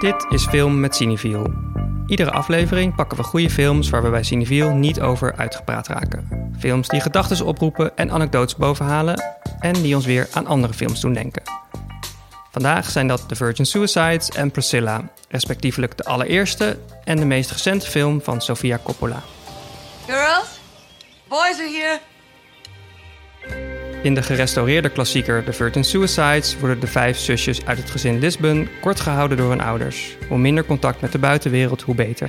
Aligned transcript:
Dit 0.00 0.26
is 0.28 0.46
Film 0.46 0.80
met 0.80 0.96
Cineviel. 0.96 1.52
Iedere 2.06 2.30
aflevering 2.30 2.94
pakken 2.94 3.16
we 3.16 3.22
goede 3.22 3.50
films 3.50 3.90
waar 3.90 4.02
we 4.02 4.10
bij 4.10 4.22
Cineviel 4.22 4.70
niet 4.70 5.00
over 5.00 5.36
uitgepraat 5.36 5.86
raken. 5.86 6.52
Films 6.58 6.88
die 6.88 7.00
gedachten 7.00 7.46
oproepen 7.46 7.96
en 7.96 8.10
anekdotes 8.10 8.56
bovenhalen 8.56 9.22
en 9.58 9.72
die 9.72 9.94
ons 9.94 10.06
weer 10.06 10.28
aan 10.32 10.46
andere 10.46 10.72
films 10.72 11.00
doen 11.00 11.12
denken. 11.12 11.42
Vandaag 12.50 12.90
zijn 12.90 13.06
dat 13.06 13.28
The 13.28 13.34
Virgin 13.34 13.66
Suicides 13.66 14.28
en 14.28 14.50
Priscilla, 14.50 15.10
respectievelijk 15.28 15.96
de 15.96 16.04
allereerste 16.04 16.78
en 17.04 17.16
de 17.16 17.24
meest 17.24 17.50
recente 17.50 17.86
film 17.86 18.20
van 18.22 18.40
Sofia 18.40 18.80
Coppola. 18.84 19.22
Girls, 20.06 20.60
boys 21.28 21.58
are 21.58 21.70
here. 21.70 22.09
In 24.02 24.14
de 24.14 24.22
gerestaureerde 24.22 24.88
klassieker 24.88 25.44
The 25.44 25.52
Virgin 25.52 25.84
Suicides 25.84 26.58
worden 26.58 26.80
de 26.80 26.86
vijf 26.86 27.18
zusjes 27.18 27.66
uit 27.66 27.78
het 27.78 27.90
gezin 27.90 28.18
Lisbon 28.18 28.68
kort 28.80 29.00
gehouden 29.00 29.36
door 29.36 29.50
hun 29.50 29.60
ouders. 29.60 30.16
Hoe 30.28 30.38
minder 30.38 30.64
contact 30.64 31.00
met 31.00 31.12
de 31.12 31.18
buitenwereld, 31.18 31.82
hoe 31.82 31.94
beter. 31.94 32.28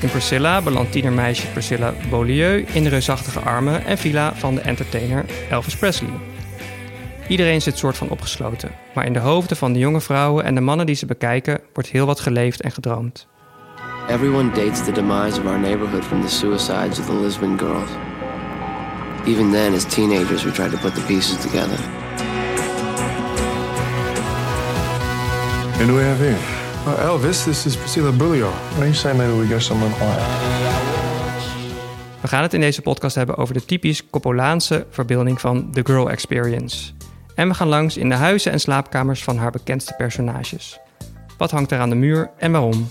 In 0.00 0.10
Priscilla 0.10 0.62
belandt 0.62 0.92
tienermeisje 0.92 1.46
Priscilla 1.46 1.94
Beaulieu 2.10 2.64
in 2.72 2.82
de 2.82 2.88
reusachtige 2.88 3.40
armen 3.40 3.84
en 3.84 3.98
villa 3.98 4.34
van 4.34 4.54
de 4.54 4.60
entertainer 4.60 5.24
Elvis 5.50 5.76
Presley. 5.76 6.10
Iedereen 7.28 7.62
zit 7.62 7.78
soort 7.78 7.96
van 7.96 8.08
opgesloten, 8.08 8.70
maar 8.94 9.06
in 9.06 9.12
de 9.12 9.18
hoofden 9.18 9.56
van 9.56 9.72
de 9.72 9.78
jonge 9.78 10.00
vrouwen 10.00 10.44
en 10.44 10.54
de 10.54 10.60
mannen 10.60 10.86
die 10.86 10.94
ze 10.94 11.06
bekijken 11.06 11.60
wordt 11.72 11.88
heel 11.88 12.06
wat 12.06 12.20
geleefd 12.20 12.60
en 12.60 12.72
gedroomd. 12.72 13.26
Everyone 14.08 14.50
dates 14.50 14.82
the 14.82 14.92
demise 14.92 15.38
of 15.38 15.46
our 15.46 15.58
neighborhood 15.58 16.04
from 16.04 16.20
the 16.20 16.28
suicides 16.28 16.98
of 16.98 17.06
the 17.06 17.14
Lisbon 17.14 17.56
girls. 17.56 17.88
Even 19.26 19.50
then, 19.50 19.72
as 19.72 19.86
teenagers, 19.86 20.44
we 20.44 20.50
tried 20.50 20.72
to 20.72 20.76
put 20.76 20.94
the 20.94 21.00
pieces 21.06 21.38
together. 21.38 21.78
And 25.80 25.88
who 25.88 25.96
we 25.96 26.02
have 26.02 26.18
here? 26.18 26.38
Uh, 26.86 27.08
Elvis, 27.08 27.44
this 27.44 27.64
is 27.64 27.76
Priscilla 27.76 28.12
Bullion. 28.12 28.50
Why 28.50 28.80
don't 28.80 28.88
you 28.88 28.94
say 28.94 29.14
maybe 29.14 29.32
we 29.38 29.46
get 29.46 29.62
someone 29.62 29.92
quiet? 29.92 30.22
We 32.20 32.28
gaan 32.28 32.42
het 32.42 32.54
in 32.54 32.60
deze 32.60 32.82
podcast 32.82 33.14
hebben 33.14 33.36
over 33.36 33.54
de 33.54 33.64
typisch 33.64 34.10
Coppolaanse 34.10 34.86
verbeelding 34.90 35.40
van 35.40 35.70
The 35.72 35.80
Girl 35.84 36.10
Experience. 36.10 36.92
En 37.34 37.48
we 37.48 37.54
gaan 37.54 37.68
langs 37.68 37.96
in 37.96 38.08
de 38.08 38.14
huizen 38.14 38.52
en 38.52 38.60
slaapkamers 38.60 39.24
van 39.24 39.36
haar 39.36 39.50
bekendste 39.50 39.94
personages. 39.96 40.78
Wat 41.38 41.50
hangt 41.50 41.70
er 41.70 41.78
aan 41.78 41.90
de 41.90 41.96
muur 41.96 42.30
en 42.38 42.52
waarom? 42.52 42.88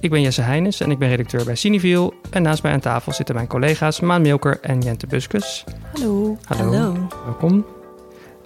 Ik 0.00 0.10
ben 0.10 0.20
Jesse 0.20 0.40
Heines 0.42 0.80
en 0.80 0.90
ik 0.90 0.98
ben 0.98 1.08
redacteur 1.08 1.44
bij 1.44 1.54
Cineviel. 1.54 2.14
En 2.30 2.42
naast 2.42 2.62
mij 2.62 2.72
aan 2.72 2.80
tafel 2.80 3.12
zitten 3.12 3.34
mijn 3.34 3.46
collega's 3.46 4.00
Maan 4.00 4.22
Milker 4.22 4.58
en 4.60 4.80
Jente 4.80 5.06
Buskus. 5.06 5.64
Hallo. 5.92 6.36
Hallo. 6.44 6.94
Welkom. 7.24 7.66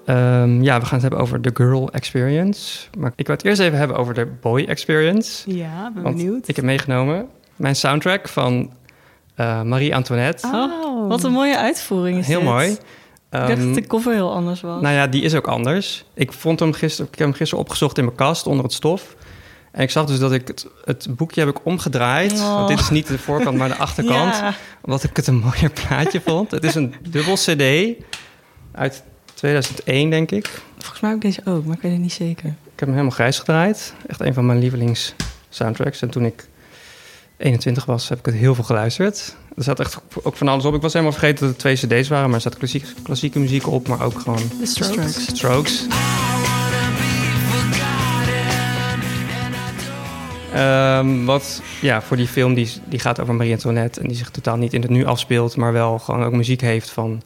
Ehm, 0.05 0.62
ja, 0.62 0.78
we 0.78 0.84
gaan 0.84 0.92
het 0.92 1.03
hebben 1.03 1.19
over 1.20 1.42
de 1.42 1.50
girl 1.55 1.91
experience. 1.92 2.86
Maar 2.98 3.12
ik 3.16 3.27
wil 3.27 3.36
het 3.36 3.44
eerst 3.44 3.61
even 3.61 3.78
hebben 3.78 3.97
over 3.97 4.14
de 4.14 4.27
boy 4.41 4.62
experience. 4.64 5.55
Ja, 5.56 5.91
ben 5.94 6.03
Want 6.03 6.16
benieuwd. 6.16 6.48
ik 6.48 6.56
heb 6.56 6.64
meegenomen 6.64 7.27
mijn 7.56 7.77
soundtrack 7.77 8.28
van 8.28 8.72
eh, 9.34 9.62
Marie 9.62 9.94
Antoinette. 9.94 10.47
Oh, 10.53 11.08
Wat 11.08 11.22
een 11.25 11.33
mooie 11.33 11.58
uitvoering 11.58 12.19
is 12.19 12.27
Heel 12.27 12.38
dit. 12.41 12.48
mooi. 12.48 12.69
Ik 12.70 12.78
dacht 13.31 13.48
Ehm, 13.50 13.64
dat 13.66 13.75
de 13.75 13.86
cover 13.86 14.12
heel 14.14 14.33
anders 14.33 14.60
was. 14.60 14.81
nou 14.83 14.94
ja, 14.94 15.06
die 15.06 15.22
is 15.22 15.34
ook 15.34 15.47
anders. 15.47 16.05
Ik, 16.14 16.33
vond 16.33 16.60
hem 16.60 16.72
gisteren, 16.72 17.10
ik 17.12 17.19
heb 17.19 17.27
hem 17.27 17.36
gisteren 17.36 17.64
opgezocht 17.64 17.98
in 17.98 18.05
mijn 18.05 18.16
kast 18.16 18.47
onder 18.47 18.64
het 18.64 18.72
stof. 18.72 19.16
En 19.77 19.82
ik 19.82 19.91
zag 19.91 20.06
dus 20.06 20.19
dat 20.19 20.32
ik 20.32 20.48
het, 20.48 20.66
het 20.84 21.06
boekje 21.10 21.41
heb 21.41 21.48
ik 21.48 21.64
omgedraaid. 21.64 22.32
Oh. 22.32 22.55
Want 22.55 22.69
dit 22.69 22.80
is 22.80 22.91
niet 22.91 23.06
de 23.06 23.19
voorkant, 23.19 23.56
maar 23.56 23.69
de 23.69 23.77
achterkant. 23.86 24.34
Ja. 24.34 24.55
Omdat 24.82 25.02
ik 25.02 25.16
het 25.16 25.27
een 25.27 25.38
mooier 25.38 25.70
plaatje 25.70 26.20
vond. 26.20 26.50
Het 26.50 26.64
is 26.64 26.74
een 26.74 26.94
dubbel 27.08 27.34
cd 27.34 27.62
uit 28.72 29.02
2001, 29.34 30.10
denk 30.10 30.31
ik. 30.31 30.62
Volgens 30.78 31.00
mij 31.00 31.10
heb 31.10 31.25
ik 31.25 31.25
deze 31.25 31.50
ook, 31.50 31.65
maar 31.65 31.76
ik 31.76 31.82
weet 31.82 31.92
het 31.92 32.00
niet 32.00 32.12
zeker. 32.12 32.47
Ik 32.47 32.54
heb 32.76 32.88
hem 32.88 32.91
helemaal 32.91 33.10
grijs 33.10 33.38
gedraaid. 33.38 33.94
Echt 34.06 34.20
een 34.20 34.34
van 34.34 34.47
mijn 34.47 34.59
lievelings 34.59 35.15
soundtracks. 35.48 36.03
En 36.03 36.10
toen 36.10 36.25
ik 36.25 36.48
21 37.36 37.84
was, 37.84 38.09
heb 38.09 38.19
ik 38.19 38.26
het 38.26 38.34
heel 38.34 38.54
veel 38.54 38.65
geluisterd. 38.65 39.36
Er 39.56 39.62
zat 39.62 39.81
echt 39.81 40.00
ook 40.22 40.36
van 40.36 40.48
alles 40.48 40.65
op. 40.65 40.75
Ik 40.75 40.82
was 40.82 40.92
helemaal 40.92 41.15
vergeten 41.15 41.41
dat 41.41 41.48
het 41.48 41.59
twee 41.59 42.00
cd's 42.00 42.09
waren. 42.09 42.26
Maar 42.26 42.34
er 42.34 42.41
zat 42.41 42.56
klassiek, 42.56 42.86
klassieke 43.03 43.38
muziek 43.38 43.66
op, 43.66 43.88
maar 43.88 44.03
ook 44.03 44.20
gewoon 44.20 44.50
The 44.59 44.66
Strokes. 44.66 45.26
strokes. 45.26 45.86
Ehm, 50.56 51.25
wat 51.25 51.62
ja, 51.81 52.03
voor 52.03 52.17
die 52.17 52.27
film 52.27 52.55
die, 52.55 52.69
die 52.84 52.99
gaat 52.99 53.21
over 53.21 53.34
Marie 53.34 53.53
Antoinette 53.53 54.00
en 54.00 54.06
die 54.09 54.17
zich 54.17 54.31
totaal 54.31 54.56
niet 54.56 54.72
in 54.72 54.81
het 54.83 54.91
nu 54.91 55.05
afspeelt, 55.05 55.56
maar 55.56 55.72
wel 55.72 55.99
gewoon 55.99 56.25
ook 56.25 56.33
muziek 56.33 56.61
heeft 56.61 56.91
van, 56.91 57.22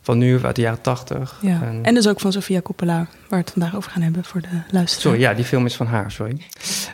van 0.00 0.18
nu 0.18 0.42
uit 0.44 0.56
de 0.56 0.62
jaren 0.62 0.80
tachtig. 0.80 1.38
Ja. 1.42 1.62
En- 1.62 1.78
En 1.82 1.94
dus 1.94 2.08
ook 2.08 2.20
van 2.20 2.32
Sofia 2.32 2.60
Coppola, 2.60 2.96
waar 2.96 3.06
we 3.28 3.36
het 3.36 3.50
vandaag 3.50 3.76
over 3.76 3.90
gaan 3.90 4.02
hebben 4.02 4.24
voor 4.24 4.40
de 4.40 4.48
luisteraar. 4.70 5.00
Sorry, 5.00 5.20
ja, 5.20 5.34
die 5.34 5.44
film 5.44 5.66
is 5.66 5.76
van 5.76 5.86
haar, 5.86 6.10
sorry. 6.10 6.36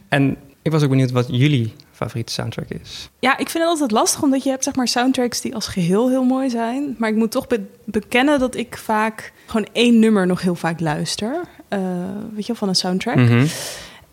En 0.08 0.36
ik 0.62 0.72
was 0.72 0.82
ook 0.82 0.88
benieuwd 0.90 1.10
wat 1.10 1.26
jullie 1.30 1.74
favoriete 1.92 2.32
soundtrack 2.32 2.68
is. 2.68 3.10
Ja, 3.18 3.30
ik 3.32 3.48
vind 3.48 3.62
het 3.64 3.72
altijd 3.72 3.90
lastig, 3.90 4.22
omdat 4.22 4.42
je 4.42 4.50
hebt 4.50 4.64
zeg 4.64 4.74
maar 4.74 4.88
soundtracks 4.88 5.40
die 5.40 5.54
als 5.54 5.66
geheel 5.68 6.08
heel 6.08 6.24
mooi 6.24 6.50
zijn. 6.50 6.94
Maar 6.98 7.08
ik 7.08 7.14
moet 7.16 7.30
toch 7.30 7.46
be- 7.46 7.66
bekennen 7.84 8.38
dat 8.38 8.56
ik 8.56 8.76
vaak 8.76 9.32
gewoon 9.46 9.66
één 9.72 9.98
nummer 9.98 10.26
nog 10.26 10.40
heel 10.42 10.54
vaak 10.54 10.80
luister. 10.80 11.40
Eh, 11.68 11.78
weet 12.34 12.40
je 12.40 12.46
wel, 12.46 12.56
van 12.56 12.68
een 12.68 12.74
soundtrack. 12.74 13.16
Mhm. 13.16 13.46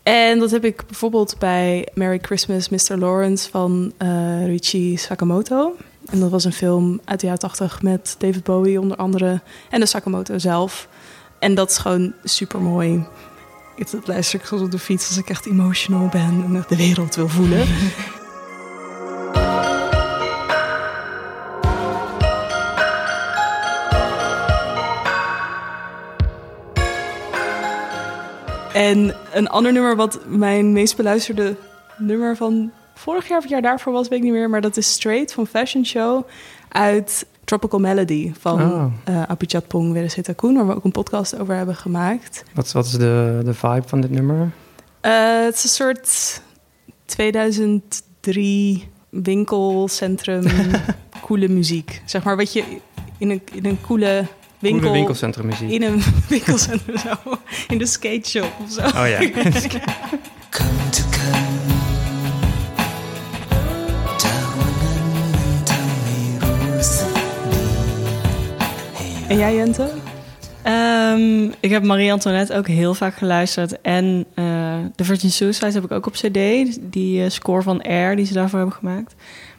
En 0.06 0.38
dat 0.38 0.50
heb 0.50 0.64
ik 0.64 0.86
bijvoorbeeld 0.86 1.36
bij 1.38 1.88
Merry 1.94 2.18
Christmas, 2.22 2.68
Mr. 2.68 2.96
Lawrence 2.98 3.50
van 3.50 3.92
eh 3.96 4.46
Richie 4.46 4.98
Sakamoto. 4.98 5.76
En 6.10 6.20
dat 6.20 6.30
was 6.30 6.44
een 6.44 6.52
film 6.52 7.00
uit 7.04 7.20
de 7.20 7.26
jaren 7.26 7.40
80 7.40 7.82
met 7.82 8.14
David 8.18 8.44
Bowie 8.44 8.80
onder 8.80 8.96
andere. 8.96 9.40
En 9.70 9.80
de 9.80 9.86
Sakamoto 9.86 10.38
zelf. 10.38 10.88
En 11.38 11.54
dat 11.54 11.70
is 11.70 11.78
gewoon 11.78 12.12
super 12.24 12.60
mooi. 12.60 13.04
Dat 13.76 14.06
luister 14.06 14.40
ik 14.40 14.50
op 14.50 14.70
de 14.70 14.78
fiets 14.78 15.08
als 15.08 15.16
ik 15.16 15.28
echt 15.28 15.46
emotional 15.46 16.08
ben 16.08 16.42
en 16.44 16.64
de 16.68 16.76
wereld 16.76 17.14
wil 17.14 17.28
voelen. 17.28 17.66
En 28.76 29.14
een 29.32 29.48
ander 29.48 29.72
nummer 29.72 29.96
wat 29.96 30.18
mijn 30.26 30.72
meest 30.72 30.96
beluisterde 30.96 31.56
nummer 31.98 32.36
van 32.36 32.70
vorig 32.94 33.28
jaar 33.28 33.36
of 33.36 33.42
het 33.42 33.52
jaar 33.52 33.62
daarvoor 33.62 33.92
was, 33.92 34.08
weet 34.08 34.18
ik 34.18 34.24
niet 34.24 34.32
meer. 34.32 34.50
Maar 34.50 34.60
dat 34.60 34.76
is 34.76 34.92
Straight 34.92 35.32
van 35.32 35.46
Fashion 35.46 35.84
Show 35.86 36.26
uit 36.68 37.26
Tropical 37.44 37.80
Melody 37.80 38.32
van 38.38 38.62
Oh. 38.62 38.84
eh 39.04 39.22
Apichat 39.22 39.66
Pong 39.66 39.92
Weresita 39.92 40.32
Koen, 40.32 40.54
waar 40.54 40.66
we 40.66 40.74
ook 40.74 40.84
een 40.84 40.92
podcast 40.92 41.38
over 41.38 41.54
hebben 41.54 41.76
gemaakt. 41.76 42.44
Wat, 42.54 42.72
wat 42.72 42.84
is 42.86 42.90
de, 42.92 43.40
de 43.44 43.54
vibe 43.54 43.82
van 43.86 44.00
dit 44.00 44.10
nummer? 44.10 44.50
Eh, 45.00 45.40
het 45.44 45.54
is 45.54 45.62
een 45.62 45.68
soort 45.68 46.40
2003 47.04 48.88
winkelcentrum, 49.08 50.44
coole 51.26 51.48
muziek. 51.48 52.02
Zeg 52.04 52.24
maar 52.24 52.36
wat 52.36 52.52
je 52.52 52.64
in 53.18 53.30
een, 53.30 53.42
in 53.52 53.66
een 53.66 53.80
coole 53.80 54.26
winkel... 54.58 54.92
Winkelcentrum 54.92 55.46
muziek. 55.46 55.70
In 55.80 55.82
een 55.82 56.02
winkelcentrum 56.28 56.98
zo. 56.98 57.38
In 57.68 57.78
de 57.78 57.86
skate 57.86 58.28
shop 58.28 58.52
of 58.64 58.70
zo. 58.70 58.82
Oh 58.82 59.08
ja. 59.08 59.18
Come 60.50 60.88
to 60.90 61.02
come 61.10 61.56
En 69.28 69.36
jij 69.36 69.54
Jente? 69.54 69.88
Ehm, 70.62 71.44
ik 71.60 71.70
heb 71.70 71.82
Marie 71.82 72.12
Antoinette 72.12 72.54
ook 72.54 72.66
heel 72.66 72.94
vaak 72.94 73.14
geluisterd. 73.14 73.80
En 73.80 74.26
eh 74.34 74.44
The 74.94 75.04
Virgin 75.04 75.30
Suicides 75.30 75.74
heb 75.74 75.84
ik 75.84 75.92
ook 75.92 76.06
op 76.06 76.12
cd. 76.12 76.38
Die 76.80 77.22
eh, 77.22 77.30
score 77.30 77.62
van 77.62 77.82
Air 77.82 78.16
die 78.16 78.26
ze 78.26 78.32
daarvoor 78.32 78.58
hebben 78.58 78.76
gemaakt. 78.76 79.14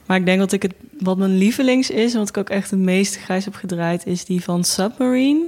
Maar 0.08 0.18
ik 0.18 0.26
denk 0.26 0.40
dat 0.40 0.52
ik 0.52 0.62
het, 0.62 0.74
wat 1.00 1.18
mijn 1.18 1.38
lievelings 1.38 1.90
is... 1.90 2.14
en 2.14 2.20
wat 2.20 2.30
ik 2.30 2.38
ook 2.38 2.50
echt 2.50 2.72
het 2.72 2.80
meest 2.80 3.18
grijs 3.18 3.46
heb 3.46 3.56
gedraaid... 3.56 4.06
is 4.06 4.26
die 4.26 4.44
van 4.44 4.64
Submarine 4.64 5.48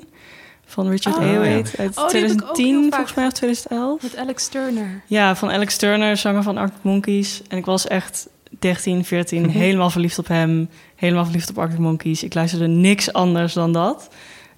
van 0.65 0.89
Richard 0.89 1.15
Oh, 1.15 1.21
Ayoade 1.21 1.69
uit 1.77 1.97
Oh, 1.97 2.09
die 2.09 2.21
heb 2.21 2.31
ik 2.31 2.41
ook 2.41 2.57
heel 2.57 2.85
2010 2.85 2.89
vaak 2.89 2.93
volgens 2.93 3.15
mij 3.15 3.25
of 3.25 3.33
2011. 3.33 4.01
Met 4.01 4.15
Alex 4.17 4.47
Turner. 4.47 5.01
Ja, 5.07 5.35
van 5.35 5.51
Alex 5.51 5.77
Turner, 5.77 6.17
zanger 6.17 6.43
van 6.43 6.57
Arctic 6.57 6.83
Monkeys. 6.83 7.41
En 7.47 7.57
ik 7.57 7.65
was 7.65 7.87
echt 7.87 8.27
13, 8.59 9.05
14, 9.05 9.49
helemaal 9.49 9.89
verliefd 9.89 10.19
op 10.19 10.27
hem. 10.27 10.69
Helemaal 10.95 11.23
verliefd 11.25 11.49
op 11.49 11.57
Arctic 11.57 11.79
Monkeys. 11.79 12.23
Ik 12.23 12.33
luisterde 12.33 12.67
niks 12.67 13.13
anders 13.13 13.53
dan 13.53 13.73
dat. 13.73 14.09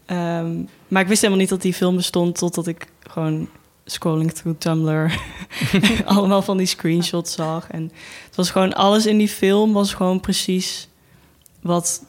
Ehm, 0.05 0.51
maar 0.87 1.01
ik 1.01 1.07
wist 1.07 1.21
helemaal 1.21 1.41
niet 1.41 1.49
dat 1.49 1.61
die 1.61 1.73
film 1.73 1.95
bestond... 1.95 2.37
totdat 2.37 2.67
ik 2.67 2.85
gewoon 2.99 3.47
scrolling 3.91 4.31
through 4.31 4.59
Tumblr... 4.59 5.21
allemaal 6.05 6.41
van 6.41 6.57
die 6.57 6.65
screenshots 6.65 7.33
zag. 7.33 7.67
En 7.69 7.91
het 8.25 8.35
was 8.35 8.51
gewoon... 8.51 8.73
alles 8.73 9.05
in 9.05 9.17
die 9.17 9.29
film 9.29 9.73
was 9.73 9.93
gewoon 9.93 10.19
precies... 10.19 10.87
wat 11.61 12.03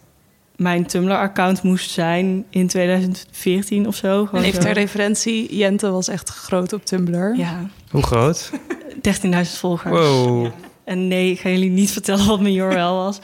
mijn 0.57 0.87
Tumblr-account 0.87 1.63
moest 1.63 1.91
zijn 1.91 2.45
in 2.51 2.67
2014 2.67 3.87
of 3.87 3.97
zo. 3.97 4.29
En 4.33 4.43
even 4.43 4.63
zo. 4.63 4.69
ter 4.69 4.73
referentie, 4.73 5.57
Jente 5.57 5.91
was 5.91 6.09
echt 6.09 6.29
groot 6.29 6.73
op 6.73 6.85
Tumblr. 6.85 7.37
Ja, 7.37 7.71
Hoe 7.91 8.03
groot? 8.03 8.51
13.000 8.95 9.31
volgers. 9.41 9.99
Wow. 9.99 10.47
En 10.85 11.09
nee, 11.09 11.31
ik 11.31 11.41
ga 11.41 11.49
jullie 11.49 11.71
niet 11.71 11.91
vertellen 11.99 12.27
wat 12.27 12.41
mijn 12.41 12.55
URL 12.55 12.95
was. 12.95 13.19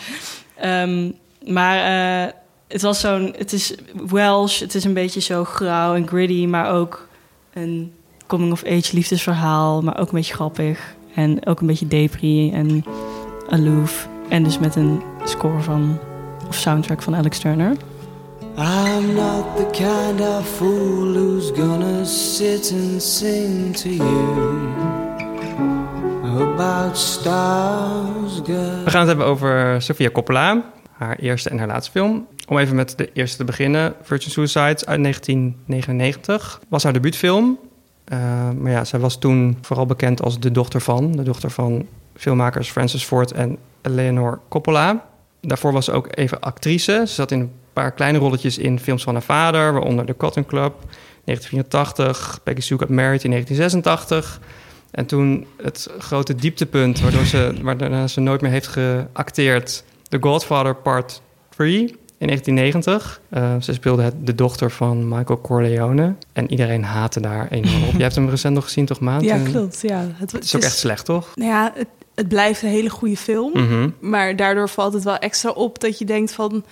Ehm, 0.57 1.11
maar 1.47 1.77
eh, 2.27 2.33
het 2.69 2.83
was 2.83 3.01
zo'n... 3.01 3.35
Het 3.37 3.53
is 3.53 3.75
Welsh, 4.09 4.61
het 4.61 4.75
is 4.75 4.85
een 4.85 4.95
beetje 4.95 5.21
zo 5.21 5.45
grauw 5.45 5.95
en 5.95 6.07
gritty... 6.07 6.47
maar 6.47 6.71
ook 6.71 7.09
een 7.53 7.93
coming-of-age 8.29 8.95
liefdesverhaal, 8.95 9.83
maar 9.83 9.99
ook 9.99 10.09
een 10.09 10.15
beetje 10.15 10.35
grappig. 10.35 10.97
En 11.15 11.47
ook 11.47 11.61
een 11.61 11.67
beetje 11.67 11.89
depri 11.89 12.53
en 12.53 12.85
aloof. 13.49 14.09
En 14.29 14.43
dus 14.43 14.59
met 14.59 14.77
een 14.77 15.03
score 15.25 15.61
van, 15.61 15.99
of 16.49 16.55
soundtrack 16.55 17.03
van 17.03 17.17
Alex 17.17 17.39
Turner. 17.39 17.77
I'm 18.57 19.15
not 19.15 19.57
the 19.57 19.69
kind 19.73 20.21
of 20.21 20.49
fool 20.49 21.13
who's 21.13 21.51
gonna 21.57 22.05
sit 22.05 22.73
and 22.73 23.03
sing 23.03 23.77
to 23.77 23.89
you 23.89 24.69
about 26.43 26.97
stars, 26.97 28.41
girl. 28.45 28.85
We 28.85 28.91
gaan 28.91 29.01
het 29.01 29.09
hebben 29.09 29.27
over 29.27 29.83
Sofia 29.83 30.11
Coppola, 30.11 30.65
haar 30.93 31.17
eerste 31.17 31.49
en 31.49 31.59
haar 31.59 31.67
laatste 31.67 31.91
film. 31.91 32.27
Om 32.49 32.59
even 32.59 32.77
met 32.77 32.95
de 32.97 33.13
eerste 33.13 33.37
te 33.37 33.45
beginnen. 33.45 33.95
Virgin 34.03 34.31
Suicides 34.31 34.87
uit 34.87 35.03
1999 35.03 36.61
was 36.69 36.83
haar 36.83 36.93
debuutfilm. 36.93 37.59
Uh, 38.13 38.51
maar 38.51 38.73
ja, 38.73 38.85
zij 38.85 38.99
was 38.99 39.19
toen 39.19 39.59
vooral 39.63 39.87
bekend 39.87 40.23
als 40.23 40.41
de 40.41 40.51
dochter 40.51 40.81
van... 40.81 41.13
de 41.13 41.23
dochter 41.23 41.51
van 41.51 41.87
filmmakers 42.15 42.71
Francis 42.71 43.05
Ford 43.05 43.33
en 43.33 43.59
Eleanor 43.83 44.41
Coppola. 44.49 45.05
Daarvoor 45.41 45.73
was 45.73 45.85
ze 45.85 45.93
ook 45.93 46.09
even 46.11 46.41
actrice. 46.41 47.03
Ze 47.07 47.15
zat 47.15 47.31
in 47.31 47.41
een 47.41 47.53
paar 47.73 47.93
kleine 47.93 48.19
rolletjes 48.19 48.59
in 48.59 48.81
films 48.81 49.03
van 49.03 49.15
haar 49.15 49.23
vader... 49.23 49.73
waaronder 49.73 50.07
The 50.07 50.17
Cotton 50.17 50.47
Club, 50.47 50.75
1984... 51.25 52.41
Peggy 52.43 52.61
Sue 52.61 52.79
Got 52.79 52.89
Married 52.89 53.25
in 53.25 53.31
1986... 53.31 54.41
En 54.91 55.07
toen 55.07 55.47
het 55.63 55.91
grote 55.99 56.35
dieptepunt, 56.35 57.01
waardoor 57.01 57.25
ze, 57.25 57.55
waardoor 57.63 58.09
ze 58.09 58.21
nooit 58.21 58.41
meer 58.41 58.51
heeft 58.51 58.67
geacteerd... 58.67 59.85
The 60.09 60.19
Godfather 60.21 60.75
Part 60.75 61.23
3 61.57 61.97
in 62.19 62.27
1990. 62.27 63.21
Uh, 63.31 63.55
ze 63.61 63.73
speelde 63.73 64.03
het, 64.03 64.15
de 64.27 64.35
dochter 64.35 64.71
van 64.71 65.09
Michael 65.09 65.41
Corleone. 65.41 66.15
En 66.33 66.51
iedereen 66.51 66.85
haatte 66.85 67.21
daar 67.21 67.49
enorm 67.51 67.85
op. 67.85 67.93
Je 67.97 68.03
hebt 68.03 68.15
hem 68.15 68.29
recent 68.29 68.55
nog 68.55 68.65
gezien, 68.65 68.87
toch, 68.87 69.01
Maand? 69.01 69.25
Ja, 69.25 69.39
klopt. 69.39 69.81
Ja. 69.83 70.07
Het, 70.15 70.33
het 70.33 70.45
is 70.45 70.57
ook 70.57 70.63
echt 70.63 70.77
slecht, 70.79 71.05
toch? 71.05 71.33
Nou 71.35 71.51
ja, 71.51 71.73
het, 71.75 71.87
het 72.15 72.29
blijft 72.29 72.63
een 72.63 72.69
hele 72.69 72.91
goede 72.91 73.17
film. 73.17 73.53
Mhm. 73.53 73.91
Maar 74.01 74.37
daardoor 74.37 74.69
valt 74.69 74.93
het 74.93 75.05
wel 75.05 75.17
extra 75.17 75.51
op 75.51 75.81
dat 75.81 75.99
je 75.99 76.05
denkt 76.05 76.33
van... 76.33 76.65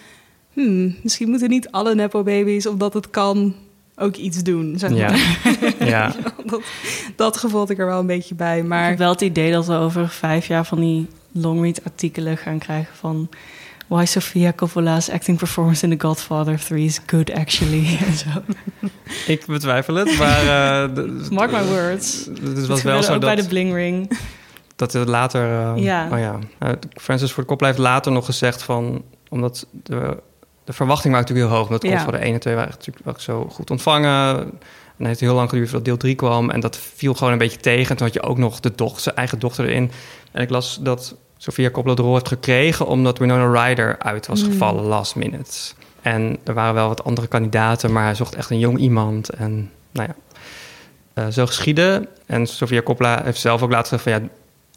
Hmm, 0.52 0.96
misschien 1.02 1.28
moeten 1.28 1.48
niet 1.48 1.70
alle 1.70 1.94
Nepo-babies, 1.94 2.66
omdat 2.66 2.94
het 2.94 3.10
kan, 3.10 3.54
ook 3.96 4.16
iets 4.16 4.42
doen. 4.42 4.78
Zeg 4.78 4.94
Ja. 4.94 5.10
maar. 5.10 5.74
Ja. 5.88 6.14
dat, 6.46 6.60
dat 7.16 7.36
gevoel 7.36 7.60
had 7.60 7.70
ik 7.70 7.78
er 7.78 7.86
wel 7.86 8.00
een 8.00 8.06
beetje 8.06 8.34
bij. 8.34 8.58
Ik 8.58 8.64
Maar 8.64 8.88
heb 8.88 8.98
wel 8.98 9.10
het 9.10 9.20
idee 9.20 9.52
dat 9.52 9.66
we 9.66 9.74
over 9.74 10.08
vijf 10.08 10.46
jaar 10.46 10.64
van 10.64 10.80
die 10.80 11.06
longread 11.32 11.84
artikelen 11.84 12.36
gaan 12.36 12.58
krijgen 12.58 12.96
van... 12.96 13.28
Why 13.86 14.04
Sofia 14.04 14.52
Coppola's 14.52 15.10
acting 15.10 15.38
performance 15.38 15.84
in 15.86 15.98
The 15.98 16.06
Godfather 16.06 16.58
3 16.64 16.84
is 16.84 17.00
good 17.06 17.32
actually. 17.32 17.98
En 18.06 18.12
zo. 18.12 18.28
Ik 19.26 19.46
betwijfel 19.46 19.94
het, 19.94 20.18
maar... 20.18 20.40
eh, 20.42 21.30
Mark 21.30 21.50
my 21.50 21.64
words. 21.64 22.24
Het 22.24 22.56
Dat 22.56 22.66
was 22.66 22.82
wel 22.82 23.02
zo 23.02 23.14
ook 23.14 23.20
bij 23.20 23.34
de 23.34 23.40
dat, 23.40 23.50
Bling 23.50 23.74
Ring. 23.74 24.18
dat 24.76 24.92
het 24.92 25.08
later... 25.08 25.42
eh, 25.76 25.82
Ja. 25.82 26.08
Oh 26.12 26.18
ja. 26.18 26.38
Eh, 26.58 26.70
Francis 26.92 27.30
Ford 27.32 27.46
Coppola 27.46 27.70
heeft 27.70 27.82
later 27.82 28.12
nog 28.12 28.24
gezegd 28.24 28.62
van... 28.62 29.02
Omdat 29.28 29.66
de, 29.82 30.16
de 30.64 30.72
verwachting 30.72 31.12
was 31.14 31.22
natuurlijk 31.22 31.48
heel 31.48 31.56
hoog. 31.58 31.66
Omdat 31.66 31.82
Ja. 31.82 31.90
Godfather 31.90 32.20
1 32.20 32.34
en 32.34 32.40
2 32.40 32.54
waren 32.54 32.70
natuurlijk 32.70 33.08
ook 33.08 33.20
zo 33.20 33.48
goed 33.50 33.70
ontvangen. 33.70 34.36
En 34.38 35.02
dan 35.02 35.06
heeft 35.06 35.20
het 35.20 35.28
heel 35.28 35.34
lang 35.38 35.48
geduurd 35.48 35.68
voordat 35.68 35.86
deel 35.86 35.96
3 35.96 36.14
kwam. 36.14 36.50
En 36.50 36.60
dat 36.60 36.76
viel 36.94 37.14
gewoon 37.14 37.32
een 37.32 37.38
beetje 37.38 37.58
tegen. 37.60 37.90
En 37.90 37.96
toen 37.96 38.06
had 38.06 38.14
je 38.14 38.22
ook 38.22 38.38
nog 38.38 38.60
de 38.60 38.72
doch, 38.74 39.00
zijn 39.00 39.16
eigen 39.16 39.38
dochter 39.38 39.64
erin. 39.64 39.90
En 40.32 40.42
ik 40.42 40.50
las 40.50 40.78
dat 40.82 41.16
Sofia 41.36 41.70
Coppola 41.70 41.94
de 41.94 42.02
rol 42.02 42.12
heeft 42.12 42.28
gekregen... 42.28 42.86
omdat 42.86 43.18
Winona 43.18 43.64
Ryder 43.64 43.98
uit 43.98 44.26
was 44.26 44.42
gevallen 44.42 44.84
last 44.84 45.14
minute. 45.14 45.72
En 46.02 46.38
er 46.44 46.54
waren 46.54 46.74
wel 46.74 46.88
wat 46.88 47.04
andere 47.04 47.26
kandidaten... 47.26 47.92
maar 47.92 48.04
hij 48.04 48.14
zocht 48.14 48.34
echt 48.34 48.50
een 48.50 48.58
jong 48.58 48.78
iemand. 48.78 49.28
En 49.28 49.70
nou 49.92 50.08
ja, 50.08 50.14
eh, 51.14 51.32
zo 51.32 51.46
geschieden. 51.46 52.08
En 52.26 52.46
Sofia 52.46 52.82
Coppola 52.82 53.22
heeft 53.24 53.40
zelf 53.40 53.62
ook 53.62 53.70
laten 53.70 53.88
zeggen 53.88 54.12
van... 54.12 54.22
ja, 54.22 54.28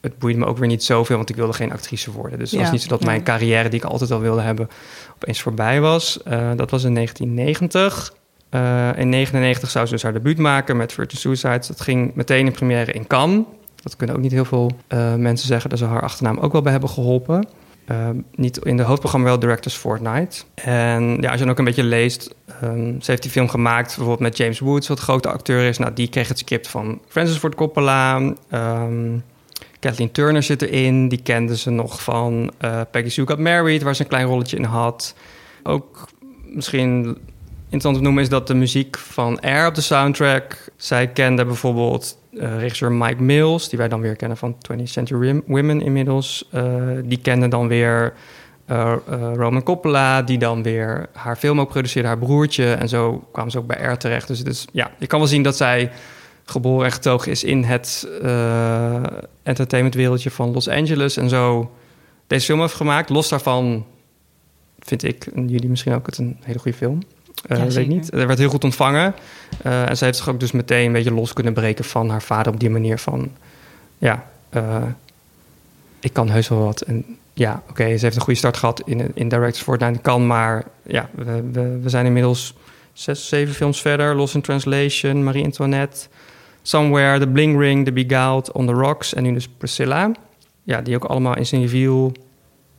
het 0.01 0.17
boeide 0.17 0.39
me 0.39 0.45
ook 0.45 0.57
weer 0.57 0.67
niet 0.67 0.83
zoveel... 0.83 1.17
want 1.17 1.29
ik 1.29 1.35
wilde 1.35 1.53
geen 1.53 1.71
actrice 1.71 2.11
worden. 2.11 2.39
Dus 2.39 2.51
het 2.51 2.59
Ja, 2.59 2.65
was 2.65 2.71
niet 2.71 2.81
zo 2.81 2.89
dat 2.89 2.99
ja. 2.99 3.05
mijn 3.05 3.23
carrière... 3.23 3.69
die 3.69 3.79
ik 3.79 3.85
altijd 3.85 4.11
al 4.11 4.19
wilde 4.19 4.41
hebben, 4.41 4.69
opeens 5.15 5.41
voorbij 5.41 5.81
was. 5.81 6.23
Eh, 6.23 6.51
dat 6.55 6.71
was 6.71 6.83
in 6.83 6.93
1990... 6.93 8.13
Eh, 8.49 8.59
in 8.59 9.11
1999 9.11 9.69
zou 9.69 9.85
ze 9.85 9.93
dus 9.93 10.03
haar 10.03 10.13
debuut 10.13 10.37
maken 10.37 10.77
met 10.77 10.93
Virgin 10.93 11.17
Suicides. 11.17 11.67
Dat 11.67 11.81
ging 11.81 12.15
meteen 12.15 12.45
in 12.45 12.51
première 12.51 12.91
in 12.91 13.07
Cannes. 13.07 13.45
Dat 13.83 13.95
kunnen 13.95 14.15
ook 14.15 14.21
niet 14.21 14.31
heel 14.31 14.45
veel 14.45 14.71
eh, 14.87 15.15
mensen 15.15 15.47
zeggen... 15.47 15.69
dat 15.69 15.79
ze 15.79 15.85
haar 15.85 16.01
achternaam 16.01 16.37
ook 16.37 16.51
wel 16.51 16.61
bij 16.61 16.71
hebben 16.71 16.89
geholpen. 16.89 17.47
Eh, 17.85 18.09
niet 18.35 18.57
in 18.57 18.77
de 18.77 18.83
hoofdprogramma 18.83 19.27
wel 19.27 19.39
Directors 19.39 19.75
Fortnight. 19.75 20.45
En 20.55 21.17
ja, 21.21 21.29
als 21.29 21.39
je 21.39 21.39
dan 21.39 21.49
ook 21.49 21.57
een 21.57 21.65
beetje 21.65 21.83
leest... 21.83 22.35
ehm, 22.61 22.99
ze 22.99 23.11
heeft 23.11 23.21
die 23.21 23.31
film 23.31 23.49
gemaakt 23.49 23.87
bijvoorbeeld 23.87 24.19
met 24.19 24.37
James 24.37 24.59
Woods... 24.59 24.87
wat 24.87 24.99
grote 24.99 25.29
acteur 25.29 25.67
is. 25.67 25.77
Nou, 25.77 25.93
die 25.93 26.09
kreeg 26.09 26.27
het 26.27 26.39
script 26.39 26.67
van 26.67 26.99
Francis 27.07 27.37
Ford 27.37 27.55
Coppola... 27.55 28.33
Ehm, 28.49 29.17
Kathleen 29.79 30.11
Turner 30.11 30.43
zit 30.43 30.61
erin. 30.61 31.09
Die 31.09 31.21
kende 31.21 31.57
ze 31.57 31.69
nog 31.69 32.03
van 32.03 32.51
eh, 32.57 32.81
Peggy 32.91 33.09
Sue 33.09 33.27
Got 33.27 33.39
Married... 33.39 33.81
waar 33.81 33.95
ze 33.95 34.01
een 34.01 34.07
klein 34.07 34.25
rolletje 34.25 34.57
in 34.57 34.63
had. 34.63 35.15
Ook 35.63 36.09
misschien 36.45 37.17
interessant 37.69 37.95
te 37.95 38.01
noemen 38.01 38.23
is 38.23 38.29
dat 38.29 38.47
de 38.47 38.53
muziek 38.53 38.97
van 38.97 39.39
Air 39.39 39.67
op 39.67 39.75
de 39.75 39.81
soundtrack... 39.81 40.69
zij 40.75 41.07
kende 41.07 41.45
bijvoorbeeld 41.45 42.17
eh, 42.33 42.59
regisseur 42.59 42.91
Mike 42.91 43.23
Mills... 43.23 43.69
die 43.69 43.77
wij 43.77 43.87
dan 43.87 44.01
weer 44.01 44.15
kennen 44.15 44.37
van 44.37 44.55
20th 44.55 44.83
Century 44.83 45.41
Women 45.45 45.81
inmiddels. 45.81 46.47
Eh, 46.51 46.63
die 47.03 47.19
kende 47.21 47.47
dan 47.47 47.67
weer 47.67 48.13
eh, 48.65 48.95
Roman 49.33 49.63
Coppola... 49.63 50.21
die 50.21 50.37
dan 50.37 50.63
weer 50.63 51.09
haar 51.13 51.35
film 51.35 51.59
ook 51.59 51.69
produceerde, 51.69 52.07
haar 52.07 52.17
broertje. 52.17 52.73
En 52.73 52.89
zo 52.89 53.27
kwamen 53.31 53.51
ze 53.51 53.57
ook 53.57 53.67
bij 53.67 53.79
Air 53.79 53.97
terecht. 53.97 54.27
Dus 54.27 54.43
is, 54.43 54.67
ja, 54.71 54.91
je 54.97 55.07
kan 55.07 55.19
wel 55.19 55.27
zien 55.27 55.43
dat 55.43 55.57
zij 55.57 55.91
geboren 56.45 56.85
en 56.85 56.91
getogen 56.91 57.31
is... 57.31 57.43
in 57.43 57.63
het 57.63 58.07
entertainmentwereldje 59.43 60.31
van 60.31 60.51
Los 60.51 60.67
Angeles. 60.67 61.17
En 61.17 61.29
zo 61.29 61.71
deze 62.27 62.45
film 62.45 62.59
heeft 62.59 62.73
gemaakt. 62.73 63.09
Los 63.09 63.29
daarvan 63.29 63.85
vind 64.79 65.03
ik, 65.03 65.27
jullie 65.35 65.69
misschien 65.69 65.93
ook, 65.93 66.05
het 66.05 66.17
een 66.17 66.37
hele 66.41 66.59
goede 66.59 66.77
film. 66.77 67.01
Eh 67.47 67.57
Ja, 67.57 67.65
weet 67.65 67.87
niet. 67.87 68.13
Er 68.13 68.27
werd 68.27 68.39
heel 68.39 68.49
goed 68.49 68.63
ontvangen. 68.63 69.13
Eh, 69.63 69.89
en 69.89 69.97
zij 69.97 70.07
heeft 70.07 70.19
zich 70.19 70.29
ook 70.29 70.39
dus 70.39 70.51
meteen 70.51 70.85
een 70.85 70.91
beetje 70.91 71.13
los 71.13 71.33
kunnen 71.33 71.53
breken 71.53 71.85
van 71.85 72.09
haar 72.09 72.21
vader 72.21 72.53
op 72.53 72.59
die 72.59 72.69
manier 72.69 72.97
van... 72.97 73.31
Ja, 73.97 74.25
eh, 74.49 74.83
ik 75.99 76.13
kan 76.13 76.29
heus 76.29 76.47
wel 76.47 76.63
wat. 76.63 76.81
En 76.81 77.05
ja, 77.33 77.63
oké, 77.69 77.97
ze 77.97 78.03
heeft 78.05 78.15
een 78.15 78.21
goede 78.21 78.39
start 78.39 78.57
gehad 78.57 78.81
in, 78.85 79.11
in 79.13 79.29
Directors 79.29 79.61
Fortnite. 79.63 79.99
Kan, 79.99 80.27
maar 80.27 80.63
ja, 80.83 81.09
we, 81.11 81.43
we, 81.51 81.79
we 81.81 81.89
zijn 81.89 82.05
inmiddels 82.05 82.53
zes, 82.93 83.27
zeven 83.27 83.55
films 83.55 83.81
verder. 83.81 84.15
Lost 84.15 84.35
in 84.35 84.41
Translation, 84.41 85.23
Marie 85.23 85.43
Antoinette, 85.43 86.07
Somewhere, 86.61 87.19
The 87.19 87.27
Bling 87.27 87.59
Ring, 87.59 87.85
The 87.85 87.91
Beguiled, 87.91 88.51
On 88.51 88.65
the 88.65 88.73
Rocks 88.73 89.13
en 89.13 89.23
nu 89.23 89.33
dus 89.33 89.47
Priscilla. 89.47 90.11
Ja, 90.63 90.81
die 90.81 90.95
ook 90.95 91.05
allemaal 91.05 91.37
in 91.37 91.45
Cineville 91.45 92.11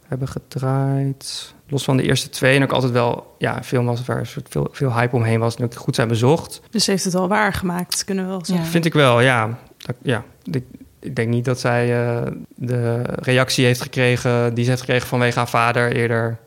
hebben 0.06 0.28
gedraaid. 0.28 1.54
Los 1.70 1.84
van 1.84 1.96
de 1.96 2.02
eerste 2.02 2.28
twee. 2.28 2.56
En 2.56 2.62
ook 2.62 2.72
altijd 2.72 2.92
wel 2.92 3.34
ja, 3.38 3.56
een 3.56 3.64
film 3.64 3.86
was 3.86 4.04
waar 4.04 4.18
een 4.18 4.26
soort 4.26 4.46
veel, 4.50 4.68
veel 4.72 4.94
hype 4.94 5.16
omheen 5.16 5.40
was. 5.40 5.56
En 5.56 5.64
ook 5.64 5.74
goed 5.74 5.94
zijn 5.94 6.08
bezocht. 6.08 6.60
dus 6.70 6.84
ze 6.84 6.90
heeft 6.90 7.04
het 7.04 7.14
al 7.14 7.28
waargemaakt, 7.28 8.04
kunnen 8.04 8.24
we 8.24 8.30
wel 8.30 8.44
zeggen. 8.44 8.64
Ja. 8.64 8.70
Vind 8.70 8.84
ik 8.84 8.92
wel, 8.92 9.20
ja. 9.20 9.58
Dat- 9.76 9.96
ja. 10.02 10.24
Ik, 10.50 10.64
ik 11.00 11.16
denk 11.16 11.28
niet 11.28 11.44
dat 11.44 11.60
zij 11.60 12.06
eh, 12.06 12.22
de 12.56 13.02
reactie 13.06 13.64
heeft 13.64 13.80
gekregen... 13.82 14.54
die 14.54 14.64
ze 14.64 14.70
heeft 14.70 14.82
gekregen 14.82 15.08
vanwege 15.08 15.38
haar 15.38 15.48
vader 15.48 15.92
eerder. 15.92 16.38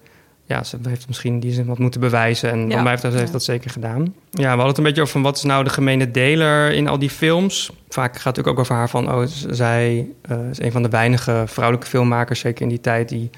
Ja, 0.45 0.63
ze 0.63 0.77
heeft 0.87 1.07
misschien 1.07 1.39
die 1.39 1.51
zin 1.53 1.65
wat 1.65 1.77
moeten 1.77 1.99
bewijzen. 1.99 2.49
En 2.51 2.69
Ja. 2.69 2.75
wat 2.75 2.83
mij 2.83 2.93
betreft 2.93 3.15
heeft 3.15 3.27
Ja. 3.27 3.33
dat 3.33 3.43
zeker 3.43 3.69
gedaan. 3.69 4.01
Ja, 4.31 4.41
we 4.41 4.47
hadden 4.47 4.67
het 4.67 4.77
een 4.77 4.83
beetje 4.83 5.01
over 5.01 5.13
van 5.13 5.21
wat 5.21 5.35
is 5.37 5.43
nou 5.43 5.63
de 5.63 5.69
gemene 5.69 6.11
deler 6.11 6.71
in 6.71 6.87
al 6.87 6.99
die 6.99 7.09
films. 7.09 7.71
Vaak 7.89 8.17
gaat 8.19 8.35
het 8.35 8.47
ook 8.47 8.59
over 8.59 8.75
haar 8.75 8.89
van... 8.89 9.13
oh, 9.13 9.23
zij 9.49 10.07
eh, 10.21 10.37
is 10.51 10.61
een 10.61 10.71
van 10.71 10.83
de 10.83 10.89
weinige 10.89 11.43
vrouwelijke 11.45 11.89
filmmakers... 11.89 12.39
zeker 12.39 12.61
in 12.61 12.69
die 12.69 12.81
tijd 12.81 13.09
die 13.09 13.29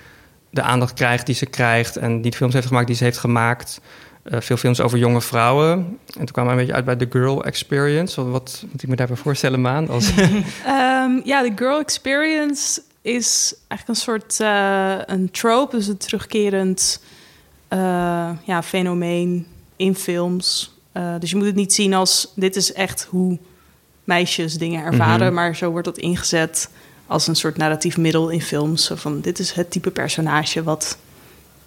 de 0.56 0.62
aandacht 0.62 0.94
krijgt 0.94 1.26
die 1.26 1.36
ze 1.36 1.46
krijgt... 1.46 1.98
en 1.98 2.22
die 2.22 2.32
de 2.32 2.38
films 2.38 2.54
heeft 2.54 2.68
gemaakt 2.68 2.88
die 2.88 2.96
ze 2.96 3.04
heeft 3.04 3.18
gemaakt... 3.18 3.82
Eh, 4.24 4.42
veel 4.42 4.58
films 4.58 4.82
over 4.82 4.98
jonge 4.98 5.22
vrouwen. 5.22 5.70
En 6.06 6.16
toen 6.16 6.32
kwam 6.32 6.46
we 6.46 6.52
een 6.52 6.58
beetje 6.58 6.74
uit 6.74 6.86
bij 6.86 6.96
The 6.96 7.08
Girl 7.10 7.44
Experience. 7.44 8.22
Wat, 8.24 8.32
wat 8.32 8.66
moet 8.72 8.84
ik 8.84 8.90
me 8.90 8.96
daarbij 8.96 9.16
voorstellen, 9.16 9.62
Maan? 9.62 9.90
Als, 9.90 10.12
Ehm, 10.66 11.12
ja, 11.24 11.42
de 11.42 11.52
girl 11.56 11.80
experience 11.80 12.82
is 13.02 13.56
eigenlijk 13.68 13.88
een 13.88 14.06
soort 14.06 14.40
eh, 14.40 15.16
een 15.16 15.32
trope, 15.32 15.76
dus 15.76 15.88
een 15.88 15.98
terugkerend 15.98 17.02
eh, 17.68 18.30
ja, 18.44 18.64
fenomeen 18.64 19.48
in 19.76 19.96
films. 19.96 20.74
Eh, 20.92 21.14
dus 21.20 21.30
je 21.30 21.36
moet 21.36 21.46
het 21.46 21.56
niet 21.56 21.74
zien 21.74 21.94
als 21.94 22.32
dit 22.36 22.56
is 22.56 22.74
echt 22.74 23.08
hoe 23.10 23.38
meisjes 24.04 24.58
dingen 24.58 24.86
ervaren, 24.86 25.26
Mhm. 25.26 25.34
maar 25.34 25.56
zo 25.56 25.70
wordt 25.72 25.86
dat 25.86 25.98
ingezet 25.98 26.70
als 27.08 27.28
een 27.28 27.36
soort 27.36 27.58
narratief 27.58 27.98
middel 27.98 28.30
in 28.30 28.42
films. 28.42 28.92
Van 28.94 29.22
dit 29.22 29.40
is 29.40 29.52
het 29.52 29.72
type 29.72 29.92
personage 29.92 30.64
wat 30.64 30.98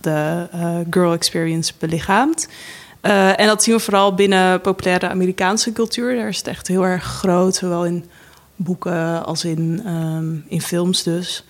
de 0.00 0.46
eh, 0.52 0.78
girl 0.90 1.12
experience 1.12 1.72
belichaamt. 1.78 2.48
Eh, 3.00 3.40
en 3.40 3.46
dat 3.46 3.62
zien 3.62 3.74
we 3.74 3.80
vooral 3.80 4.14
binnen 4.14 4.60
populaire 4.60 5.08
Amerikaanse 5.08 5.72
cultuur. 5.72 6.16
Daar 6.16 6.28
is 6.28 6.38
het 6.38 6.46
echt 6.46 6.66
heel 6.66 6.86
erg 6.86 7.04
groot, 7.04 7.54
zowel 7.54 7.84
in 7.84 8.04
boeken 8.56 9.24
als 9.24 9.44
in, 9.44 9.82
ehm, 9.84 10.36
in 10.48 10.62
films 10.62 11.02
dus. 11.02 11.44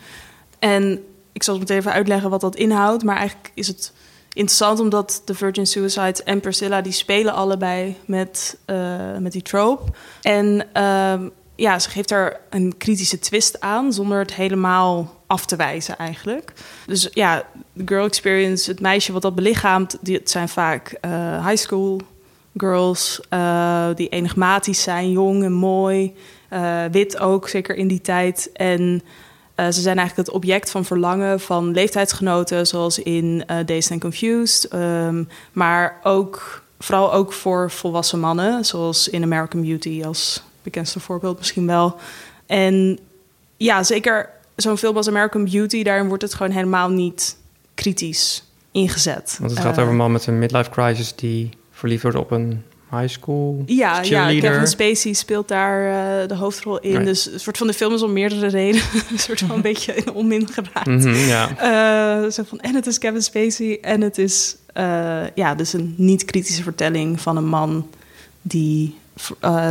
En 0.58 1.02
ik 1.32 1.42
zal 1.42 1.54
het 1.54 1.62
meteen 1.62 1.78
even 1.78 1.92
uitleggen 1.92 2.30
wat 2.30 2.40
dat 2.40 2.56
inhoudt. 2.56 3.04
Maar 3.04 3.16
eigenlijk 3.16 3.50
is 3.54 3.66
het 3.66 3.92
interessant 4.32 4.80
omdat 4.80 5.22
The 5.24 5.34
Virgin 5.34 5.66
Suicides 5.66 6.22
en 6.22 6.40
Priscilla... 6.40 6.80
die 6.80 6.92
spelen 6.92 7.34
allebei 7.34 7.96
met, 8.04 8.58
eh, 8.64 9.16
met 9.18 9.32
die 9.32 9.42
trope. 9.42 9.92
En 10.22 10.66
ehm, 10.72 11.28
ja, 11.58 11.78
ze 11.78 11.90
geeft 11.90 12.10
er 12.10 12.40
een 12.50 12.74
kritische 12.76 13.18
twist 13.18 13.60
aan... 13.60 13.92
zonder 13.92 14.18
het 14.18 14.34
helemaal 14.34 15.14
af 15.26 15.46
te 15.46 15.56
wijzen 15.56 15.98
eigenlijk. 15.98 16.52
Dus 16.86 17.08
ja, 17.12 17.44
de 17.72 17.82
girl 17.86 18.04
experience, 18.04 18.70
het 18.70 18.80
meisje 18.80 19.12
wat 19.12 19.22
dat 19.22 19.34
belichaamt... 19.34 19.98
Die, 20.00 20.20
zijn 20.24 20.48
vaak 20.48 20.98
eh, 21.00 21.46
high 21.46 21.62
school 21.62 22.00
girls 22.56 23.20
uh, 23.30 23.88
die 23.94 24.08
enigmatisch 24.08 24.82
zijn, 24.82 25.10
jong 25.10 25.44
en 25.44 25.52
mooi. 25.52 26.14
Uh, 26.52 26.84
wit 26.90 27.18
ook, 27.18 27.48
zeker 27.48 27.76
in 27.76 27.88
die 27.88 28.00
tijd. 28.00 28.50
En 28.52 29.02
ze 29.56 29.80
zijn 29.80 29.98
eigenlijk 29.98 30.28
het 30.28 30.36
object 30.36 30.70
van 30.70 30.84
verlangen 30.84 31.40
van 31.40 31.70
leeftijdsgenoten, 31.70 32.66
zoals 32.66 32.98
in 32.98 33.44
Dazed 33.46 33.90
and 33.90 34.00
Confused. 34.00 34.72
Um, 34.72 35.28
maar 35.52 36.00
ook, 36.02 36.62
vooral 36.78 37.12
ook 37.12 37.32
voor 37.32 37.70
volwassen 37.70 38.20
mannen, 38.20 38.64
zoals 38.64 39.08
in 39.08 39.22
American 39.22 39.62
Beauty 39.62 40.02
als 40.04 40.42
bekendste 40.70 41.00
voorbeeld 41.00 41.38
misschien 41.38 41.66
wel. 41.66 41.96
En 42.46 42.98
ja, 43.56 43.82
zeker 43.82 44.30
zo'n 44.56 44.78
film 44.78 44.96
als 44.96 45.08
American 45.08 45.44
Beauty, 45.44 45.82
daarin 45.82 46.08
wordt 46.08 46.22
het 46.22 46.34
gewoon 46.34 46.52
helemaal 46.52 46.88
niet 46.88 47.36
kritisch 47.74 48.44
ingezet. 48.72 49.36
Want 49.40 49.50
het 49.50 49.60
gaat 49.60 49.78
over 49.78 49.90
een 49.90 49.96
man 49.96 50.12
met 50.12 50.26
een 50.26 50.38
midlife 50.38 50.70
crisis 50.70 51.14
die 51.14 51.50
verliefd 51.70 52.02
wordt 52.02 52.16
op 52.16 52.30
een 52.30 52.62
high 52.90 53.08
school 53.08 53.62
ja, 53.66 54.02
ja, 54.02 54.40
Kevin 54.40 54.66
Spacey 54.66 55.12
speelt 55.12 55.48
daar 55.48 55.82
uh, 56.22 56.28
de 56.28 56.34
hoofdrol 56.34 56.78
in. 56.78 57.04
Dus 57.04 57.32
een 57.32 57.40
soort 57.40 57.58
van 57.58 57.66
de 57.66 57.72
film 57.72 57.94
is 57.94 58.02
om 58.02 58.12
meerdere 58.12 58.46
redenen 58.46 58.84
een 59.12 59.18
soort 59.18 59.38
van 59.38 59.50
een 59.50 59.62
beetje 59.62 59.94
in 59.94 60.12
onmin 60.12 60.48
geraakt. 60.48 60.86
Mm 60.86 61.00
-hmm, 61.00 61.14
ja. 61.14 61.48
uh, 62.24 62.30
zo 62.30 62.42
van, 62.42 62.60
en 62.60 62.74
het 62.74 62.86
is 62.86 62.98
Kevin 62.98 63.22
Spacey 63.22 63.78
en 63.80 64.00
het 64.00 64.18
is 64.18 64.56
uh, 64.74 65.22
ja, 65.34 65.54
dus 65.54 65.72
een 65.72 65.94
niet-kritische 65.96 66.62
vertelling 66.62 67.20
van 67.20 67.36
een 67.36 67.48
man 67.48 67.88
die 68.42 68.96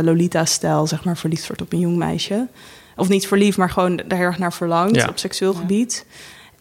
Lolita-stijl 0.02 0.86
zeg 0.86 1.04
maar 1.04 1.16
verliefd 1.16 1.46
wordt 1.46 1.62
op 1.62 1.72
een 1.72 1.78
jong 1.78 1.96
meisje. 1.96 2.48
Of 2.96 3.08
niet 3.08 3.26
verliefd, 3.26 3.58
maar 3.58 3.70
gewoon 3.70 4.00
daar 4.06 4.20
erg 4.20 4.38
naar 4.38 4.52
verlangt 4.52 4.96
ja. 4.96 5.08
op 5.08 5.18
seksueel 5.18 5.52
ja. 5.52 5.58
gebied. 5.58 6.06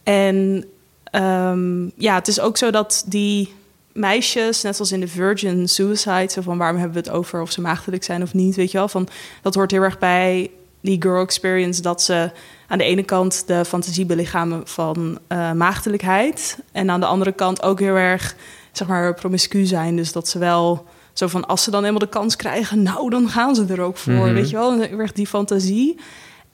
En 0.04 0.66
um, 1.12 1.92
ja, 1.96 2.16
het 2.16 2.28
is 2.28 2.40
ook 2.40 2.58
zo 2.58 2.72
dat 2.72 3.04
die 3.08 3.54
meisjes, 3.94 4.62
net 4.62 4.76
zoals 4.76 4.92
in 4.92 5.00
de 5.00 5.08
Virgin 5.08 5.70
Suicide, 5.70 6.32
zo 6.32 6.42
van 6.42 6.58
waarom 6.58 6.78
hebben 6.78 7.04
we 7.04 7.10
het 7.10 7.18
over 7.18 7.42
of 7.42 7.52
ze 7.52 7.62
maagdelijk 7.62 8.04
zijn 8.04 8.22
of 8.22 8.34
niet, 8.34 8.56
weet 8.56 8.72
je 8.72 8.78
wel? 8.78 8.88
Van, 8.88 9.08
dat 9.42 9.56
hoort 9.56 9.72
heel 9.72 9.82
erg 9.82 10.00
bij 10.00 10.52
die 10.82 11.02
girl 11.02 11.22
experience 11.22 11.82
dat 11.82 12.02
ze 12.02 12.32
aan 12.68 12.78
de 12.78 12.84
ene 12.84 13.04
kant 13.04 13.48
de 13.48 13.66
fantasie 13.66 14.06
belichamen 14.06 14.68
van 14.68 15.20
uh, 15.28 15.52
maagdelijkheid 15.52 16.60
en 16.72 16.90
aan 16.90 17.00
de 17.00 17.06
andere 17.06 17.32
kant 17.32 17.64
ook 17.64 17.80
heel 17.80 17.96
erg, 17.96 18.36
zeg 18.72 18.88
maar, 18.88 19.14
promiscu 19.14 19.66
zijn. 19.66 19.96
Dus 19.96 20.12
dat 20.12 20.28
ze 20.28 20.40
wel 20.40 20.86
zo 21.18 21.28
van 21.28 21.46
als 21.48 21.64
ze 21.64 21.72
dan 21.72 21.80
helemaal 21.80 22.08
de 22.08 22.10
kans 22.10 22.36
krijgen, 22.36 22.84
nou 22.84 23.10
dan 23.10 23.30
gaan 23.30 23.56
ze 23.56 23.66
er 23.66 23.82
ook 23.82 23.98
voor, 23.98 24.14
mm 24.14 24.22
-hmm. 24.22 24.34
weet 24.34 24.50
je 24.50 24.56
wel? 24.56 24.80
Heel 24.80 25.00
erg 25.00 25.12
die 25.12 25.28
fantasie. 25.28 25.98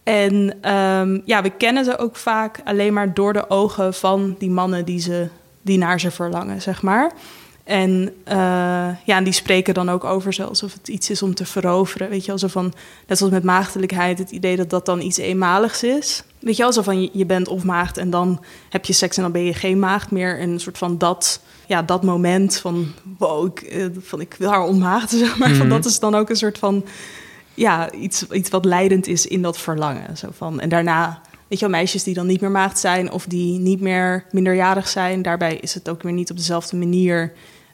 En 0.03 0.33
um, 0.73 1.21
ja, 1.25 1.41
we 1.41 1.49
kennen 1.49 1.85
ze 1.85 1.97
ook 1.97 2.15
vaak 2.15 2.61
alleen 2.63 2.93
maar 2.93 3.13
door 3.13 3.33
de 3.33 3.49
ogen 3.49 3.93
van 3.93 4.35
die 4.39 4.49
mannen 4.49 4.85
die 4.85 4.99
ze 4.99 5.27
die 5.61 5.77
naar 5.77 5.99
ze 5.99 6.11
verlangen, 6.11 6.61
zeg 6.61 6.81
maar. 6.81 7.11
En 7.63 8.13
uh, 8.27 8.35
ja, 9.05 9.17
en 9.17 9.23
die 9.23 9.33
spreken 9.33 9.73
dan 9.73 9.89
ook 9.89 10.03
over 10.03 10.33
zo 10.33 10.43
alsof 10.43 10.73
het 10.73 10.87
iets 10.87 11.09
is 11.09 11.21
om 11.21 11.35
te 11.35 11.45
veroveren. 11.45 12.09
Weet 12.09 12.21
je 12.21 12.27
wel, 12.27 12.37
zo 12.37 12.47
van, 12.47 12.73
net 13.07 13.17
zoals 13.17 13.33
met 13.33 13.43
maagdelijkheid, 13.43 14.19
het 14.19 14.31
idee 14.31 14.55
dat 14.55 14.69
dat 14.69 14.85
dan 14.85 15.01
iets 15.01 15.17
eenmaligs 15.17 15.83
is. 15.83 16.23
Weet 16.39 16.55
je 16.55 16.61
wel, 16.63 16.73
zo 16.73 16.81
van 16.81 17.09
je 17.13 17.25
bent 17.25 17.47
of 17.47 17.63
maagd 17.63 17.97
en 17.97 18.09
dan 18.09 18.43
heb 18.69 18.85
je 18.85 18.93
seks 18.93 19.17
en 19.17 19.23
dan 19.23 19.31
ben 19.31 19.43
je 19.43 19.53
geen 19.53 19.79
maagd 19.79 20.11
meer. 20.11 20.39
En 20.39 20.49
een 20.49 20.59
soort 20.59 20.77
van 20.77 20.97
dat, 20.97 21.41
ja, 21.73 21.81
dat 21.81 22.03
moment 22.03 22.57
van, 22.57 22.87
wow, 23.17 23.45
ik, 23.45 23.89
van, 23.99 24.21
ik 24.21 24.35
wil 24.37 24.49
haar 24.49 24.63
ontmaagden, 24.63 25.19
zeg 25.25 25.37
maar. 25.37 25.47
Mm 25.47 25.53
-hmm. 25.53 25.61
van, 25.61 25.69
dat 25.69 25.85
is 25.85 25.99
dan 25.99 26.15
ook 26.15 26.29
een 26.29 26.35
soort 26.35 26.57
van, 26.57 26.85
ja, 27.53 27.91
iets, 27.91 28.27
iets 28.27 28.49
wat 28.49 28.65
leidend 28.65 29.07
is 29.07 29.25
in 29.25 29.41
dat 29.41 29.57
verlangen. 29.57 30.17
Zo 30.17 30.27
van, 30.31 30.59
en 30.59 30.69
daarna 30.69 31.21
weet 31.47 31.59
je 31.59 31.67
wel, 31.67 31.77
meisjes 31.79 32.03
die 32.03 32.13
dan 32.13 32.27
niet 32.27 32.41
meer 32.41 32.51
maagd 32.51 32.79
zijn 32.79 33.11
of 33.11 33.25
die 33.25 33.59
niet 33.59 33.81
meer 33.81 34.25
minderjarig 34.31 34.87
zijn. 34.87 35.21
Daarbij 35.21 35.55
is 35.55 35.73
het 35.73 35.89
ook 35.89 36.03
weer 36.03 36.11
niet 36.11 36.31
op 36.31 36.37
dezelfde 36.37 36.77
manier 36.77 37.33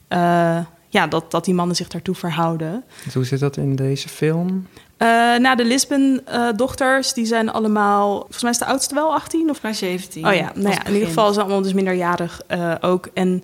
uh, 0.09 0.59
ja, 0.89 1.07
dat, 1.07 1.31
dat 1.31 1.45
die 1.45 1.53
mannen 1.53 1.75
zich 1.75 1.87
daartoe 1.87 2.15
verhouden. 2.15 2.83
Hoe 3.13 3.25
zit 3.25 3.39
dat 3.39 3.57
in 3.57 3.75
deze 3.75 4.09
film? 4.09 4.67
Uh, 4.97 5.07
nou, 5.37 5.55
de 5.55 5.65
Lisbon-dochters, 5.65 7.09
uh, 7.09 7.13
die 7.13 7.25
zijn 7.25 7.49
allemaal... 7.49 8.19
Volgens 8.19 8.41
mij 8.41 8.51
is 8.51 8.57
de 8.57 8.65
oudste 8.65 8.95
wel 8.95 9.13
18 9.13 9.49
of... 9.49 9.61
Maar 9.61 9.75
17. 9.75 10.27
Oh 10.27 10.33
ja, 10.33 10.51
nou 10.55 10.69
ja 10.69 10.85
in 10.85 10.93
ieder 10.93 11.07
geval 11.07 11.23
zijn 11.23 11.35
ze 11.35 11.41
allemaal 11.41 11.61
dus 11.61 11.73
minderjarig 11.73 12.41
uh, 12.51 12.75
ook. 12.81 13.09
En 13.13 13.43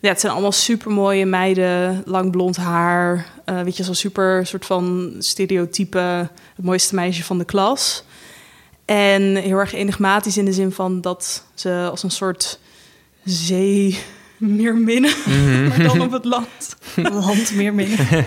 ja, 0.00 0.08
het 0.08 0.20
zijn 0.20 0.32
allemaal 0.32 0.52
supermooie 0.52 1.26
meiden, 1.26 2.02
lang 2.06 2.30
blond 2.30 2.56
haar. 2.56 3.26
weet 3.44 3.76
je, 3.76 3.84
zo'n 3.84 3.94
super 3.94 4.46
soort 4.46 4.66
van 4.66 5.14
stereotype... 5.18 5.98
het 6.56 6.64
mooiste 6.64 6.94
meisje 6.94 7.24
van 7.24 7.38
de 7.38 7.44
klas. 7.44 8.04
En 8.90 9.36
heel 9.36 9.58
erg 9.58 9.72
enigmatisch 9.72 10.36
in 10.36 10.44
de 10.44 10.52
zin 10.52 10.72
van 10.72 11.00
dat 11.00 11.44
ze 11.54 11.88
als 11.90 12.02
een 12.02 12.10
soort 12.10 12.58
zee 13.24 13.98
meer 14.36 14.76
minnen, 14.76 15.14
mm-hmm. 15.26 15.68
maar 15.68 15.82
dan 15.82 16.00
op 16.00 16.10
het 16.10 16.24
land. 16.24 16.76
land 17.24 17.54
meer 17.54 17.74
minnen. 17.74 18.06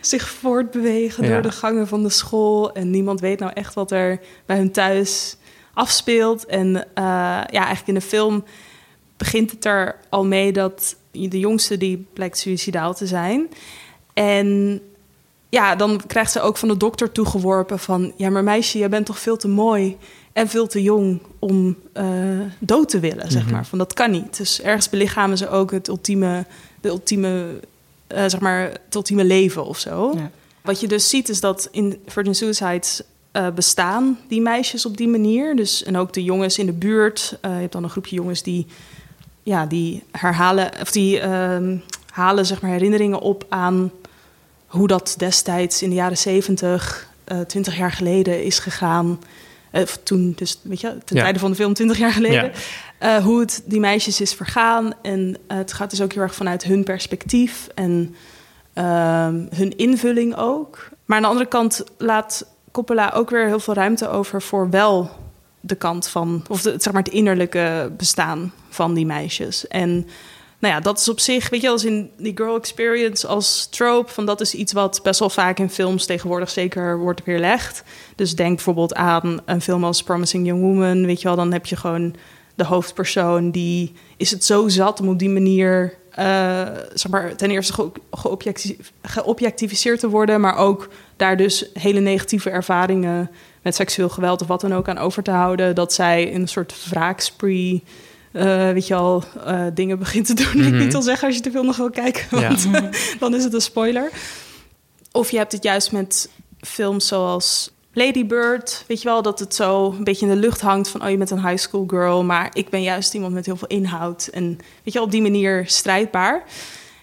Zich 0.00 0.28
voortbewegen 0.28 1.24
ja. 1.24 1.30
door 1.30 1.42
de 1.42 1.50
gangen 1.50 1.88
van 1.88 2.02
de 2.02 2.10
school. 2.10 2.72
En 2.72 2.90
niemand 2.90 3.20
weet 3.20 3.38
nou 3.38 3.52
echt 3.54 3.74
wat 3.74 3.90
er 3.90 4.20
bij 4.46 4.56
hun 4.56 4.72
thuis 4.72 5.36
afspeelt. 5.74 6.46
En 6.46 6.68
uh, 6.68 6.82
ja, 6.94 7.46
eigenlijk 7.50 7.86
in 7.86 7.94
de 7.94 8.00
film 8.00 8.44
begint 9.18 9.50
het 9.50 9.64
er 9.64 9.96
al 10.08 10.24
mee 10.24 10.52
dat 10.52 10.96
de 11.10 11.38
jongste 11.38 11.76
die 11.76 12.06
blijkt 12.12 12.38
suicidaal 12.38 12.94
te 12.94 13.06
zijn. 13.06 13.48
En 14.12 14.80
ja, 15.48 15.76
dan 15.76 16.00
krijgt 16.06 16.32
ze 16.32 16.40
ook 16.40 16.56
van 16.56 16.68
de 16.68 16.76
dokter 16.76 17.12
toegeworpen 17.12 17.78
van... 17.78 18.12
ja, 18.16 18.30
maar 18.30 18.44
meisje, 18.44 18.78
jij 18.78 18.88
bent 18.88 19.06
toch 19.06 19.18
veel 19.18 19.36
te 19.36 19.48
mooi 19.48 19.96
en 20.32 20.48
veel 20.48 20.66
te 20.66 20.82
jong 20.82 21.20
om 21.38 21.76
uh, 21.94 22.40
dood 22.58 22.88
te 22.88 23.00
willen, 23.00 23.30
zeg 23.30 23.50
maar. 23.50 23.66
Van 23.66 23.78
dat 23.78 23.92
kan 23.92 24.10
niet. 24.10 24.36
Dus 24.36 24.60
ergens 24.60 24.88
belichamen 24.88 25.38
ze 25.38 25.48
ook 25.48 25.70
het 25.70 25.88
ultieme, 25.88 26.44
de 26.80 26.88
ultieme, 26.88 27.60
uh, 28.12 28.18
zeg 28.18 28.40
maar, 28.40 28.60
het 28.60 28.94
ultieme 28.94 29.24
leven 29.24 29.64
of 29.64 29.78
zo. 29.78 30.12
Ja. 30.16 30.30
Wat 30.62 30.80
je 30.80 30.88
dus 30.88 31.08
ziet 31.08 31.28
is 31.28 31.40
dat 31.40 31.68
in 31.70 32.00
Virgin 32.06 32.34
Suicides 32.34 33.02
uh, 33.32 33.50
bestaan 33.50 34.18
die 34.28 34.40
meisjes 34.40 34.86
op 34.86 34.96
die 34.96 35.08
manier. 35.08 35.56
Dus, 35.56 35.82
en 35.82 35.96
ook 35.96 36.12
de 36.12 36.24
jongens 36.24 36.58
in 36.58 36.66
de 36.66 36.72
buurt. 36.72 37.38
je 37.42 37.48
hebt 37.48 37.72
dan 37.72 37.84
een 37.84 37.90
groepje 37.90 38.16
jongens 38.16 38.42
die, 38.42 38.66
ja, 39.48 39.66
die 39.66 40.02
herhalen... 40.10 40.70
of 40.80 40.90
die 40.90 41.20
ehm, 41.20 41.76
halen, 42.12 42.46
zeg 42.46 42.60
maar, 42.60 42.70
herinneringen 42.70 43.20
op 43.20 43.44
aan 43.48 43.90
hoe 44.66 44.86
dat 44.86 45.14
destijds 45.18 45.82
in 45.82 45.88
de 45.88 45.94
jaren 45.94 46.18
zeventig, 46.18 47.08
twintig 47.46 47.76
jaar 47.76 47.92
geleden 47.92 48.44
is 48.44 48.58
gegaan. 48.58 49.18
Uh, 49.72 49.82
toen, 49.82 50.32
dus 50.36 50.60
weet 50.62 50.80
je, 50.80 50.98
ten 51.04 51.16
ja. 51.16 51.22
tijde 51.22 51.38
van 51.38 51.50
de 51.50 51.56
film, 51.56 51.74
20 51.74 51.98
jaar 51.98 52.12
geleden. 52.12 52.52
Ja. 53.00 53.18
Uh, 53.18 53.24
hoe 53.24 53.40
het 53.40 53.62
die 53.64 53.80
meisjes 53.80 54.20
is 54.20 54.34
vergaan. 54.34 54.92
En 55.02 55.28
uh, 55.28 55.56
het 55.56 55.72
gaat 55.72 55.90
dus 55.90 56.00
ook 56.00 56.12
heel 56.12 56.22
erg 56.22 56.34
vanuit 56.34 56.64
hun 56.64 56.84
perspectief 56.84 57.68
en 57.74 58.14
hun 59.54 59.76
invulling 59.76 60.36
ook. 60.36 60.88
Maar 61.04 61.16
aan 61.16 61.22
de 61.22 61.28
andere 61.28 61.48
kant 61.48 61.84
laat 61.96 62.46
Coppola 62.72 63.10
ook 63.14 63.30
weer 63.30 63.46
heel 63.46 63.60
veel 63.60 63.74
ruimte 63.74 64.08
over 64.08 64.42
voor 64.42 64.70
wel 64.70 65.10
de 65.60 65.74
kant 65.74 66.08
van, 66.08 66.44
of 66.48 66.62
de, 66.62 66.74
zeg 66.78 66.92
maar 66.92 67.02
het 67.02 67.12
innerlijke 67.12 67.92
bestaan 67.96 68.52
van 68.68 68.94
die 68.94 69.06
meisjes. 69.06 69.66
En 69.66 70.06
nou 70.58 70.74
ja, 70.74 70.80
dat 70.80 70.98
is 70.98 71.08
op 71.08 71.20
zich, 71.20 71.48
weet 71.48 71.60
je, 71.60 71.68
als 71.68 71.84
in 71.84 72.10
die 72.16 72.36
girl 72.36 72.56
experience 72.56 73.26
als 73.26 73.66
trope, 73.70 74.12
van 74.12 74.26
dat 74.26 74.40
is 74.40 74.54
iets 74.54 74.72
wat 74.72 75.00
best 75.02 75.20
wel 75.20 75.30
vaak 75.30 75.58
in 75.58 75.70
films 75.70 76.06
tegenwoordig 76.06 76.50
zeker 76.50 76.98
wordt 76.98 77.24
weerlegd. 77.24 77.82
Dus 78.16 78.34
denk 78.34 78.54
bijvoorbeeld 78.54 78.94
aan 78.94 79.40
een 79.44 79.60
film 79.60 79.84
als 79.84 80.02
Promising 80.02 80.46
Young 80.46 80.60
Woman, 80.60 81.06
weet 81.06 81.20
je 81.20 81.26
wel, 81.28 81.36
dan 81.36 81.52
heb 81.52 81.66
je 81.66 81.76
gewoon 81.76 82.14
de 82.54 82.64
hoofdpersoon 82.64 83.50
die 83.50 83.92
is 84.16 84.30
het 84.30 84.44
zo 84.44 84.68
zat 84.68 85.00
om 85.00 85.08
op 85.08 85.18
die 85.18 85.28
manier, 85.28 85.94
zeg 86.94 87.08
maar, 87.10 87.36
ten 87.36 87.50
eerste 87.50 87.72
ge 87.72 87.90
te 89.98 90.08
worden, 90.08 90.40
maar 90.40 90.56
ook 90.56 90.88
daar 91.16 91.36
dus 91.36 91.70
hele 91.72 92.00
negatieve 92.00 92.50
ervaringen 92.50 93.30
met 93.62 93.74
seksueel 93.74 94.08
geweld 94.08 94.42
of 94.42 94.48
wat 94.48 94.60
dan 94.60 94.74
ook 94.74 94.88
aan 94.88 94.98
over 94.98 95.22
te 95.22 95.30
houden, 95.30 95.74
dat 95.74 95.92
zij 95.92 96.34
een 96.34 96.48
soort 96.48 96.88
wraakspree 96.88 97.82
uh, 98.32 98.70
weet 98.70 98.86
je 98.86 98.94
al, 98.94 99.24
uh, 99.46 99.66
dingen 99.74 99.98
begint 99.98 100.26
te 100.26 100.34
doen 100.34 100.52
die 100.52 100.54
mm 100.54 100.62
-hmm. 100.62 100.72
ik 100.72 100.74
Mhm. 100.74 100.82
niet 100.82 100.92
wil 100.92 101.02
zeggen 101.02 101.26
als 101.26 101.36
je 101.36 101.42
de 101.42 101.50
film 101.50 101.66
nog 101.66 101.76
wil 101.76 101.90
kijken. 101.90 102.26
Want 102.30 102.62
ja. 102.62 102.90
dan 103.20 103.34
is 103.34 103.44
het 103.44 103.54
een 103.54 103.60
spoiler. 103.60 104.10
Of 105.12 105.30
je 105.30 105.36
hebt 105.36 105.52
het 105.52 105.62
juist 105.62 105.92
met 105.92 106.30
films 106.60 107.06
zoals 107.06 107.70
Lady 107.98 108.26
Bird. 108.26 108.84
Weet 108.86 109.02
je 109.02 109.08
wel, 109.08 109.22
dat 109.22 109.38
het 109.38 109.54
zo 109.54 109.90
een 109.90 110.04
beetje 110.04 110.26
in 110.26 110.32
de 110.32 110.38
lucht 110.38 110.60
hangt 110.60 110.88
van... 110.88 111.02
oh, 111.02 111.10
je 111.10 111.16
bent 111.16 111.30
een 111.30 111.46
high 111.46 111.56
school 111.62 111.84
girl, 111.86 112.24
maar 112.24 112.50
ik 112.52 112.68
ben 112.68 112.82
juist 112.82 113.14
iemand 113.14 113.34
met 113.34 113.46
heel 113.46 113.56
veel 113.56 113.68
inhoud. 113.68 114.26
En 114.32 114.46
weet 114.56 114.58
je 114.82 114.92
wel, 114.92 115.02
op 115.02 115.10
die 115.10 115.22
manier 115.22 115.62
strijdbaar. 115.66 116.44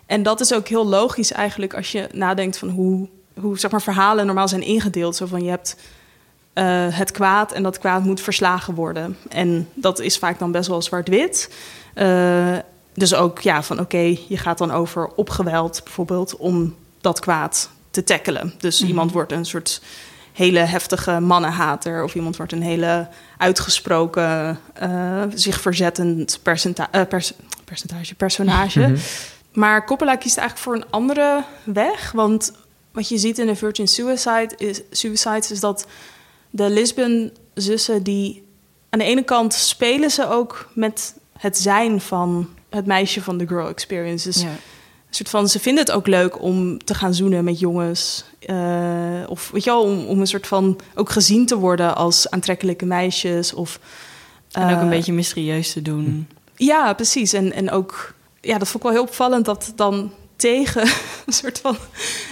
En 0.06 0.24
dat 0.24 0.40
is 0.40 0.54
ook 0.54 0.68
heel 0.68 0.88
logisch 0.88 1.32
eigenlijk 1.32 1.74
als 1.74 1.92
je 1.92 2.08
nadenkt 2.14 2.58
van 2.58 2.70
hoe, 2.70 3.08
hoe 3.40 3.60
zeg 3.60 3.72
maar, 3.72 3.82
verhalen 3.82 4.26
normaal 4.26 4.48
zijn 4.48 4.62
ingedeeld. 4.62 5.16
Zo 5.16 5.26
van 5.26 5.44
je 5.44 5.50
hebt 5.50 5.76
uh, 6.54 6.88
het 6.90 7.12
kwaad 7.12 7.52
en 7.52 7.64
dat 7.64 7.80
kwaad 7.80 8.04
moet 8.04 8.22
verslagen 8.22 8.74
worden. 8.74 9.18
En 9.30 9.70
dat 9.74 10.00
is 10.00 10.18
vaak 10.18 10.40
dan 10.40 10.52
best 10.52 10.68
wel 10.68 10.82
zwart-wit. 10.82 11.54
Uh, 11.96 12.58
dus 12.94 13.14
ook 13.14 13.40
ja, 13.40 13.64
van 13.64 13.80
oké, 13.80 14.18
je 14.28 14.38
gaat 14.38 14.58
dan 14.58 14.72
over 14.72 15.08
op 15.16 15.30
geweld 15.30 15.82
bijvoorbeeld 15.84 16.36
om 16.36 16.76
dat 17.02 17.20
kwaad 17.20 17.70
te 17.92 18.04
tackelen. 18.04 18.54
Dus 18.58 18.80
Mhm. 18.80 18.90
iemand 18.90 19.12
wordt 19.12 19.32
een 19.32 19.46
soort 19.46 19.82
hele 20.36 20.60
heftige 20.60 21.20
mannenhater 21.20 22.04
of 22.04 22.16
iemand 22.16 22.38
wordt 22.38 22.52
een 22.52 22.62
hele 22.62 23.08
uitgesproken, 23.38 24.60
eh, 24.74 25.24
zich 25.34 25.62
verzettend 25.62 26.40
percenta- 26.42 26.88
eh, 26.92 27.02
pers- 27.10 27.34
percentage, 27.66 28.16
personage. 28.16 28.80
Mhm. 28.80 28.96
Maar 29.54 29.86
Coppola 29.86 30.16
kiest 30.16 30.38
eigenlijk 30.38 30.68
voor 30.68 30.76
een 30.76 30.92
andere 30.92 31.44
weg. 31.64 32.12
Want 32.12 32.52
wat 32.92 33.10
je 33.10 33.18
ziet 33.18 33.40
in 33.40 33.48
de 33.48 33.56
Virgin 33.56 33.88
Suicide 33.88 34.50
is, 34.58 34.82
Suicides 34.92 35.52
is 35.52 35.60
dat 35.60 35.88
de 36.50 36.70
Lisbon-zussen... 36.70 38.04
die 38.04 38.44
aan 38.90 39.00
de 39.00 39.06
ene 39.06 39.24
kant 39.24 39.54
spelen 39.54 40.12
ze 40.12 40.30
ook 40.30 40.70
met 40.74 41.16
het 41.38 41.58
zijn 41.58 42.02
van 42.02 42.50
het 42.70 42.86
meisje 42.86 43.22
van 43.22 43.38
de 43.38 43.48
girl 43.48 43.68
experience. 43.68 44.28
Dus 44.32 44.42
Ja. 44.42 44.48
Een 45.20 45.26
soort 45.26 45.30
van, 45.42 45.50
ze 45.50 45.60
vinden 45.60 45.84
het 45.86 45.94
ook 45.94 46.08
leuk 46.08 46.42
om 46.42 46.84
te 46.84 46.94
gaan 46.94 47.14
zoenen 47.14 47.44
met 47.44 47.60
jongens. 47.60 48.26
eh, 48.40 48.56
of 49.28 49.50
weet 49.52 49.64
je 49.64 49.70
wel, 49.70 49.82
om, 49.82 50.06
om 50.06 50.20
een 50.20 50.28
soort 50.28 50.48
van 50.48 50.80
ook 50.96 51.10
gezien 51.10 51.46
te 51.46 51.56
worden 51.58 51.96
als 51.96 52.30
aantrekkelijke 52.30 52.86
meisjes. 52.86 53.54
Of, 53.54 53.80
En 54.52 54.64
ook 54.64 54.70
een 54.70 54.80
eh, 54.84 54.90
beetje 54.90 55.14
mysterieus 55.14 55.74
te 55.74 55.82
doen. 55.82 56.28
ja, 56.56 56.94
precies. 56.94 57.34
En, 57.34 57.54
en 57.54 57.72
ook, 57.72 58.14
ja, 58.42 58.58
dat 58.58 58.68
vond 58.68 58.84
ik 58.84 58.90
wel 58.90 58.92
heel 59.00 59.08
opvallend 59.10 59.46
dat 59.46 59.74
dan 59.76 60.12
tegen 60.36 60.82
een 61.26 61.34
soort 61.34 61.60
van 61.60 61.78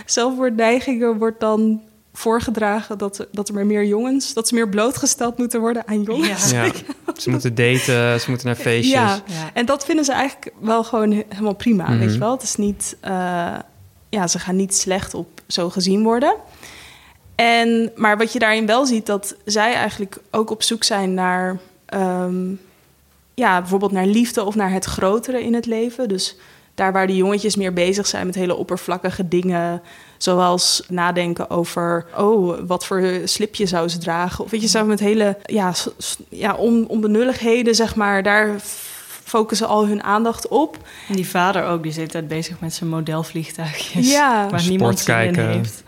zelfmoordneigingen 0.05 1.17
wordt 1.17 1.39
dan 1.39 1.81
voorgedragen 2.13 2.97
dat, 2.97 3.17
er- 3.19 3.27
dat 3.31 3.47
er 3.47 3.53
maar 3.53 3.65
meer 3.65 3.85
jongens, 3.85 4.33
dat 4.33 4.47
ze 4.47 4.53
meer 4.53 4.69
blootgesteld 4.69 5.37
moeten 5.37 5.59
worden 5.59 5.87
aan 5.87 6.03
jongens. 6.03 6.51
Ja. 6.51 6.71
Ze 7.17 7.29
moeten 7.29 7.55
daten, 7.55 8.19
ze 8.19 8.25
moeten 8.29 8.47
naar 8.47 8.55
feestjes. 8.55 8.93
Ja, 8.93 9.21
Ja. 9.25 9.49
en 9.53 9.65
dat 9.65 9.85
vinden 9.85 10.05
ze 10.05 10.11
eigenlijk 10.11 10.53
wel 10.59 10.83
gewoon 10.83 11.11
he- 11.11 11.23
helemaal 11.29 11.55
prima, 11.55 11.89
Mhm. 11.89 11.99
weet 11.99 12.13
je 12.13 12.19
wel. 12.19 12.31
Het 12.31 12.43
is 12.43 12.55
niet, 12.55 12.95
eh, 13.01 13.55
ja, 14.09 14.27
ze 14.27 14.39
gaan 14.39 14.55
niet 14.55 14.75
slecht 14.75 15.13
op 15.13 15.41
zo 15.47 15.69
gezien 15.69 16.03
worden. 16.03 16.35
En, 17.35 17.91
maar 17.95 18.17
wat 18.17 18.33
je 18.33 18.39
daarin 18.39 18.65
wel 18.65 18.85
ziet, 18.85 19.05
dat 19.05 19.35
zij 19.45 19.73
eigenlijk 19.73 20.17
ook 20.31 20.49
op 20.49 20.63
zoek 20.63 20.83
zijn 20.83 21.13
naar, 21.13 21.59
ehm, 21.85 22.51
ja, 23.33 23.59
bijvoorbeeld 23.59 23.91
naar 23.91 24.05
liefde 24.05 24.43
of 24.43 24.55
naar 24.55 24.71
het 24.71 24.85
grotere 24.85 25.43
in 25.43 25.53
het 25.53 25.65
leven. 25.65 26.07
Dus 26.07 26.35
daar 26.75 26.91
waar 26.91 27.07
de 27.07 27.15
jongetjes 27.15 27.55
meer 27.55 27.73
bezig 27.73 28.07
zijn 28.07 28.25
met 28.25 28.35
hele 28.35 28.55
oppervlakkige 28.55 29.27
dingen, 29.27 29.81
zoals 30.17 30.83
nadenken 30.89 31.49
over, 31.49 32.05
oh, 32.17 32.59
wat 32.67 32.85
voor 32.85 33.03
slipje 33.23 33.65
zou 33.65 33.87
ze 33.87 33.97
dragen? 33.97 34.43
Of 34.43 34.51
weet 34.51 34.61
je, 34.61 34.67
zo 34.67 34.85
met 34.85 34.99
hele, 34.99 35.37
ja, 35.43 35.73
ja 36.29 36.53
on, 36.53 36.87
onbenulligheden, 36.87 37.75
zeg 37.75 37.95
maar, 37.95 38.23
daar 38.23 38.55
focussen 39.23 39.67
al 39.67 39.87
hun 39.87 40.03
aandacht 40.03 40.47
op. 40.47 40.77
En 41.07 41.15
die 41.15 41.27
vader 41.27 41.65
ook, 41.65 41.81
die 41.81 41.87
is 41.89 41.93
de 41.93 41.99
hele 41.99 42.13
tijd 42.13 42.27
bezig 42.27 42.59
met 42.59 42.73
zijn 42.73 42.89
modelvliegtuigjes. 42.89 44.11
Ja. 44.11 44.49
Waar 44.49 44.67
niemand 44.67 44.99
Sport 44.99 45.17
kijken. 45.17 45.47
heeft. 45.47 45.83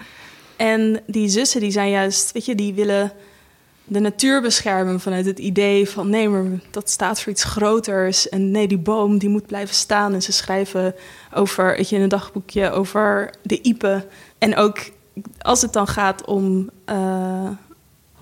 En 0.56 1.01
die 1.08 1.30
zussen, 1.30 1.62
die 1.62 1.72
zijn 1.72 1.89
juist, 1.89 2.32
weet 2.32 2.46
je, 2.46 2.56
die 2.56 2.74
willen 2.74 3.12
de 3.88 4.00
natuur 4.00 4.42
beschermen 4.42 5.00
vanuit 5.00 5.25
het 5.25 5.39
idee 5.39 5.89
van 5.89 6.10
nee, 6.10 6.30
maar 6.30 6.44
dat 6.72 6.89
staat 6.89 7.22
voor 7.22 7.32
iets 7.32 7.44
groters. 7.44 8.30
En 8.30 8.51
nee, 8.51 8.68
die 8.68 8.77
boom 8.77 9.18
die 9.18 9.30
moet 9.30 9.46
blijven 9.46 9.75
staan. 9.75 10.13
En 10.13 10.22
ze 10.22 10.32
schrijven 10.32 10.96
over, 11.34 11.75
weet 11.75 11.89
je, 11.89 11.96
in 11.96 12.01
een 12.01 12.10
dagboekje 12.10 12.72
over 12.72 13.34
de 13.42 13.62
iepen. 13.62 14.06
En 14.38 14.56
ook 14.56 14.80
als 15.39 15.62
het 15.62 15.74
dan 15.74 15.88
gaat 15.88 16.25
om, 16.25 16.70
eh, 16.86 17.50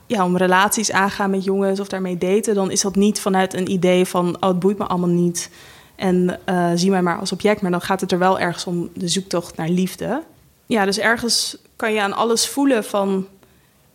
ja, 0.07 0.25
om 0.25 0.37
relaties 0.37 0.91
aangaan 0.91 1.29
met 1.29 1.43
jongens 1.43 1.79
of 1.79 1.87
daarmee 1.87 2.17
daten, 2.17 2.55
dan 2.55 2.71
is 2.71 2.81
dat 2.81 2.95
niet 2.95 3.19
vanuit 3.19 3.53
een 3.53 3.71
idee 3.71 4.05
van 4.05 4.35
oh, 4.39 4.49
het 4.49 4.59
boeit 4.59 4.77
me 4.77 4.85
allemaal 4.85 5.09
niet. 5.09 5.49
En 5.95 6.39
eh, 6.45 6.71
zie 6.75 6.89
mij 6.89 7.01
maar 7.01 7.19
als 7.19 7.31
object. 7.31 7.61
Maar 7.61 7.71
dan 7.71 7.81
gaat 7.81 8.01
het 8.01 8.11
er 8.11 8.19
wel 8.19 8.39
ergens 8.39 8.65
om 8.65 8.89
de 8.93 9.07
zoektocht 9.07 9.57
naar 9.57 9.69
liefde. 9.69 10.23
Ja, 10.65 10.85
dus 10.85 10.99
ergens 10.99 11.57
kan 11.75 11.93
je 11.93 12.01
aan 12.01 12.13
alles 12.13 12.47
voelen 12.47 12.83
van... 12.83 13.27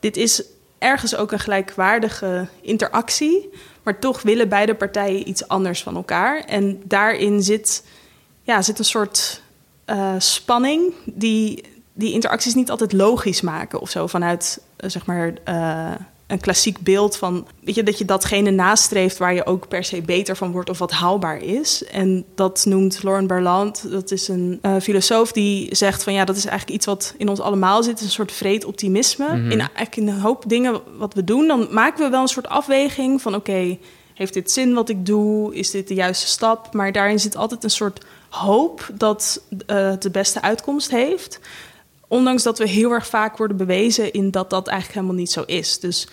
dit 0.00 0.16
is 0.16 0.42
ergens 0.78 1.16
ook 1.16 1.32
een 1.32 1.38
gelijkwaardige 1.38 2.48
interactie... 2.60 3.50
maar 3.82 3.98
toch 3.98 4.22
willen 4.22 4.48
beide 4.48 4.74
partijen 4.74 5.28
iets 5.28 5.48
anders 5.48 5.82
van 5.82 5.96
elkaar. 5.96 6.40
En 6.40 6.82
daarin 6.84 7.42
zit, 7.42 7.84
ja, 8.42 8.62
zit 8.62 8.78
een 8.78 8.84
soort 8.84 9.42
eh, 9.84 10.14
spanning... 10.18 10.94
die 11.04 11.64
die 11.92 12.12
interacties 12.12 12.54
niet 12.54 12.70
altijd 12.70 12.92
logisch 12.92 13.40
maken 13.40 13.80
of 13.80 13.90
zo... 13.90 14.06
vanuit, 14.06 14.60
eh, 14.76 14.90
zeg 14.90 15.06
maar, 15.06 15.32
eh, 15.44 15.94
een 16.28 16.40
klassiek 16.40 16.78
beeld 16.80 17.16
van... 17.16 17.46
Weet 17.60 17.74
je, 17.74 17.82
dat 17.82 17.98
je 17.98 18.04
datgene 18.04 18.50
nastreeft 18.50 19.18
waar 19.18 19.34
je 19.34 19.46
ook 19.46 19.68
per 19.68 19.84
se 19.84 20.02
beter 20.02 20.36
van 20.36 20.52
wordt... 20.52 20.70
of 20.70 20.78
wat 20.78 20.90
haalbaar 20.90 21.42
is. 21.42 21.84
En 21.84 22.24
dat 22.34 22.64
noemt 22.64 23.02
Lauren 23.02 23.26
Berland, 23.26 23.90
dat 23.90 24.10
is 24.10 24.28
een 24.28 24.58
eh, 24.62 24.76
filosoof... 24.80 25.32
die 25.32 25.76
zegt 25.76 26.02
van 26.02 26.12
ja, 26.12 26.24
dat 26.24 26.36
is 26.36 26.44
eigenlijk 26.44 26.76
iets 26.76 26.86
wat 26.86 27.14
in 27.16 27.28
ons 27.28 27.40
allemaal 27.40 27.82
zit. 27.82 28.00
Een 28.00 28.10
soort 28.10 28.32
vreed 28.32 28.64
optimisme. 28.64 29.26
Mhm. 29.26 29.50
In, 29.50 29.58
eigenlijk 29.58 29.96
in 29.96 30.08
een 30.08 30.20
hoop 30.20 30.44
dingen 30.46 30.80
wat 30.98 31.14
we 31.14 31.24
doen... 31.24 31.46
dan 31.46 31.68
maken 31.70 32.04
we 32.04 32.10
wel 32.10 32.22
een 32.22 32.28
soort 32.28 32.48
afweging 32.48 33.22
van 33.22 33.34
oké... 33.34 33.78
heeft 34.14 34.34
dit 34.34 34.50
zin 34.50 34.74
wat 34.74 34.88
ik 34.88 35.06
doe? 35.06 35.54
Is 35.54 35.70
dit 35.70 35.88
de 35.88 35.94
juiste 35.94 36.26
stap? 36.26 36.74
Maar 36.74 36.92
daarin 36.92 37.20
zit 37.20 37.36
altijd 37.36 37.64
een 37.64 37.70
soort 37.70 38.04
hoop 38.28 38.90
dat 38.94 39.42
eh, 39.66 39.92
de 39.98 40.10
beste 40.10 40.42
uitkomst 40.42 40.90
heeft... 40.90 41.40
Ondanks 42.09 42.42
dat 42.42 42.59
we 42.59 42.68
heel 42.68 42.90
erg 42.90 43.07
vaak 43.07 43.37
worden 43.37 43.57
bewezen 43.57 44.12
in 44.12 44.31
dat 44.31 44.51
dat 44.51 44.66
eigenlijk 44.66 44.99
helemaal 44.99 45.21
niet 45.21 45.31
zo 45.31 45.42
is. 45.47 45.81
Dus 45.81 46.09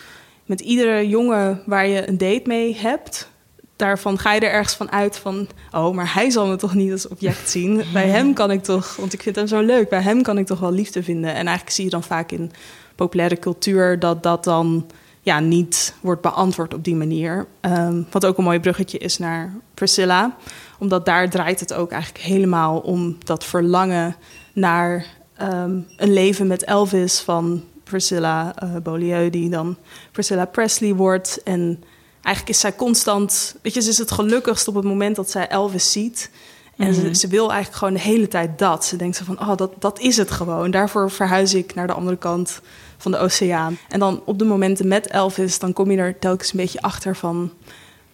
met 0.46 0.62
iedere 0.62 1.08
jongen 1.08 1.62
waar 1.66 1.88
je 1.88 2.08
een 2.08 2.18
date 2.18 2.42
mee 2.46 2.76
hebt, 2.76 3.30
daarvan 3.76 4.20
ga 4.20 4.34
je 4.34 4.40
er 4.40 4.52
ergens 4.52 4.76
van 4.76 4.92
uit 4.92 5.18
van, 5.18 5.48
oh, 5.72 5.96
maar 5.96 6.14
hij 6.14 6.30
zal 6.30 6.48
me 6.48 6.56
toch 6.56 6.74
niet 6.74 6.92
als 6.92 7.08
object 7.08 7.50
zien. 7.50 7.84
Bij 7.94 8.08
hem 8.08 8.34
kan 8.34 8.52
ik 8.52 8.64
toch, 8.64 8.96
want 8.96 9.14
ik 9.14 9.22
vind 9.22 9.36
hem 9.36 9.48
zo 9.48 9.60
leuk, 9.60 9.90
bij 9.90 10.02
hem 10.02 10.22
kan 10.22 10.38
ik 10.38 10.46
toch 10.46 10.60
wel 10.60 10.72
liefde 10.72 11.04
vinden. 11.04 11.30
En 11.30 11.46
eigenlijk 11.46 11.70
zie 11.70 11.84
je 11.84 11.90
dan 11.90 12.04
vaak 12.04 12.32
in 12.32 12.52
populaire 12.96 13.40
cultuur 13.40 14.00
dat 14.00 14.24
dat 14.24 14.44
dan 14.44 14.86
ja, 15.22 15.40
niet 15.40 15.96
wordt 16.02 16.22
beantwoord 16.22 16.74
op 16.74 16.84
die 16.84 16.96
manier. 16.96 17.48
Ehm, 17.62 18.02
wat 18.12 18.26
ook 18.26 18.38
een 18.38 18.44
mooi 18.44 18.60
bruggetje 18.60 18.98
is 18.98 19.18
naar 19.18 19.54
Priscilla, 19.74 20.36
omdat 20.80 21.06
daar 21.06 21.30
draait 21.30 21.60
het 21.60 21.74
ook 21.74 21.92
eigenlijk 21.92 22.24
helemaal 22.24 22.80
om 22.80 23.18
dat 23.24 23.44
verlangen 23.44 24.16
naar 24.54 25.06
ehm, 25.38 25.80
een 25.98 26.14
leven 26.14 26.48
met 26.48 26.64
Elvis 26.64 27.20
van 27.20 27.64
Priscilla 27.84 28.56
eh 28.56 28.76
Beaulieu, 28.84 29.30
die 29.30 29.50
dan 29.50 29.78
Priscilla 30.12 30.46
Presley 30.46 30.94
wordt. 30.94 31.44
En 31.44 31.84
eigenlijk 32.22 32.56
is 32.56 32.62
zij 32.62 32.76
constant, 32.76 33.56
weet 33.62 33.74
je, 33.74 33.82
ze 33.82 33.90
is 33.90 33.98
het 33.98 34.12
gelukkigst 34.12 34.68
op 34.68 34.76
het 34.76 34.84
moment 34.84 35.16
dat 35.16 35.32
zij 35.32 35.48
Elvis 35.48 35.92
ziet. 35.92 36.32
En 36.78 36.94
ze, 36.94 37.14
ze 37.16 37.28
wil 37.28 37.48
eigenlijk 37.50 37.78
gewoon 37.78 37.94
de 37.94 38.00
hele 38.00 38.28
tijd 38.28 38.60
dat. 38.60 38.86
Ze 38.86 38.96
denkt 38.96 39.16
zo 39.16 39.24
van, 39.24 39.40
oh, 39.40 39.56
dat, 39.58 39.72
dat 39.80 40.00
is 40.00 40.18
het 40.18 40.32
gewoon. 40.32 40.72
Daarvoor 40.72 41.12
verhuis 41.12 41.54
ik 41.54 41.76
naar 41.76 41.88
de 41.88 41.94
andere 41.94 42.18
kant 42.18 42.62
van 42.98 43.12
de 43.12 43.18
oceaan. 43.18 43.78
En 43.90 44.00
dan 44.00 44.22
op 44.26 44.40
de 44.40 44.46
momenten 44.46 44.88
met 44.88 45.08
Elvis, 45.08 45.60
dan 45.60 45.74
kom 45.74 45.92
je 45.92 45.98
er 45.98 46.20
telkens 46.20 46.52
een 46.54 46.60
beetje 46.60 46.82
achter 46.82 47.16
van... 47.16 47.52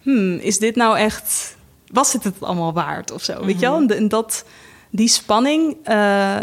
Hmm, 0.02 0.34
is 0.36 0.58
dit 0.58 0.76
nou 0.76 0.98
echt... 0.98 1.56
Was 1.86 2.12
het 2.12 2.24
het 2.24 2.34
allemaal 2.40 2.72
waard 2.72 3.10
of 3.10 3.22
zo, 3.24 3.44
weet 3.44 3.54
je 3.60 3.66
wel? 3.66 3.76
En, 3.76 3.86
de- 3.86 3.94
en 3.94 4.08
dat, 4.08 4.44
die 4.90 5.08
spanning, 5.08 5.76
eh, 5.82 6.36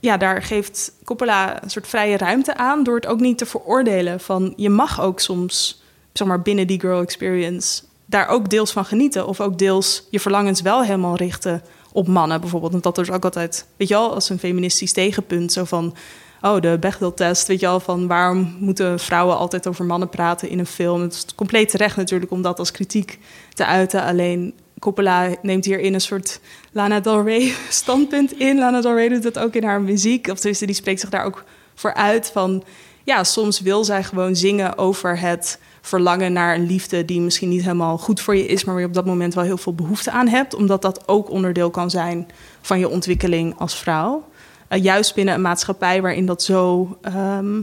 ja, 0.00 0.16
daar 0.16 0.42
geeft 0.42 0.92
Coppola 1.04 1.62
een 1.62 1.70
soort 1.70 1.86
vrije 1.86 2.16
ruimte 2.16 2.56
aan... 2.56 2.82
door 2.82 2.94
het 2.94 3.06
ook 3.06 3.20
niet 3.20 3.38
te 3.38 3.46
veroordelen 3.46 4.20
van... 4.20 4.52
je 4.56 4.70
mag 4.70 5.00
ook 5.00 5.20
soms, 5.20 5.82
zeg 6.12 6.26
maar, 6.26 6.42
binnen 6.42 6.66
die 6.66 6.80
girl 6.80 7.00
experience... 7.00 7.82
daar 8.06 8.28
ook 8.28 8.50
deels 8.50 8.72
van 8.72 8.84
genieten. 8.84 9.26
Of 9.26 9.40
ook 9.40 9.58
deels 9.58 10.06
je 10.10 10.20
verlangens 10.20 10.60
wel 10.60 10.82
helemaal 10.82 11.16
richten 11.16 11.62
op 11.92 12.08
mannen 12.08 12.40
bijvoorbeeld. 12.40 12.72
Want 12.72 12.84
dat 12.84 12.98
is 12.98 13.10
ook 13.10 13.24
altijd, 13.24 13.66
weet 13.76 13.88
je 13.88 13.94
wel, 13.94 14.14
als 14.14 14.28
een 14.28 14.38
feministisch 14.38 14.92
tegenpunt... 14.92 15.52
zo 15.52 15.64
van, 15.64 15.94
oh, 16.40 16.60
de 16.60 16.76
Bechdel-test, 16.80 17.46
weet 17.46 17.60
je 17.60 17.66
wel... 17.66 17.80
van 17.80 18.06
waarom 18.06 18.56
moeten 18.60 18.98
vrouwen 18.98 19.36
altijd 19.36 19.66
over 19.66 19.84
mannen 19.84 20.08
praten 20.08 20.48
in 20.48 20.58
een 20.58 20.66
film? 20.66 21.00
Het 21.00 21.12
is 21.12 21.34
compleet 21.34 21.68
terecht 21.68 21.96
natuurlijk 21.96 22.30
om 22.30 22.42
dat 22.42 22.58
als 22.58 22.70
kritiek 22.70 23.18
te 23.54 23.66
uiten. 23.66 24.02
Alleen 24.02 24.54
Coppola 24.78 25.28
neemt 25.42 25.64
hierin 25.64 25.94
een 25.94 26.00
soort 26.00 26.40
Lana 26.72 27.00
Del 27.00 27.22
Rey 27.22 27.54
standpunt 27.68 28.32
in. 28.32 28.58
Lana 28.58 28.80
Del 28.80 28.94
Rey 28.94 29.08
doet 29.08 29.22
dat 29.22 29.38
ook 29.38 29.54
in 29.54 29.64
haar 29.64 29.80
muziek. 29.80 30.28
Of 30.28 30.36
tenminste, 30.36 30.66
die 30.66 30.74
spreekt 30.74 31.00
zich 31.00 31.10
daar 31.10 31.24
ook 31.24 31.44
voor 31.74 31.94
uit 31.94 32.30
van... 32.32 32.64
ja, 33.04 33.24
soms 33.24 33.60
wil 33.60 33.84
zij 33.84 34.04
gewoon 34.04 34.36
zingen 34.36 34.78
over 34.78 35.18
het 35.20 35.58
verlangen 35.80 36.32
naar 36.32 36.54
een 36.54 36.66
liefde... 36.66 37.04
die 37.04 37.20
misschien 37.20 37.48
niet 37.48 37.62
helemaal 37.62 37.98
goed 37.98 38.20
voor 38.20 38.36
je 38.36 38.46
is... 38.46 38.64
maar 38.64 38.74
waar 38.74 38.82
je 38.82 38.88
op 38.88 38.94
dat 38.94 39.06
moment 39.06 39.34
wel 39.34 39.44
heel 39.44 39.58
veel 39.58 39.74
behoefte 39.74 40.10
aan 40.10 40.28
hebt. 40.28 40.54
Omdat 40.54 40.82
dat 40.82 41.08
ook 41.08 41.30
onderdeel 41.30 41.70
kan 41.70 41.90
zijn 41.90 42.28
van 42.60 42.78
je 42.78 42.88
ontwikkeling 42.88 43.58
als 43.58 43.76
vrouw. 43.76 44.28
Eh, 44.68 44.82
juist 44.82 45.14
binnen 45.14 45.34
een 45.34 45.40
maatschappij 45.40 46.02
waarin 46.02 46.26
dat 46.26 46.42
zo... 46.42 46.96
ehm, 47.02 47.60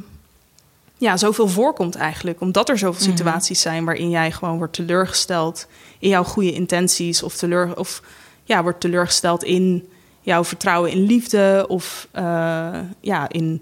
ja, 1.03 1.17
zoveel 1.17 1.47
voorkomt 1.47 1.95
eigenlijk. 1.95 2.41
Omdat 2.41 2.69
er 2.69 2.77
zoveel 2.77 3.01
situaties 3.11 3.61
zijn 3.61 3.85
waarin 3.85 4.09
jij 4.09 4.31
gewoon 4.31 4.57
wordt 4.57 4.73
teleurgesteld 4.73 5.67
in 5.99 6.09
jouw 6.09 6.23
goede 6.23 6.51
intenties. 6.53 7.23
Of, 7.23 7.35
teleur, 7.35 7.77
of 7.77 8.01
ja, 8.43 8.63
wordt 8.63 8.79
teleurgesteld 8.79 9.43
in 9.43 9.87
jouw 10.21 10.43
vertrouwen 10.43 10.91
in 10.91 11.01
liefde. 11.05 11.65
Of 11.67 12.07
eh, 12.11 12.79
ja, 13.01 13.29
in 13.29 13.61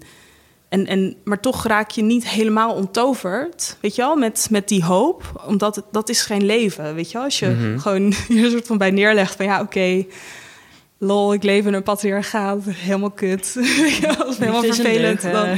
En, 0.68 0.86
en, 0.86 1.16
maar 1.24 1.40
toch 1.40 1.66
raak 1.66 1.90
je 1.90 2.02
niet 2.02 2.28
helemaal 2.28 2.74
onttoverd, 2.74 3.76
weet 3.80 3.94
je 3.94 4.02
wel, 4.02 4.16
met, 4.16 4.46
met 4.50 4.68
die 4.68 4.84
hoop. 4.84 5.44
Omdat 5.46 5.76
het, 5.76 5.84
dat 5.90 6.08
is 6.08 6.20
geen 6.20 6.44
leven, 6.46 6.94
weet 6.94 7.06
je 7.06 7.12
wel. 7.12 7.24
Als 7.24 7.38
je 7.38 7.46
Mhm. 7.46 7.78
gewoon 7.78 8.12
je 8.28 8.50
soort 8.50 8.66
van 8.66 8.78
bij 8.78 8.90
neerlegt 8.90 9.36
van 9.36 9.44
ja, 9.44 9.60
oké, 9.60 10.04
lol, 11.04 11.32
ik 11.32 11.42
leef 11.42 11.66
in 11.66 11.74
een 11.74 11.82
patriarchaat, 11.82 12.58
helemaal 12.64 13.10
kut. 13.10 13.54
Helemaal 14.38 14.62
vervelend. 14.62 15.22
leuk, 15.22 15.32
Dan, 15.32 15.56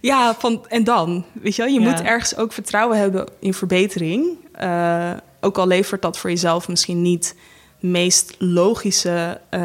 ja, 0.00 0.34
van, 0.38 0.64
en 0.68 0.84
dan, 0.84 1.24
weet 1.32 1.56
je 1.56 1.62
wel, 1.62 1.72
je 1.72 1.80
Ja. 1.80 1.90
moet 1.90 2.02
ergens 2.02 2.36
ook 2.36 2.52
vertrouwen 2.52 2.98
hebben 2.98 3.26
in 3.40 3.54
verbetering. 3.54 4.26
Eh, 4.52 5.10
ook 5.40 5.58
al 5.58 5.66
levert 5.66 6.02
dat 6.02 6.18
voor 6.18 6.30
jezelf 6.30 6.68
misschien 6.68 7.02
niet 7.02 7.34
de 7.80 7.86
meest 7.86 8.34
logische 8.38 9.40
eh, 9.50 9.60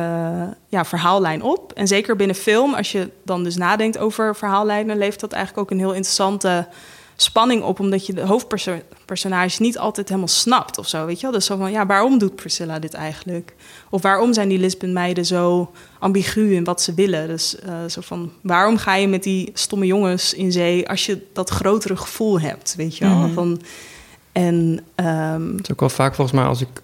ja, 0.67 0.86
verhaallijn 0.86 1.41
op. 1.41 1.73
En 1.73 1.88
zeker 1.88 2.15
binnen 2.15 2.36
film, 2.36 2.73
als 2.73 2.91
je 2.91 3.09
dan 3.25 3.43
dus 3.43 3.55
nadenkt 3.55 3.97
over 3.97 4.36
verhaallijnen, 4.36 4.97
levert 4.97 5.19
dat 5.19 5.31
eigenlijk 5.31 5.63
ook 5.63 5.71
een 5.71 5.83
heel 5.83 5.93
interessante 5.93 6.67
spanning 7.15 7.63
op, 7.63 7.80
omdat 7.80 8.06
je 8.06 8.13
de 8.13 8.21
hoofdpersonage 8.21 9.62
niet 9.62 9.78
altijd 9.78 10.08
helemaal 10.08 10.28
snapt 10.28 10.78
of 10.78 10.88
zo, 10.88 11.06
weet 11.06 11.15
je 11.15 11.21
wel? 11.21 11.32
Dus 11.32 11.45
zo 11.45 11.58
van, 11.58 11.71
ja, 11.71 11.86
waarom 11.86 12.17
doet 12.17 12.36
Priscilla 12.36 12.80
dit 12.80 12.93
eigenlijk? 12.93 13.56
Of 13.89 14.02
waarom 14.02 14.34
zijn 14.34 14.49
die 14.49 14.60
Lisbon 14.60 14.93
meiden 14.93 15.26
zo 15.26 15.71
ambigu 15.99 16.56
in 16.56 16.63
wat 16.63 16.82
ze 16.82 16.93
willen? 16.93 17.28
Dus 17.28 17.60
eh, 17.60 17.73
zo 17.88 18.02
van, 18.02 18.32
waarom 18.41 18.78
ga 18.78 18.95
je 18.95 19.08
met 19.08 19.23
die 19.23 19.52
stomme 19.54 19.86
jongens 19.86 20.34
in 20.34 20.52
zee 20.52 20.89
als 20.89 21.06
je 21.06 21.26
dat 21.34 21.49
grotere 21.49 21.97
gevoel 21.97 22.39
hebt, 22.39 22.76
weet 22.76 22.97
je 22.97 23.06
wel? 23.06 23.17
Mhm. 23.17 23.34
Van, 23.34 23.62
en 24.32 24.80
ehm, 24.95 25.52
Het 25.52 25.63
is 25.63 25.71
ook 25.71 25.80
wel 25.80 25.89
vaak 25.89 26.15
volgens 26.15 26.38
mij 26.38 26.45
als 26.45 26.62
ik 26.62 26.82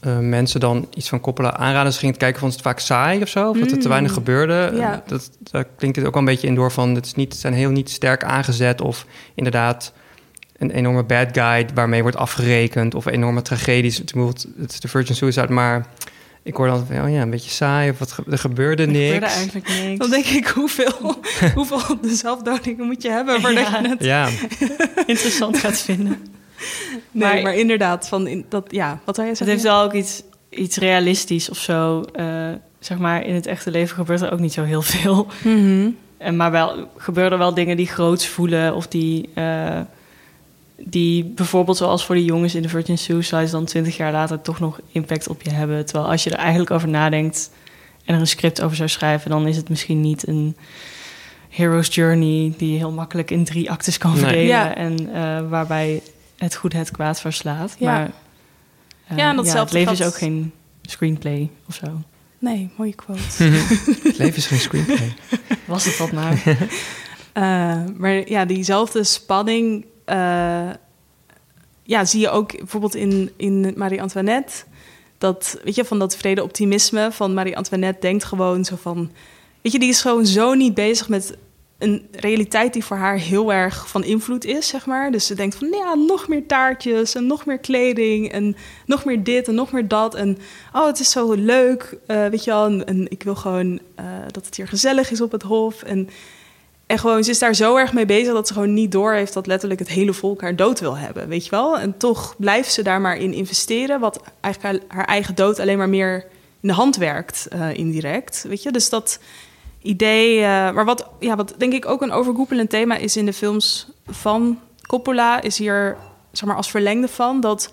eh, 0.00 0.18
mensen 0.18 0.60
dan 0.60 0.88
iets 0.94 1.08
van 1.08 1.20
Coppola 1.20 1.56
aanraden, 1.56 1.92
ze 1.92 1.98
gingen 1.98 2.14
het 2.14 2.22
kijken, 2.22 2.40
vonden 2.40 2.58
ze 2.58 2.64
het 2.68 2.76
vaak 2.76 2.86
saai 2.86 3.22
of 3.22 3.28
zo, 3.28 3.48
of 3.48 3.58
dat 3.58 3.70
er 3.70 3.78
te 3.78 3.88
weinig 3.88 4.12
gebeurde. 4.12 4.70
Ja. 4.74 5.02
Dat, 5.06 5.30
daar 5.50 5.64
klinkt 5.76 5.96
het 5.96 6.06
ook 6.06 6.12
wel 6.12 6.22
een 6.22 6.28
beetje 6.28 6.46
in 6.46 6.54
door 6.54 6.72
van, 6.72 6.94
het 6.94 7.06
is 7.06 7.14
niet, 7.14 7.34
zijn 7.34 7.54
heel 7.54 7.70
niet 7.70 7.90
sterk 7.90 8.24
aangezet 8.24 8.80
of 8.80 9.06
inderdaad 9.34 9.92
een 10.58 10.70
enorme 10.70 11.02
bad 11.04 11.28
guy 11.32 11.66
waarmee 11.74 12.02
wordt 12.02 12.16
afgerekend 12.16 12.94
of 12.94 13.06
enorme 13.06 13.42
tragedies. 13.42 13.96
Het, 13.96 14.12
bijvoorbeeld, 14.12 14.46
het 14.60 14.72
is 14.72 14.80
de 14.80 14.88
Virgin 14.88 15.14
Suicide, 15.14 15.52
maar 15.52 15.86
ik 16.42 16.54
hoor 16.56 16.66
dan 16.66 16.86
van, 16.86 17.04
oh 17.04 17.10
ja, 17.12 17.22
een 17.22 17.30
beetje 17.30 17.50
saai 17.50 17.90
of 17.90 17.98
wat, 17.98 18.16
er 18.30 18.38
gebeurde 18.38 18.82
Er 18.82 18.88
niks. 18.88 19.04
gebeurde 19.04 19.26
eigenlijk 19.34 19.68
niks. 19.68 19.98
dan 19.98 20.10
denk 20.10 20.24
ik, 20.24 20.46
hoeveel, 20.46 21.18
hoeveel 21.54 21.98
zelfdodingen 22.02 22.86
moet 22.86 23.02
je 23.02 23.10
hebben 23.10 23.40
voordat 23.40 23.68
Ja. 23.68 23.78
je 23.82 23.88
het... 23.98 24.04
Ja, 24.04 24.28
interessant 25.06 25.58
gaat 25.58 25.78
vinden. 25.80 26.18
Nee, 27.10 27.32
maar, 27.32 27.42
Maar- 27.42 27.54
inderdaad, 27.54 28.08
van 28.08 28.26
in, 28.26 28.44
dat, 28.48 28.66
ja, 28.70 29.00
wat 29.04 29.16
wil 29.16 29.24
je 29.24 29.30
Het 29.30 29.38
zeggen? 29.38 29.56
heeft 29.56 29.68
wel 29.74 29.82
ook 29.84 29.92
iets, 29.92 30.22
iets 30.48 30.76
realistisch 30.76 31.50
of 31.50 31.58
zo. 31.58 32.00
Eh, 32.12 32.48
zeg 32.78 32.98
maar, 32.98 33.24
in 33.26 33.34
het 33.34 33.46
echte 33.46 33.70
leven 33.70 33.94
gebeurt 33.96 34.20
er 34.20 34.32
ook 34.32 34.38
niet 34.40 34.52
zo 34.52 34.62
heel 34.64 34.82
veel. 34.82 35.26
Mhm. 35.44 35.88
En 36.18 36.36
maar 36.36 36.50
wel 36.50 36.88
gebeuren 36.96 37.32
er 37.32 37.38
wel 37.38 37.54
dingen 37.54 37.76
die 37.76 37.86
groots 37.86 38.26
voelen. 38.28 38.74
Of 38.74 38.86
die, 38.86 39.28
eh, 39.34 39.80
die 40.76 41.24
bijvoorbeeld 41.24 41.76
zoals 41.76 42.04
voor 42.06 42.14
die 42.14 42.24
jongens 42.24 42.54
in 42.54 42.62
de 42.62 42.68
Virgin 42.68 42.98
Suicides... 42.98 43.50
dan 43.50 43.64
twintig 43.64 43.96
jaar 43.96 44.12
later 44.12 44.40
toch 44.40 44.60
nog 44.60 44.80
impact 44.92 45.28
op 45.28 45.42
je 45.42 45.50
hebben. 45.50 45.86
Terwijl 45.86 46.10
als 46.10 46.24
je 46.24 46.30
er 46.30 46.38
eigenlijk 46.38 46.70
over 46.70 46.88
nadenkt 46.88 47.50
en 48.04 48.14
er 48.14 48.20
een 48.20 48.26
script 48.26 48.62
over 48.62 48.76
zou 48.76 48.88
schrijven... 48.88 49.30
dan 49.30 49.46
is 49.46 49.56
het 49.56 49.68
misschien 49.68 50.00
niet 50.00 50.26
een 50.28 50.56
hero's 51.48 51.94
journey... 51.94 52.52
die 52.56 52.72
je 52.72 52.78
heel 52.78 52.92
makkelijk 52.92 53.30
in 53.30 53.44
drie 53.44 53.70
actes 53.70 53.98
kan 53.98 54.10
Nee. 54.10 54.20
verdelen. 54.20 54.46
Ja. 54.46 54.74
En 54.74 55.14
eh, 55.14 55.48
waarbij 55.48 56.02
het 56.40 56.54
goed 56.54 56.72
het 56.72 56.90
kwaad 56.90 57.20
verslaat. 57.20 57.76
Ja. 57.78 57.92
Maar 57.92 58.10
eh, 59.06 59.16
Ja, 59.16 59.30
en 59.30 59.36
het 59.36 59.72
leven 59.72 59.92
is 59.92 60.02
ook 60.02 60.16
geen 60.16 60.52
screenplay 60.82 61.50
of 61.68 61.74
zo. 61.74 62.02
Nee, 62.38 62.70
mooie 62.76 62.94
quote. 62.94 63.20
het 64.08 64.18
leven 64.18 64.36
is 64.36 64.46
geen 64.46 64.58
screenplay. 64.58 65.14
Was 65.66 65.84
het 65.84 65.96
dat 65.96 66.12
maar. 66.12 66.42
Eh, 67.32 67.84
maar 67.96 68.28
ja, 68.28 68.44
diezelfde 68.44 69.04
spanning 69.04 69.86
eh, 70.04 70.70
ja, 71.82 72.04
zie 72.04 72.20
je 72.20 72.30
ook 72.30 72.56
bijvoorbeeld 72.56 72.94
in, 72.94 73.30
in 73.36 73.74
Marie-Antoinette. 73.76 74.64
Dat, 75.18 75.60
weet 75.64 75.74
je, 75.74 75.84
van 75.84 75.98
dat 75.98 76.16
vrede 76.16 76.42
optimisme 76.42 77.12
van 77.12 77.34
Marie-Antoinette 77.34 78.00
denkt 78.00 78.24
gewoon 78.24 78.64
zo 78.64 78.76
van... 78.76 79.10
Weet 79.62 79.72
je, 79.72 79.78
die 79.78 79.88
is 79.88 80.00
gewoon 80.00 80.26
zo 80.26 80.54
niet 80.54 80.74
bezig 80.74 81.08
met 81.08 81.36
een 81.80 82.08
realiteit 82.10 82.72
die 82.72 82.84
voor 82.84 82.96
haar 82.96 83.16
heel 83.16 83.52
erg 83.52 83.88
van 83.88 84.04
invloed 84.04 84.44
is, 84.44 84.68
zeg 84.68 84.86
maar. 84.86 85.10
Dus 85.10 85.26
ze 85.26 85.34
denkt 85.34 85.54
van, 85.54 85.68
ja, 85.68 85.94
nog 85.94 86.28
meer 86.28 86.46
taartjes 86.46 87.14
en 87.14 87.26
nog 87.26 87.46
meer 87.46 87.58
kleding 87.58 88.32
en 88.32 88.56
nog 88.86 89.04
meer 89.04 89.24
dit 89.24 89.48
en 89.48 89.54
nog 89.54 89.72
meer 89.72 89.88
dat. 89.88 90.14
En 90.14 90.38
oh, 90.72 90.86
het 90.86 91.00
is 91.00 91.10
zo 91.10 91.32
leuk, 91.32 91.98
eh, 92.06 92.26
weet 92.26 92.44
je 92.44 92.50
wel. 92.50 92.82
En, 92.84 93.10
ik 93.10 93.22
wil 93.22 93.34
gewoon 93.34 93.80
eh, 93.94 94.04
dat 94.30 94.46
het 94.46 94.56
hier 94.56 94.68
gezellig 94.68 95.10
is 95.10 95.20
op 95.20 95.32
het 95.32 95.42
hof. 95.42 95.82
En 95.82 96.08
en 96.86 96.98
gewoon, 96.98 97.24
ze 97.24 97.30
is 97.30 97.38
daar 97.38 97.54
zo 97.54 97.76
erg 97.76 97.92
mee 97.92 98.06
bezig 98.06 98.32
dat 98.32 98.46
ze 98.46 98.52
gewoon 98.52 98.74
niet 98.74 98.92
door 98.92 99.12
heeft 99.12 99.32
dat 99.32 99.46
letterlijk 99.46 99.80
het 99.80 99.88
hele 99.88 100.12
volk 100.12 100.40
haar 100.40 100.56
dood 100.56 100.80
wil 100.80 100.96
hebben, 100.96 101.28
weet 101.28 101.44
je 101.44 101.50
wel? 101.50 101.78
En 101.78 101.96
toch 101.96 102.34
blijft 102.38 102.72
ze 102.72 102.82
daar 102.82 103.00
maar 103.00 103.16
in 103.16 103.32
investeren, 103.32 104.00
wat 104.00 104.20
eigenlijk 104.40 104.74
haar, 104.74 104.96
haar 104.96 105.06
eigen 105.06 105.34
dood 105.34 105.58
alleen 105.58 105.78
maar 105.78 105.88
meer 105.88 106.26
in 106.60 106.68
de 106.68 106.74
hand 106.74 106.96
werkt, 106.96 107.46
eh, 107.50 107.74
indirect, 107.74 108.44
weet 108.48 108.62
je? 108.62 108.72
Dus 108.72 108.88
dat 108.88 109.18
idee, 109.82 110.40
eh, 110.40 110.72
maar 110.72 110.84
wat, 110.84 111.08
ja, 111.18 111.36
wat 111.36 111.54
denk 111.56 111.72
ik 111.72 111.86
ook 111.86 112.02
een 112.02 112.12
overkoepelend 112.12 112.70
thema 112.70 112.96
is 112.96 113.16
in 113.16 113.26
de 113.26 113.32
films 113.32 113.88
van 114.06 114.58
Coppola, 114.86 115.40
is 115.40 115.58
hier, 115.58 115.96
zeg 116.32 116.48
maar, 116.48 116.56
als 116.56 116.70
verlengde 116.70 117.08
van 117.08 117.40
dat 117.40 117.72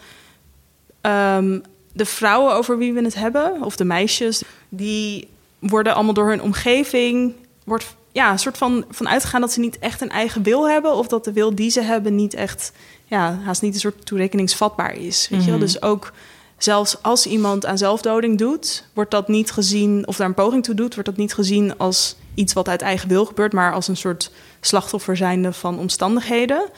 ehm, 1.02 1.60
de 1.93 2.06
vrouwen 2.06 2.54
over 2.56 2.78
wie 2.78 2.93
we 2.93 3.04
het 3.04 3.15
hebben, 3.15 3.63
of 3.63 3.76
de 3.76 3.86
meisjes, 3.86 4.43
die 4.70 5.28
worden 5.60 5.96
allemaal 5.96 6.13
door 6.13 6.30
hun 6.30 6.41
omgeving, 6.41 7.34
wordt 7.63 7.96
ja, 8.12 8.32
een 8.32 8.39
soort 8.39 8.58
van, 8.58 8.86
van 8.89 9.10
uitgegaan 9.10 9.41
dat 9.41 9.52
ze 9.52 9.60
niet 9.60 9.80
echt 9.80 10.02
een 10.02 10.10
eigen 10.10 10.43
wil 10.43 10.70
hebben, 10.70 10.96
of 10.96 11.08
dat 11.08 11.24
de 11.24 11.34
wil 11.34 11.56
die 11.56 11.70
ze 11.70 11.82
hebben 11.82 12.15
niet 12.15 12.34
echt, 12.34 12.72
ja, 13.06 13.39
haast 13.43 13.62
niet 13.62 13.74
een 13.74 13.80
soort 13.80 14.06
toerekeningsvatbaar 14.06 14.96
is. 14.96 15.28
Weet 15.30 15.39
je 15.39 15.50
wel? 15.50 15.58
Mhm. 15.58 15.65
Dus 15.65 15.82
ook 15.82 16.13
zelfs 16.58 17.02
als 17.02 17.26
iemand 17.26 17.65
aan 17.65 17.78
zelfdoding 17.78 18.38
doet, 18.38 18.88
wordt 18.93 19.12
dat 19.12 19.28
niet 19.28 19.52
gezien, 19.52 20.08
of 20.08 20.15
daar 20.15 20.28
een 20.28 20.34
poging 20.34 20.63
toe 20.63 20.76
doet, 20.76 20.93
wordt 20.93 21.10
dat 21.10 21.17
niet 21.17 21.34
gezien 21.34 21.78
als 21.78 22.15
iets 22.34 22.54
wat 22.54 22.67
uit 22.67 22.82
eigen 22.82 23.10
wil 23.10 23.26
gebeurt, 23.26 23.54
maar 23.54 23.74
als 23.74 23.88
een 23.88 23.98
soort 23.98 24.32
slachtoffer 24.62 25.17
zijnde 25.17 25.54
van 25.54 25.80
omstandigheden. 25.80 26.70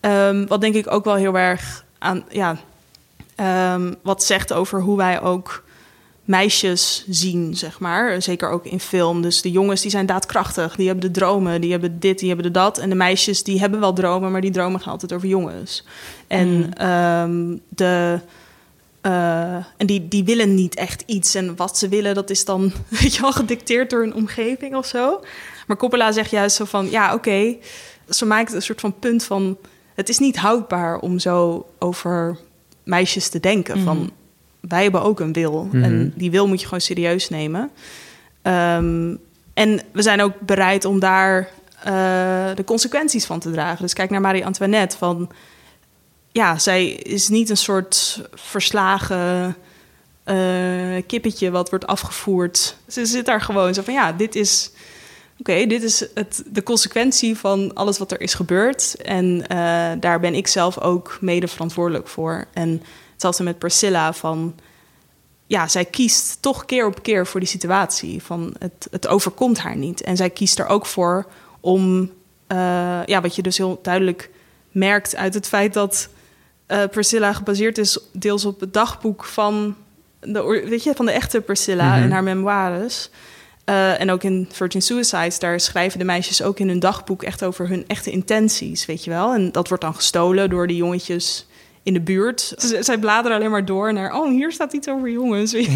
Ehm, 0.00 0.46
wat 0.46 0.60
denk 0.60 0.74
ik 0.74 0.90
ook 0.90 1.04
wel 1.04 1.14
heel 1.14 1.38
erg 1.38 1.84
aan, 1.98 2.24
ja, 2.28 2.56
ehm, 3.34 3.94
wat 4.02 4.24
zegt 4.24 4.52
over 4.52 4.80
hoe 4.80 4.96
wij 4.96 5.20
ook 5.22 5.62
meisjes 6.24 7.04
zien, 7.08 7.56
zeg 7.56 7.78
maar. 7.78 8.22
Zeker 8.22 8.50
ook 8.50 8.64
in 8.64 8.80
film. 8.80 9.22
Dus 9.22 9.42
de 9.42 9.50
jongens 9.50 9.80
die 9.80 9.90
zijn 9.90 10.06
daadkrachtig, 10.06 10.76
die 10.76 10.86
hebben 10.86 11.12
de 11.12 11.20
dromen, 11.20 11.60
die 11.60 11.70
hebben 11.70 12.00
dit, 12.00 12.18
die 12.18 12.28
hebben 12.28 12.46
de 12.46 12.58
dat. 12.58 12.78
En 12.78 12.88
de 12.88 12.94
meisjes 12.94 13.42
die 13.42 13.60
hebben 13.60 13.80
wel 13.80 13.92
dromen, 13.92 14.32
maar 14.32 14.40
die 14.40 14.50
dromen 14.50 14.80
gaan 14.80 14.92
altijd 14.92 15.12
over 15.12 15.28
jongens. 15.28 15.84
En 16.26 16.48
Mm. 16.48 16.72
ehm, 16.72 17.56
de 17.68 18.20
eh, 19.00 19.54
en 19.54 19.86
die, 19.86 20.08
die 20.08 20.24
willen 20.24 20.54
niet 20.54 20.74
echt 20.74 21.02
iets. 21.06 21.34
En 21.34 21.56
wat 21.56 21.78
ze 21.78 21.88
willen, 21.88 22.14
dat 22.14 22.30
is 22.30 22.44
dan, 22.44 22.72
weet 23.00 23.14
je 23.14 23.20
wel, 23.20 23.32
gedicteerd 23.32 23.90
door 23.90 24.00
hun 24.00 24.14
omgeving 24.14 24.76
of 24.76 24.86
zo. 24.86 25.20
Maar 25.66 25.76
Coppola 25.76 26.12
zegt 26.12 26.30
juist 26.30 26.56
zo 26.56 26.64
van, 26.64 26.90
ja, 26.90 27.14
oké. 27.14 27.56
Ze 28.08 28.24
maakt 28.24 28.52
een 28.52 28.62
soort 28.62 28.80
van 28.80 28.98
punt 28.98 29.24
van... 29.24 29.58
het 29.94 30.08
is 30.08 30.18
niet 30.18 30.36
houdbaar 30.36 30.98
om 30.98 31.18
zo 31.18 31.66
over 31.78 32.38
meisjes 32.84 33.28
te 33.28 33.40
denken. 33.40 33.80
Van, 33.80 34.10
wij 34.60 34.82
hebben 34.82 35.02
ook 35.02 35.20
een 35.20 35.32
wil. 35.32 35.68
Mhm. 35.72 35.82
En 35.82 36.12
die 36.16 36.30
wil 36.30 36.48
moet 36.48 36.60
je 36.60 36.64
gewoon 36.64 36.80
serieus 36.80 37.28
nemen. 37.28 37.70
Ehm, 38.42 39.14
en 39.54 39.80
we 39.92 40.02
zijn 40.02 40.22
ook 40.22 40.40
bereid 40.40 40.84
om 40.84 41.00
daar 41.00 41.48
eh, 41.84 42.54
de 42.54 42.64
consequenties 42.64 43.24
van 43.24 43.40
te 43.40 43.50
dragen. 43.50 43.82
Dus 43.82 43.92
kijk 43.92 44.10
naar 44.10 44.20
Marie-Antoinette 44.20 44.96
van 44.96 45.30
ja, 46.32 46.58
zij 46.58 46.86
is 46.88 47.28
niet 47.28 47.50
een 47.50 47.56
soort 47.56 48.22
verslagen 48.34 49.56
eh, 50.24 51.02
kippetje 51.06 51.50
wat 51.50 51.70
wordt 51.70 51.86
afgevoerd. 51.86 52.76
Ze 52.88 53.06
zit 53.06 53.26
daar 53.26 53.40
gewoon 53.40 53.74
zo 53.74 53.82
van, 53.82 53.94
ja, 53.94 54.12
dit 54.12 54.34
is... 54.34 54.70
Oké, 55.38 55.66
dit 55.66 55.82
is 55.82 56.06
het, 56.14 56.42
de 56.46 56.62
consequentie 56.62 57.36
van 57.36 57.74
alles 57.74 57.98
wat 57.98 58.12
er 58.12 58.20
is 58.20 58.34
gebeurd. 58.34 58.94
En 58.94 59.46
eh, 59.46 59.90
daar 60.00 60.20
ben 60.20 60.34
ik 60.34 60.46
zelf 60.46 60.78
ook 60.78 61.18
mede 61.20 61.48
verantwoordelijk 61.48 62.08
voor. 62.08 62.44
En 62.52 62.82
hetzelfde 63.12 63.42
met 63.42 63.58
Priscilla 63.58 64.12
van... 64.12 64.54
Ja, 65.46 65.68
zij 65.68 65.84
kiest 65.84 66.42
toch 66.42 66.64
keer 66.64 66.86
op 66.86 67.02
keer 67.02 67.26
voor 67.26 67.40
die 67.40 67.48
situatie. 67.48 68.22
Van 68.22 68.54
het, 68.58 68.88
het 68.90 69.06
overkomt 69.06 69.58
haar 69.58 69.76
niet. 69.76 70.00
En 70.00 70.16
zij 70.16 70.30
kiest 70.30 70.58
er 70.58 70.66
ook 70.66 70.86
voor 70.86 71.26
om... 71.60 72.10
eh, 72.46 73.00
ja, 73.06 73.20
wat 73.20 73.36
je 73.36 73.42
dus 73.42 73.56
heel 73.56 73.78
duidelijk 73.82 74.30
merkt 74.70 75.16
uit 75.16 75.34
het 75.34 75.46
feit 75.46 75.74
dat 75.74 76.08
eh, 76.70 76.82
Priscilla 76.90 77.32
gebaseerd 77.32 77.78
is 77.78 77.98
deels 78.12 78.44
op 78.44 78.60
het 78.60 78.72
dagboek 78.74 79.24
van 79.24 79.76
de, 80.20 80.64
weet 80.68 80.82
je, 80.82 80.92
van 80.94 81.06
de 81.06 81.12
echte 81.12 81.40
Priscilla 81.40 81.94
Mhm. 81.94 82.02
en 82.02 82.10
haar 82.10 82.22
memoires. 82.22 83.10
Eh, 83.64 84.00
en 84.00 84.10
ook 84.10 84.22
in 84.22 84.48
Virgin 84.52 84.82
Suicides, 84.82 85.38
daar 85.38 85.60
schrijven 85.60 85.98
de 85.98 86.04
meisjes 86.04 86.42
ook 86.42 86.58
in 86.58 86.68
hun 86.68 86.78
dagboek 86.78 87.22
echt 87.22 87.44
over 87.44 87.68
hun 87.68 87.84
echte 87.86 88.10
intenties, 88.10 88.86
weet 88.86 89.04
je 89.04 89.10
wel. 89.10 89.34
En 89.34 89.52
dat 89.52 89.68
wordt 89.68 89.82
dan 89.82 89.94
gestolen 89.94 90.50
door 90.50 90.66
de 90.66 90.76
jongetjes 90.76 91.46
in 91.82 91.92
de 91.92 92.00
buurt. 92.00 92.52
Z- 92.56 92.78
zij 92.80 92.98
bladeren 92.98 93.36
alleen 93.36 93.50
maar 93.50 93.64
door 93.64 93.92
naar, 93.92 94.14
oh, 94.14 94.28
hier 94.30 94.52
staat 94.52 94.72
iets 94.72 94.88
over 94.88 95.10
jongens. 95.10 95.50
Dus 95.52 95.66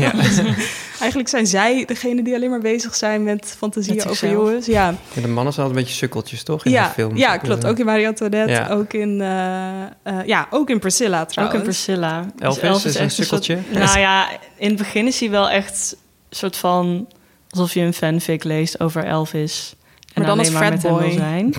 Eigenlijk 1.00 1.28
zijn 1.28 1.46
zij 1.46 1.84
degene 1.84 2.22
die 2.22 2.34
alleen 2.34 2.50
maar 2.50 2.60
bezig 2.60 2.94
zijn 2.94 3.22
met 3.22 3.54
fantasieën 3.58 3.96
Met 3.96 4.06
over 4.08 4.30
jongens. 4.30 4.66
Ja, 4.66 4.94
Ja, 5.12 5.20
de 5.22 5.28
mannen 5.28 5.52
zijn 5.52 5.66
altijd 5.66 5.68
een 5.68 5.74
beetje 5.74 5.94
sukkeltjes, 5.94 6.42
toch? 6.42 6.64
In 6.64 6.70
ja, 6.70 6.86
de 6.86 6.92
film. 6.92 7.16
ja 7.16 7.36
klopt. 7.36 7.66
Ook 7.66 7.78
in 7.78 7.84
Marie 7.84 8.06
Antoinette, 8.06 8.52
Ja. 8.52 8.68
ook 8.68 8.92
in, 8.92 9.20
eh, 9.20 9.82
eh, 10.02 10.26
ja, 10.26 10.46
ook 10.50 10.70
in 10.70 10.78
Priscilla 10.78 11.24
trouwens. 11.24 11.56
Ook 11.58 11.64
in 11.64 11.68
Priscilla. 11.70 12.26
Dus 12.36 12.58
Elvis 12.58 12.84
is 12.84 12.98
een 12.98 13.10
sukkeltje. 13.10 13.58
soort- 13.72 13.84
nou 13.84 13.98
ja, 13.98 14.28
in 14.56 14.68
het 14.68 14.76
begin 14.78 15.06
is 15.06 15.20
hij 15.20 15.30
wel 15.30 15.50
echt 15.50 15.96
een 16.28 16.36
soort 16.36 16.56
van... 16.56 17.08
alsof 17.50 17.74
je 17.74 17.80
een 17.80 17.92
fanfic 17.94 18.44
leest 18.44 18.80
over 18.80 19.04
Elvis. 19.04 19.74
En 19.78 19.80
Maar 20.14 20.24
dan 20.24 20.32
alleen 20.38 20.52
als 20.52 20.60
maar 20.62 20.70
met 20.72 20.82
hem 20.82 20.96
wil 20.98 21.10
zijn. 21.12 21.54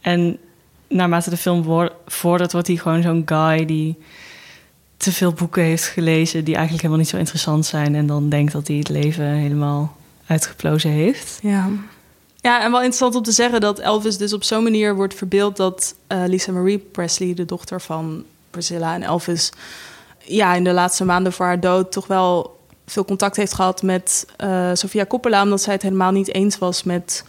En 0.00 0.38
naarmate 0.88 1.30
de 1.30 1.36
film 1.36 1.90
vordert, 2.06 2.52
wordt 2.52 2.66
hij 2.66 2.76
gewoon 2.76 3.02
zo'n 3.02 3.22
guy 3.26 3.64
die 3.64 3.98
te 4.96 5.12
veel 5.12 5.32
boeken 5.32 5.62
heeft 5.62 5.84
gelezen... 5.84 6.44
die 6.44 6.54
eigenlijk 6.54 6.82
helemaal 6.82 7.02
niet 7.02 7.12
zo 7.12 7.16
interessant 7.16 7.66
zijn. 7.66 7.94
En 7.94 8.06
dan 8.06 8.28
denkt 8.28 8.52
dat 8.52 8.66
hij 8.66 8.76
het 8.76 8.88
leven 8.88 9.24
helemaal 9.24 9.96
uitgeplozen 10.26 10.90
heeft. 10.90 11.38
Ja. 11.42 11.68
ja, 12.40 12.62
en 12.62 12.70
wel 12.70 12.80
interessant 12.80 13.14
om 13.14 13.22
te 13.22 13.32
zeggen 13.32 13.60
dat 13.60 13.78
Elvis 13.78 14.16
dus 14.16 14.32
op 14.32 14.44
zo'n 14.44 14.62
manier 14.62 14.94
wordt 14.94 15.14
verbeeld 15.14 15.56
dat 15.56 15.94
eh, 16.06 16.22
Lisa 16.26 16.52
Marie 16.52 16.78
Presley, 16.78 17.34
de 17.34 17.44
dochter 17.44 17.80
van 17.80 18.24
Priscilla 18.50 18.94
en 18.94 19.02
Elvis, 19.02 19.52
ja, 20.18 20.54
in 20.54 20.64
de 20.64 20.72
laatste 20.72 21.04
maanden 21.04 21.32
voor 21.32 21.46
haar 21.46 21.60
dood 21.60 21.92
toch 21.92 22.06
wel 22.06 22.58
veel 22.86 23.04
contact 23.04 23.36
heeft 23.36 23.54
gehad 23.54 23.82
met 23.82 24.26
eh, 24.36 24.70
Sofia 24.74 25.06
Coppola, 25.06 25.42
omdat 25.42 25.62
zij 25.62 25.72
het 25.72 25.82
helemaal 25.82 26.12
niet 26.12 26.34
eens 26.34 26.58
was 26.58 26.82
met 26.82 27.24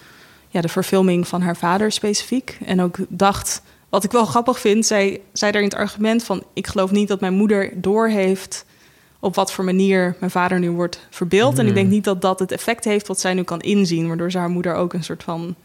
ja, 0.49 0.61
de 0.61 0.67
verfilming 0.69 1.27
van 1.27 1.41
haar 1.41 1.57
vader 1.57 1.91
specifiek. 1.91 2.57
En 2.65 2.81
ook 2.81 2.97
dacht, 3.07 3.61
wat 3.89 4.03
ik 4.03 4.11
wel 4.11 4.25
grappig 4.25 4.59
vind, 4.59 4.85
zij 4.85 5.21
zei 5.33 5.51
in 5.51 5.63
het 5.63 5.75
argument 5.75 6.23
van: 6.23 6.43
ik 6.53 6.67
geloof 6.67 6.91
niet 6.91 7.07
dat 7.07 7.19
mijn 7.19 7.33
moeder 7.33 7.71
doorheeft 7.75 8.65
op 9.19 9.35
wat 9.35 9.51
voor 9.51 9.63
manier 9.63 10.15
mijn 10.19 10.31
vader 10.31 10.59
nu 10.59 10.69
wordt 10.71 11.07
verbeeld. 11.09 11.57
En 11.59 11.67
ik 11.67 11.73
denk 11.73 11.89
niet 11.89 12.03
dat 12.03 12.21
dat 12.21 12.39
het 12.39 12.51
effect 12.51 12.83
heeft 12.83 13.07
wat 13.07 13.19
zij 13.19 13.33
nu 13.33 13.43
kan 13.43 13.59
inzien, 13.59 14.07
waardoor 14.07 14.31
ze 14.31 14.37
haar 14.37 14.49
moeder 14.49 14.73
ook 14.75 14.93
een 14.93 15.03
soort 15.03 15.23
van. 15.23 15.55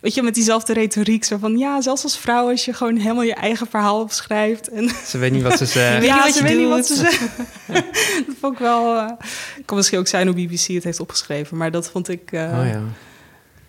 Weet 0.00 0.14
je, 0.14 0.22
met 0.22 0.34
diezelfde 0.34 0.72
retoriek, 0.72 1.24
zo 1.24 1.36
van 1.38 1.58
ja, 1.58 1.80
zelfs 1.80 2.02
als 2.02 2.18
vrouw, 2.18 2.50
als 2.50 2.64
je 2.64 2.72
gewoon 2.72 2.96
helemaal 2.96 3.22
je 3.22 3.34
eigen 3.34 3.66
verhaal 3.66 4.00
opschrijft. 4.00 4.68
En 4.68 4.90
Ze 5.06 5.18
weet 5.18 5.32
niet 5.32 5.42
wat 5.42 5.58
ze 5.58 5.66
zegt. 5.76 5.90
weet 5.92 6.00
niet 6.00 6.08
ja, 6.10 6.24
wat 6.24 6.34
ze 6.34 6.42
weet 6.42 6.58
niet 6.58 6.68
wat 6.68 6.86
ze 6.86 6.94
zeggen. 6.94 7.28
dat 8.26 8.34
vond 8.40 8.52
ik 8.52 8.58
wel. 8.58 8.96
eh, 8.96 9.06
Het 9.54 9.64
kan 9.64 9.76
misschien 9.76 9.98
ook 9.98 10.06
zijn 10.06 10.26
hoe 10.26 10.36
BBC 10.46 10.66
het 10.66 10.84
heeft 10.84 11.00
opgeschreven, 11.00 11.56
maar 11.56 11.70
dat 11.70 11.90
vond 11.90 12.08
ik 12.08 12.32
eh, 12.32 12.40
Oh 12.42 12.66
ja. 12.66 12.82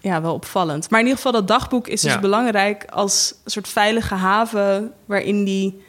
Ja, 0.06 0.22
wel 0.22 0.34
opvallend. 0.34 0.90
Maar 0.90 1.00
in 1.00 1.06
ieder 1.06 1.22
geval, 1.24 1.40
dat 1.40 1.48
dagboek 1.48 1.88
is 1.88 2.02
dus 2.02 2.14
Ja. 2.14 2.20
belangrijk 2.20 2.86
als 2.90 3.34
een 3.44 3.52
soort 3.52 3.68
veilige 3.68 4.14
haven 4.14 4.94
waarin 5.06 5.44
die 5.44 5.82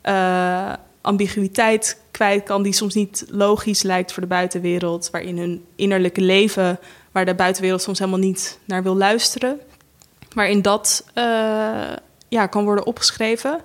eh, 0.00 0.72
ambiguïteit 1.00 2.00
kwijt 2.10 2.42
kan, 2.42 2.62
die 2.62 2.72
soms 2.72 2.94
niet 2.94 3.24
logisch 3.28 3.82
lijkt 3.82 4.12
voor 4.12 4.22
de 4.22 4.28
buitenwereld, 4.28 5.08
waarin 5.10 5.38
hun 5.38 5.64
innerlijke 5.76 6.20
leven, 6.20 6.78
waar 7.10 7.24
de 7.24 7.34
buitenwereld 7.34 7.82
soms 7.82 7.98
helemaal 7.98 8.20
niet 8.20 8.58
naar 8.64 8.82
wil 8.82 8.96
luisteren, 8.96 9.60
waarin 10.34 10.62
dat 10.62 11.04
eh, 11.14 11.24
ja, 12.28 12.46
kan 12.46 12.64
worden 12.64 12.86
opgeschreven. 12.86 13.60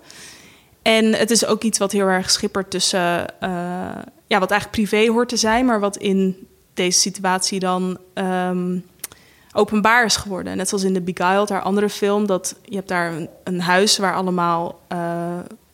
En 0.82 1.14
het 1.14 1.32
is 1.32 1.46
ook 1.46 1.64
iets 1.64 1.78
wat 1.80 1.92
heel 1.92 2.08
erg 2.08 2.32
schippert 2.32 2.72
tussen, 2.72 3.40
eh, 3.40 3.50
ja, 4.28 4.40
wat 4.40 4.52
eigenlijk 4.52 4.72
privé 4.90 5.12
hoort 5.12 5.30
te 5.30 5.38
zijn, 5.38 5.66
maar 5.66 5.80
wat 5.80 5.98
in 5.98 6.48
deze 6.74 7.00
situatie 7.00 7.60
dan 7.60 7.98
ehm, 8.14 8.78
openbaar 9.58 10.06
is 10.06 10.16
geworden. 10.16 10.58
Net 10.58 10.70
zoals 10.70 10.84
in 10.84 10.94
The 10.94 11.02
Beguiled, 11.02 11.50
haar 11.50 11.62
andere 11.62 11.90
film, 11.90 12.26
dat 12.28 12.56
je 12.64 12.76
hebt 12.76 12.88
daar 12.88 13.12
een, 13.14 13.30
een 13.44 13.62
huis 13.62 13.98
waar 13.98 14.16
allemaal 14.16 14.80
eh, 14.88 15.00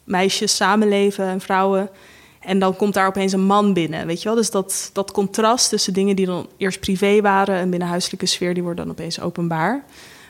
meisjes 0.03 0.55
samenleven 0.55 1.25
en 1.25 1.41
vrouwen. 1.41 1.89
En 2.39 2.59
dan 2.59 2.75
komt 2.75 2.93
daar 2.93 3.07
opeens 3.07 3.31
een 3.33 3.45
man 3.45 3.73
binnen, 3.73 4.07
weet 4.07 4.21
je 4.21 4.27
wel? 4.27 4.37
Dus 4.37 4.51
dat, 4.51 4.89
dat 4.93 5.11
contrast 5.11 5.69
tussen 5.69 5.93
dingen 5.93 6.15
die 6.15 6.25
dan 6.25 6.47
eerst 6.57 6.79
privé 6.79 7.21
waren 7.21 7.55
en 7.55 7.69
binnen 7.69 7.87
huiselijke 7.87 8.25
sfeer, 8.25 8.53
die 8.53 8.63
worden 8.63 8.85
dan 8.85 8.93
opeens 8.93 9.19
openbaar. 9.19 9.83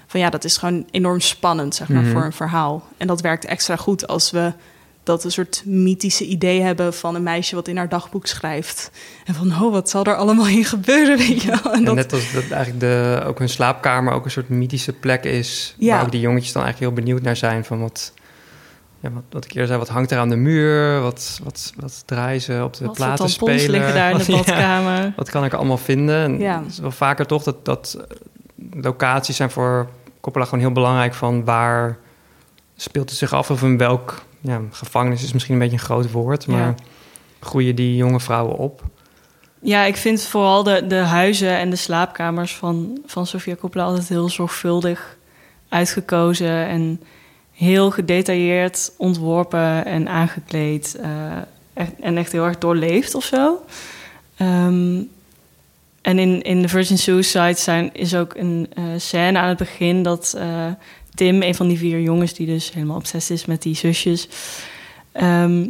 Van 0.08 0.20
ja, 0.20 0.30
dat 0.30 0.44
is 0.44 0.58
gewoon 0.58 0.86
enorm 0.92 1.20
spannend, 1.20 1.76
zeg 1.76 1.90
maar, 1.90 2.02
Mhm. 2.02 2.12
voor 2.12 2.24
een 2.24 2.34
verhaal. 2.34 2.84
En 2.98 3.08
dat 3.08 3.22
werkt 3.22 3.46
extra 3.46 3.76
goed 3.76 4.08
als 4.08 4.32
we 4.32 4.52
dat 5.04 5.24
een 5.24 5.32
soort 5.32 5.64
mythische 5.66 6.26
idee 6.26 6.62
hebben 6.62 6.94
van 6.94 7.16
een 7.16 7.24
meisje 7.24 7.56
wat 7.56 7.68
in 7.68 7.78
haar 7.78 7.90
dagboek 7.90 8.26
schrijft. 8.28 8.92
En 9.26 9.34
van, 9.34 9.52
oh, 9.52 9.72
wat 9.72 9.90
zal 9.90 10.04
er 10.04 10.16
allemaal 10.16 10.48
in 10.48 10.66
gebeuren, 10.66 11.18
weet 11.18 11.42
je 11.42 11.48
wel? 11.64 11.72
En 11.74 11.78
En 11.80 11.84
dat, 11.84 11.96
net 11.96 12.14
als 12.14 12.32
dat 12.34 12.50
eigenlijk 12.50 12.80
de, 12.80 13.24
ook 13.26 13.40
hun 13.40 13.50
slaapkamer 13.50 14.14
ook 14.14 14.26
een 14.26 14.32
soort 14.32 14.50
mythische 14.50 14.94
plek 14.94 15.24
is. 15.24 15.76
Ja. 15.78 15.96
Waar 15.96 16.04
ook 16.06 16.12
die 16.12 16.20
jongetjes 16.22 16.52
dan 16.54 16.64
eigenlijk 16.64 16.94
heel 16.96 17.04
benieuwd 17.04 17.24
naar 17.24 17.36
zijn. 17.36 17.66
Van 17.66 17.80
wat, 17.82 18.14
ja, 19.00 19.12
wat, 19.12 19.24
wat 19.30 19.46
ik 19.46 19.50
eerder 19.52 19.68
zei, 19.68 19.80
wat 19.80 19.90
hangt 19.90 20.12
er 20.12 20.18
aan 20.18 20.30
de 20.30 20.36
muur? 20.36 21.02
Wat, 21.02 21.40
wat, 21.44 21.74
wat 21.80 22.04
draaien 22.06 22.42
ze 22.42 22.62
op 22.64 22.74
de 22.78 22.86
Wat 22.86 22.96
platen 22.96 23.30
spelen? 23.30 23.70
liggen 23.70 23.94
daar 23.94 24.12
in 24.12 24.18
de 24.18 24.24
Ja, 24.32 24.38
badkamer. 24.38 25.14
wat 25.16 25.30
kan 25.30 25.46
ik 25.46 25.54
allemaal 25.54 25.78
vinden? 25.78 26.16
En 26.24 26.40
Ja. 26.40 26.60
Het 26.64 26.72
is 26.72 26.80
wel 26.80 26.92
vaker 26.92 27.26
toch 27.26 27.44
dat, 27.44 27.66
dat 27.66 27.98
locaties 28.72 29.36
zijn 29.36 29.52
voor 29.52 29.88
Coppola 30.22 30.46
gewoon 30.46 30.60
heel 30.60 30.72
belangrijk. 30.72 31.14
Van 31.14 31.44
waar 31.46 31.98
speelt 32.76 33.10
het 33.10 33.20
zich 33.20 33.34
af 33.34 33.52
of 33.52 33.62
in 33.62 33.78
welk... 33.78 34.22
Ja, 34.44 34.62
gevangenis 34.72 35.24
is 35.24 35.34
misschien 35.34 35.54
een 35.54 35.60
beetje 35.60 35.76
een 35.78 35.84
groot 35.84 36.12
woord. 36.12 36.48
Maar 36.48 36.60
Ja. 36.62 36.76
groeien 37.40 37.76
die 37.76 37.96
jonge 37.96 38.20
vrouwen 38.20 38.58
op? 38.58 38.82
Ja, 39.62 39.84
ik 39.84 39.96
vind 39.98 40.22
vooral 40.24 40.64
de, 40.64 40.88
de 40.88 40.96
huizen 40.96 41.58
en 41.58 41.70
de 41.70 41.76
slaapkamers 41.76 42.56
van, 42.56 42.98
van 43.06 43.28
Sofia 43.28 43.56
Coppola 43.56 43.84
altijd 43.84 44.10
heel 44.10 44.30
zorgvuldig 44.30 45.18
uitgekozen 45.70 46.68
en 46.68 47.02
heel 47.52 47.92
gedetailleerd 47.92 48.92
ontworpen 48.98 49.86
en 49.86 50.10
aangekleed. 50.10 50.96
eh, 51.02 51.10
echt, 51.74 51.92
en 52.02 52.18
echt 52.18 52.32
heel 52.32 52.46
erg 52.46 52.58
doorleefd 52.58 53.16
of 53.16 53.24
zo. 53.24 53.66
Ehm, 54.38 55.02
en 56.02 56.20
in, 56.20 56.42
in 56.42 56.62
The 56.62 56.68
Virgin 56.68 56.98
Suicide 56.98 57.54
zijn, 57.54 57.94
is 57.94 58.16
ook 58.16 58.36
een 58.36 58.68
eh, 58.74 58.84
scène 58.98 59.40
aan 59.40 59.48
het 59.50 59.58
begin 59.58 60.04
dat 60.04 60.34
eh, 60.38 60.66
Tim, 61.16 61.42
een 61.42 61.56
van 61.56 61.68
die 61.68 61.78
vier 61.78 62.02
jongens 62.02 62.34
die 62.34 62.48
dus 62.48 62.74
helemaal 62.74 62.98
obsessief 62.98 63.38
is 63.38 63.46
met 63.46 63.62
die 63.62 63.76
zusjes, 63.76 64.28
ehm, 65.12 65.66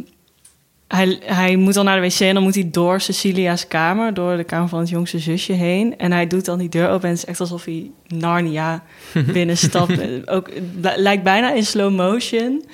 hij, 0.88 1.18
hij 1.24 1.56
moet 1.56 1.74
dan 1.74 1.84
naar 1.84 2.00
de 2.00 2.06
wc 2.08 2.20
en 2.20 2.34
dan 2.34 2.42
moet 2.42 2.54
hij 2.54 2.70
door 2.70 3.00
Cecilia's 3.00 3.68
kamer, 3.68 4.14
door 4.14 4.36
de 4.36 4.44
kamer 4.44 4.68
van 4.68 4.78
het 4.78 4.88
jongste 4.88 5.18
zusje 5.18 5.52
heen. 5.52 5.98
En 5.98 6.12
hij 6.12 6.26
doet 6.26 6.44
dan 6.44 6.58
die 6.58 6.68
deur 6.68 6.88
open 6.88 7.08
en 7.08 7.14
het 7.14 7.18
is 7.18 7.24
echt 7.24 7.40
alsof 7.40 7.64
hij 7.64 7.90
Narnia 8.06 8.82
binnenstapt. 9.32 10.28
Ook, 10.28 10.50
lijkt 10.96 11.22
bijna 11.22 11.52
in 11.52 11.64
slow 11.64 11.94
motion. 11.94 12.64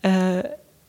Eh, 0.00 0.38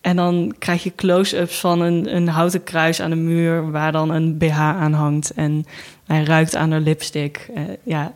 en 0.02 0.16
dan 0.16 0.56
krijg 0.60 0.84
je 0.84 0.96
close-ups 0.96 1.60
van 1.60 1.82
een, 1.82 2.16
een 2.16 2.28
houten 2.28 2.64
kruis 2.64 3.02
aan 3.02 3.10
de 3.10 3.16
muur 3.16 3.72
waar 3.72 3.92
dan 3.92 4.10
een 4.10 4.38
BH 4.38 4.60
aan 4.60 4.94
hangt. 4.94 5.32
En 5.34 5.66
hij 6.06 6.24
ruikt 6.24 6.56
aan 6.56 6.72
haar 6.72 6.82
lipstick. 6.82 7.50
Eh, 7.56 7.64
ja, 7.84 8.14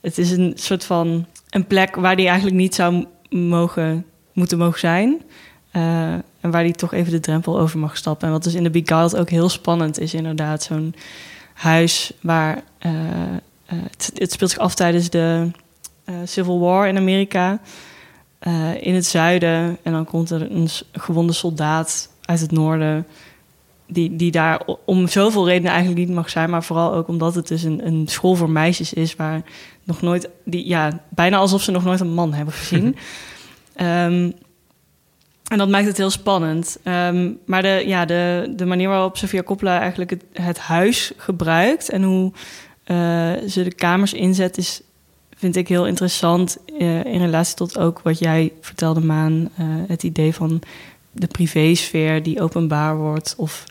het 0.00 0.18
is 0.18 0.30
een 0.30 0.52
soort 0.54 0.84
van 0.84 1.26
een 1.50 1.66
plek 1.66 1.96
waar 1.96 2.14
hij 2.14 2.26
eigenlijk 2.26 2.56
niet 2.56 2.74
zou 2.74 3.04
mogen, 3.30 4.06
moeten 4.32 4.58
mogen 4.58 4.78
zijn. 4.78 5.22
Eh, 5.70 6.12
en 6.12 6.50
waar 6.50 6.62
hij 6.62 6.72
toch 6.72 6.92
even 6.92 7.12
de 7.12 7.20
drempel 7.20 7.58
over 7.58 7.78
mag 7.78 7.96
stappen. 7.96 8.26
En 8.26 8.32
wat 8.32 8.44
dus 8.44 8.54
in 8.54 8.62
de 8.62 8.70
Beguiled 8.70 9.16
ook 9.16 9.30
heel 9.30 9.48
spannend 9.48 9.98
is, 10.00 10.14
inderdaad. 10.14 10.62
Zo'n 10.62 10.94
huis 11.54 12.12
waar... 12.20 12.62
eh, 12.78 12.92
eh, 12.92 13.38
het, 13.66 14.10
het 14.14 14.32
speelt 14.32 14.50
zich 14.50 14.58
af 14.58 14.74
tijdens 14.74 15.10
de 15.10 15.50
Civil 16.24 16.60
War 16.60 16.88
in 16.88 16.96
Amerika. 16.96 17.60
in 18.80 18.94
het 18.94 19.06
zuiden. 19.06 19.78
En 19.82 19.92
dan 19.92 20.04
komt 20.04 20.30
er 20.30 20.50
een 20.50 20.68
gewonde 20.92 21.32
soldaat 21.32 22.10
uit 22.24 22.40
het 22.40 22.50
noorden... 22.52 23.06
Die, 23.88 24.16
die 24.16 24.30
daar 24.30 24.60
om 24.84 25.08
zoveel 25.08 25.46
redenen 25.46 25.70
eigenlijk 25.72 26.06
niet 26.06 26.16
mag 26.16 26.30
zijn... 26.30 26.50
maar 26.50 26.64
vooral 26.64 26.94
ook 26.94 27.08
omdat 27.08 27.34
het 27.34 27.48
dus 27.48 27.62
een, 27.62 27.86
een 27.86 28.08
school 28.08 28.34
voor 28.34 28.50
meisjes 28.50 28.92
is... 28.92 29.16
waar 29.16 29.42
nog 29.84 30.02
nooit... 30.02 30.28
Die, 30.44 30.68
ja, 30.68 31.00
bijna 31.08 31.36
alsof 31.36 31.62
ze 31.62 31.70
nog 31.70 31.84
nooit 31.84 32.00
een 32.00 32.14
man 32.14 32.32
hebben 32.32 32.54
gezien... 32.54 32.96
Ehm, 33.76 34.30
en 35.48 35.58
dat 35.58 35.68
maakt 35.68 35.86
het 35.86 35.96
heel 35.96 36.10
spannend. 36.10 36.78
Ehm, 36.82 37.32
maar 37.46 37.62
de, 37.62 37.82
ja, 37.86 38.04
de, 38.04 38.52
de 38.56 38.64
manier 38.64 38.88
waarop 38.88 39.16
Sofia 39.16 39.42
Coppola 39.42 39.80
eigenlijk 39.80 40.10
het, 40.10 40.24
het 40.32 40.58
huis 40.58 41.12
gebruikt 41.16 41.88
en 41.88 42.02
hoe 42.02 42.32
eh, 42.84 43.32
ze 43.48 43.62
de 43.62 43.74
kamers 43.74 44.12
inzet, 44.12 44.58
is, 44.58 44.80
vind 45.36 45.56
ik 45.56 45.68
heel 45.68 45.86
interessant 45.86 46.56
eh, 46.78 47.04
in 47.04 47.20
relatie 47.20 47.54
tot 47.54 47.78
ook 47.78 48.00
wat 48.00 48.18
jij 48.18 48.52
vertelde, 48.60 49.00
Maan. 49.00 49.50
eh, 49.56 49.66
het 49.88 50.02
idee 50.02 50.34
van 50.34 50.60
de 51.18 51.26
privésfeer 51.26 52.22
die 52.22 52.40
openbaar 52.40 52.96
wordt, 52.96 53.34
of 53.36 53.64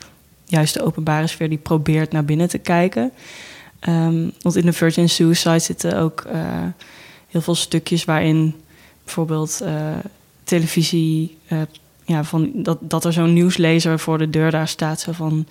juist 0.46 0.74
de 0.74 0.84
openbare 0.84 1.28
sfeer 1.28 1.50
die 1.50 1.58
probeert 1.58 2.12
naar 2.12 2.26
binnen 2.26 2.50
te 2.50 2.58
kijken. 2.58 3.12
Ehm, 3.80 4.30
want 4.42 4.56
in 4.56 4.66
de 4.66 4.74
Virgin 4.74 5.10
Suicide 5.10 5.60
zitten 5.60 5.98
ook 5.98 6.22
eh, 6.22 6.42
heel 7.28 7.42
veel 7.42 7.56
stukjes 7.56 8.06
waarin 8.06 8.56
bijvoorbeeld 9.04 9.62
eh, 9.62 9.94
televisie, 10.44 11.38
eh, 11.48 11.62
ja, 12.06 12.24
van 12.24 12.52
dat, 12.54 12.78
dat 12.82 13.06
er 13.06 13.14
zo'n 13.14 13.34
nieuwslezer 13.34 14.00
voor 14.00 14.18
de 14.18 14.30
deur 14.30 14.52
daar 14.52 14.68
staat, 14.68 15.00
zo 15.00 15.12
van. 15.12 15.46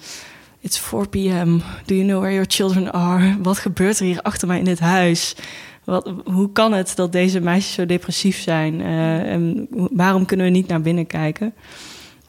It's 0.61 0.79
4 0.79 1.09
p.m. 1.09 1.61
Do 1.85 1.95
you 1.95 2.07
know 2.07 2.21
where 2.21 2.33
your 2.33 2.47
children 2.49 2.93
are? 2.93 3.37
Wat 3.43 3.59
gebeurt 3.59 3.99
er 3.99 4.05
hier 4.05 4.23
achter 4.23 4.49
mij 4.49 4.59
in 4.59 4.65
dit 4.65 4.79
huis? 4.79 5.35
Wat, 5.85 6.13
hoe 6.25 6.53
kan 6.53 6.73
het 6.73 6.93
dat 6.97 7.13
deze 7.13 7.41
meisjes 7.41 7.73
zo 7.75 7.87
depressief 7.87 8.41
zijn? 8.41 8.81
Eh, 8.81 9.33
en 9.33 9.67
hoe- 9.71 9.89
waarom 9.93 10.27
kunnen 10.27 10.47
we 10.47 10.53
niet 10.53 10.67
naar 10.69 10.81
binnen 10.81 11.07
kijken? 11.07 11.55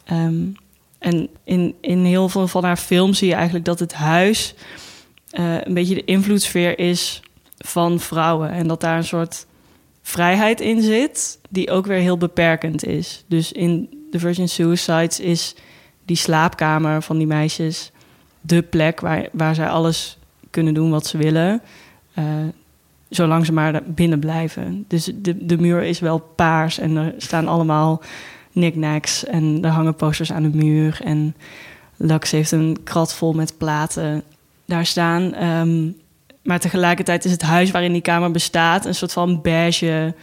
Ehm, 0.05 0.43
en 0.99 1.27
in, 1.43 1.75
in 1.81 2.05
heel 2.05 2.29
veel 2.29 2.47
van 2.47 2.63
haar 2.63 2.77
films 2.77 3.17
zie 3.17 3.27
je 3.27 3.33
eigenlijk 3.33 3.65
dat 3.65 3.79
het 3.79 3.93
huis 3.93 4.53
eh, 5.29 5.55
een 5.63 5.73
beetje 5.73 5.95
de 5.95 6.05
invloedssfeer 6.05 6.79
is 6.79 7.21
van 7.57 7.99
vrouwen. 7.99 8.49
En 8.51 8.67
dat 8.67 8.81
daar 8.81 8.97
een 8.97 9.03
soort 9.03 9.45
vrijheid 10.01 10.61
in 10.61 10.81
zit, 10.81 11.39
die 11.49 11.71
ook 11.71 11.85
weer 11.85 11.99
heel 11.99 12.17
beperkend 12.17 12.85
is. 12.85 13.23
Dus 13.27 13.51
in 13.51 13.89
The 14.11 14.19
Virgin 14.19 14.49
Suicides 14.49 15.19
is 15.19 15.55
die 16.05 16.15
slaapkamer 16.17 17.01
van 17.01 17.17
die 17.17 17.27
meisjes 17.27 17.91
de 18.41 18.61
plek 18.61 18.99
waar, 18.99 19.27
waar 19.31 19.55
zij 19.55 19.67
alles 19.69 20.17
kunnen 20.49 20.73
doen 20.73 20.89
wat 20.89 21.07
ze 21.07 21.17
willen. 21.17 21.61
eh, 22.13 22.25
zolang 23.09 23.45
ze 23.45 23.53
maar 23.53 23.81
binnen 23.85 24.19
blijven. 24.19 24.85
Dus 24.87 25.11
de, 25.15 25.45
de 25.45 25.57
muur 25.57 25.83
is 25.83 25.99
wel 25.99 26.19
paars 26.19 26.79
en 26.79 26.95
er 26.95 27.13
staan 27.17 27.47
allemaal 27.47 28.01
knickknacks 28.51 29.25
en 29.25 29.59
er 29.61 29.69
hangen 29.69 29.95
posters 29.95 30.31
aan 30.31 30.43
de 30.43 30.57
muur. 30.57 30.99
En 31.03 31.35
Lux 31.97 32.31
heeft 32.31 32.51
een 32.51 32.77
krat 32.83 33.13
vol 33.13 33.33
met 33.33 33.57
platen 33.57 34.23
daar 34.65 34.85
staan. 34.85 35.33
Ehm, 35.33 35.89
maar 36.43 36.59
tegelijkertijd 36.59 37.25
is 37.25 37.31
het 37.31 37.41
huis 37.41 37.71
waarin 37.71 37.91
die 37.91 38.01
kamer 38.01 38.31
bestaat 38.31 38.85
een 38.85 38.95
soort 38.95 39.13
van 39.13 39.41
beige 39.41 40.15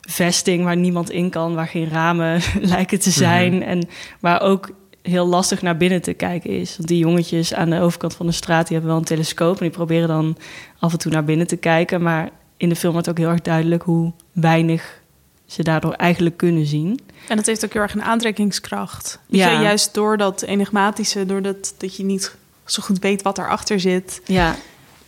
vesting 0.00 0.64
waar 0.64 0.76
niemand 0.76 1.10
in 1.10 1.30
kan, 1.30 1.54
waar 1.54 1.66
geen 1.66 1.88
ramen 1.88 2.40
lijken 2.60 3.00
te 3.00 3.10
zijn 3.10 3.62
en 3.62 3.88
waar 4.20 4.40
ook 4.40 4.70
heel 5.08 5.26
lastig 5.26 5.62
naar 5.62 5.76
binnen 5.76 6.02
te 6.02 6.12
kijken 6.12 6.50
is. 6.50 6.76
Want 6.76 6.88
die 6.88 6.98
jongetjes 6.98 7.54
aan 7.54 7.70
de 7.70 7.80
overkant 7.80 8.14
van 8.14 8.26
de 8.26 8.32
straat 8.32 8.62
die 8.66 8.72
hebben 8.76 8.90
wel 8.90 9.00
een 9.00 9.06
telescoop 9.08 9.54
en 9.54 9.62
die 9.66 9.70
proberen 9.76 10.08
dan 10.08 10.36
af 10.78 10.92
en 10.92 10.98
toe 10.98 11.12
naar 11.12 11.24
binnen 11.24 11.46
te 11.46 11.56
kijken, 11.56 12.02
maar 12.02 12.30
in 12.56 12.68
de 12.68 12.76
film 12.76 12.92
wordt 12.92 13.08
ook 13.08 13.18
heel 13.18 13.28
erg 13.28 13.40
duidelijk 13.42 13.82
hoe 13.82 14.12
weinig 14.32 15.00
ze 15.46 15.62
daardoor 15.62 15.92
eigenlijk 15.92 16.36
kunnen 16.36 16.66
zien. 16.66 17.00
En 17.28 17.36
dat 17.36 17.46
heeft 17.46 17.64
ook 17.64 17.72
heel 17.72 17.82
erg 17.82 17.94
een 17.94 18.02
aantrekkingskracht. 18.02 19.18
Weet 19.26 19.40
Ja. 19.40 19.50
je, 19.50 19.62
juist 19.62 19.94
door 19.94 20.16
dat 20.16 20.42
enigmatische, 20.42 21.26
doordat 21.26 21.74
dat 21.78 21.96
je 21.96 22.04
niet 22.04 22.34
zo 22.64 22.82
goed 22.82 22.98
weet 22.98 23.22
wat 23.22 23.38
erachter 23.38 23.80
zit. 23.80 24.20
Ja, 24.26 24.56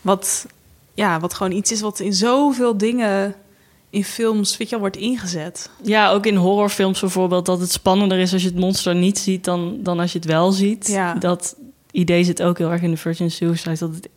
Wat, 0.00 0.46
ja, 0.94 1.20
wat 1.20 1.34
gewoon 1.34 1.52
iets 1.52 1.72
is 1.72 1.80
wat 1.80 2.00
in 2.00 2.12
zoveel 2.12 2.76
dingen 2.76 3.34
in 3.90 4.04
films, 4.04 4.56
weet 4.56 4.66
je 4.68 4.70
wel, 4.70 4.80
wordt 4.80 4.96
ingezet. 4.96 5.70
Ja, 5.82 6.10
ook 6.10 6.26
in 6.26 6.36
horrorfilms 6.36 7.00
bijvoorbeeld, 7.00 7.46
dat 7.46 7.60
het 7.60 7.72
spannender 7.72 8.18
is 8.18 8.32
als 8.32 8.42
je 8.42 8.48
het 8.48 8.58
monster 8.58 8.94
niet 8.94 9.18
ziet 9.18 9.44
dan, 9.44 9.78
dan 9.80 10.00
als 10.00 10.12
je 10.12 10.18
het 10.18 10.26
wel 10.26 10.52
ziet. 10.52 10.86
Ja. 10.86 11.14
Dat 11.14 11.56
idee 11.90 12.24
zit 12.24 12.42
ook 12.42 12.58
heel 12.58 12.70
erg 12.70 12.82
in 12.82 12.90
de 12.90 12.96
Virgin 12.96 13.30
Suicide. 13.30 13.78
Dat 13.78 13.94
het 13.94 14.08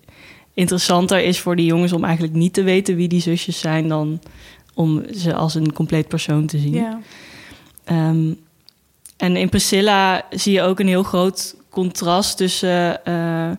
interessanter 0.54 1.20
is 1.20 1.40
voor 1.40 1.56
die 1.56 1.66
jongens 1.66 1.94
om 1.94 2.04
eigenlijk 2.04 2.34
niet 2.34 2.54
te 2.54 2.64
weten 2.64 2.96
wie 2.96 3.08
die 3.08 3.22
zusjes 3.22 3.60
zijn 3.60 3.88
dan 3.88 4.20
om 4.74 5.04
ze 5.16 5.34
als 5.34 5.56
een 5.56 5.74
compleet 5.74 6.08
persoon 6.08 6.46
te 6.46 6.58
zien. 6.58 6.74
Ja. 6.74 7.00
Ehm, 7.84 8.34
en 9.18 9.36
in 9.36 9.50
Priscilla 9.50 10.26
zie 10.30 10.54
je 10.54 10.62
ook 10.62 10.80
een 10.80 10.88
heel 10.88 11.04
groot 11.04 11.56
contrast 11.70 12.38
tussen 12.38 13.06
eh, 13.06 13.52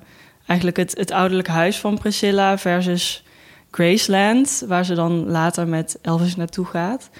eigenlijk 0.46 0.76
het, 0.76 0.96
het 0.96 1.10
ouderlijk 1.10 1.48
huis 1.48 1.76
van 1.76 1.98
Priscilla 1.98 2.58
versus 2.58 3.23
Graceland, 3.74 4.64
waar 4.68 4.84
ze 4.84 4.94
dan 4.94 5.26
later 5.26 5.68
met 5.68 5.98
Elvis 6.02 6.36
naartoe 6.36 6.64
gaat. 6.64 7.10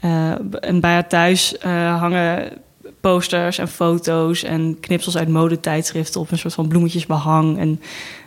Eh, 0.00 0.30
en 0.60 0.80
bij 0.80 0.92
haar 0.92 1.08
thuis 1.08 1.58
eh, 1.58 1.98
hangen 1.98 2.52
posters 3.00 3.58
en 3.58 3.68
foto's 3.68 4.42
en 4.42 4.80
knipsels 4.80 5.16
uit 5.16 5.28
modetijdschriften 5.28 6.20
op 6.20 6.30
een 6.30 6.38
soort 6.38 6.54
van 6.54 6.68
bloemetjesbehang. 6.68 7.58
En 7.58 7.80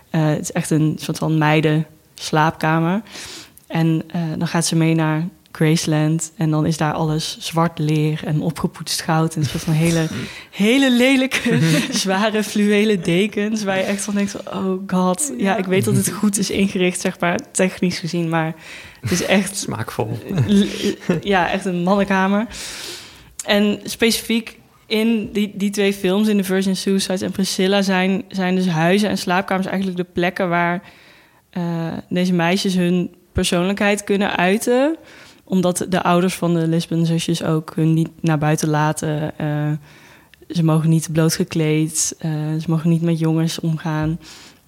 eh, 0.10 0.26
het 0.26 0.42
is 0.42 0.52
echt 0.52 0.70
een 0.70 0.96
soort 1.00 1.18
van 1.18 1.38
meiden 1.38 1.86
slaapkamer. 2.14 3.02
En 3.68 4.04
dan 4.38 4.48
gaat 4.48 4.66
ze 4.66 4.76
mee 4.76 4.96
naar 4.96 5.28
Graceland. 5.52 6.32
En 6.38 6.52
dan 6.52 6.66
is 6.66 6.78
daar 6.78 6.94
alles 6.94 7.38
zwart 7.40 7.80
leer 7.80 8.22
en 8.26 8.42
opgepoetst 8.42 9.02
goud. 9.02 9.36
En 9.36 9.42
een 9.42 9.48
soort 9.48 9.64
van 9.64 9.74
hele, 9.74 10.08
hele 10.52 10.92
lelijke, 10.92 11.60
zware 11.92 12.44
fluwelen 12.44 13.04
dekens. 13.04 13.64
Waar 13.64 13.78
je 13.78 13.84
echt 13.84 14.02
van 14.02 14.16
denkt, 14.16 14.32
van, 14.32 14.58
oh 14.58 14.82
god. 14.88 15.34
Ja, 15.38 15.58
ik 15.58 15.66
weet 15.66 15.86
dat 15.86 15.96
het 15.96 16.10
goed 16.10 16.38
is 16.38 16.50
ingericht, 16.50 17.00
zeg 17.00 17.20
maar, 17.20 17.40
technisch 17.52 18.00
gezien. 18.00 18.30
Maar 18.30 18.56
het 19.02 19.12
is 19.12 19.24
echt 19.24 19.58
Smaakvol. 19.58 20.18
ja, 21.22 21.52
echt 21.52 21.66
een 21.66 21.84
mannenkamer. 21.84 22.48
En 23.46 23.80
specifiek 23.84 24.58
in 24.86 25.30
die, 25.32 25.52
die 25.56 25.70
twee 25.70 25.94
films, 25.94 26.28
in 26.28 26.38
The 26.38 26.44
Virgin 26.44 26.76
Suicides 26.76 27.22
en 27.22 27.32
Priscilla, 27.32 27.82
zijn, 27.82 28.24
zijn 28.28 28.56
dus 28.56 28.68
huizen 28.68 29.10
en 29.10 29.18
slaapkamers 29.18 29.68
eigenlijk 29.68 29.98
de 29.98 30.08
plekken 30.14 30.50
waar 30.50 30.82
eh, 31.50 31.64
deze 32.10 32.34
meisjes 32.34 32.74
hun 32.74 33.16
persoonlijkheid 33.32 34.04
kunnen 34.04 34.36
uiten. 34.36 34.98
Omdat 35.50 35.86
de 35.90 36.04
ouders 36.04 36.36
van 36.36 36.54
de 36.54 36.68
Lisbon-zusjes 36.68 37.44
ook 37.44 37.76
hun 37.76 37.94
niet 37.94 38.10
naar 38.22 38.38
buiten 38.38 38.70
laten. 38.70 39.38
Eh, 39.38 39.72
ze 40.50 40.64
mogen 40.64 40.90
niet 40.90 41.12
bloot 41.12 41.36
gekleed, 41.36 42.16
eh, 42.20 42.32
ze 42.32 42.66
mogen 42.68 42.90
niet 42.90 43.02
met 43.02 43.20
jongens 43.20 43.60
omgaan. 43.60 44.20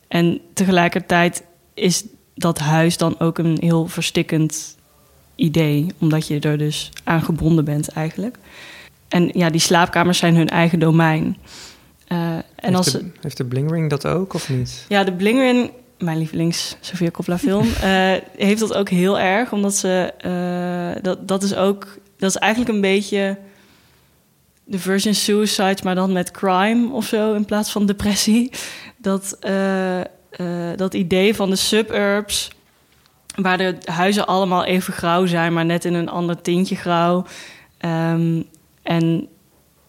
En 0.07 0.39
tegelijkertijd 0.53 1.43
is 1.73 2.05
dat 2.35 2.59
huis 2.59 2.97
dan 2.97 3.19
ook 3.19 3.37
een 3.37 3.57
heel 3.59 3.87
verstikkend 3.87 4.77
idee, 5.35 5.87
omdat 5.97 6.27
je 6.27 6.39
er 6.39 6.57
dus 6.57 6.91
aan 7.03 7.21
gebonden 7.21 7.65
bent 7.65 7.87
eigenlijk. 7.87 8.37
En 9.07 9.29
ja, 9.33 9.49
die 9.49 9.61
slaapkamers 9.61 10.17
zijn 10.17 10.35
hun 10.35 10.49
eigen 10.49 10.79
domein. 10.79 11.37
Eh, 12.07 12.17
en 12.17 12.43
heeft, 12.55 12.75
als 12.75 12.91
de, 12.91 13.11
heeft 13.21 13.37
de 13.37 13.45
Bling 13.45 13.71
Ring 13.71 13.89
dat 13.89 14.07
ook 14.07 14.33
of 14.33 14.49
niet? 14.49 14.85
ja, 14.87 15.03
de 15.03 15.13
Blingerin, 15.13 15.71
mijn 16.01 16.17
lievelings 16.17 16.75
Sofia 16.79 17.11
Coppola 17.11 17.37
film, 17.37 17.67
eh, 17.81 18.13
heeft 18.37 18.59
dat 18.59 18.73
ook 18.73 18.89
heel 18.89 19.19
erg, 19.19 19.51
omdat 19.51 19.75
ze 19.75 20.13
eh, 20.17 21.03
dat 21.03 21.27
dat 21.27 21.43
is 21.43 21.55
ook 21.55 21.87
dat 22.17 22.29
is 22.29 22.35
eigenlijk 22.35 22.73
een 22.73 22.81
beetje 22.81 23.37
de 24.63 24.79
Virgin 24.79 25.15
Suicide, 25.15 25.77
maar 25.83 25.95
dan 25.95 26.11
met 26.11 26.31
crime 26.31 26.93
of 26.93 27.05
zo 27.05 27.33
in 27.33 27.45
plaats 27.45 27.71
van 27.71 27.85
depressie. 27.85 28.51
Dat 28.97 29.37
eh, 29.39 30.01
dat 30.75 30.93
idee 30.93 31.35
van 31.35 31.49
de 31.49 31.55
suburbs 31.55 32.49
waar 33.35 33.57
de 33.57 33.77
huizen 33.85 34.27
allemaal 34.27 34.63
even 34.63 34.93
grauw 34.93 35.25
zijn, 35.25 35.53
maar 35.53 35.65
net 35.65 35.85
in 35.85 35.93
een 35.93 36.09
ander 36.09 36.41
tintje 36.41 36.75
grauw. 36.75 37.25
Ehm, 37.77 38.41
en 38.83 39.27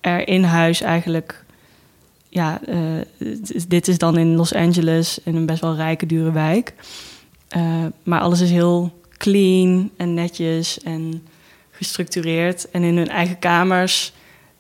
er 0.01 0.29
in 0.29 0.43
huis 0.43 0.81
eigenlijk, 0.81 1.45
ja, 2.33 2.61
eh, 2.67 2.77
dit 3.69 3.89
is 3.89 3.99
dan 3.99 4.19
in 4.19 4.35
Los 4.37 4.55
Angeles, 4.55 5.19
in 5.25 5.37
een 5.37 5.47
best 5.47 5.61
wel 5.61 5.75
rijke, 5.75 6.07
dure 6.07 6.33
wijk. 6.33 6.75
Eh, 7.49 7.85
maar 8.03 8.21
alles 8.21 8.41
is 8.41 8.51
heel 8.51 9.01
clean 9.17 9.91
en 9.97 10.15
netjes 10.15 10.81
en 10.83 11.27
gestructureerd. 11.71 12.71
En 12.71 12.83
in 12.83 12.97
hun 12.97 13.09
eigen 13.09 13.39
kamers, 13.39 14.13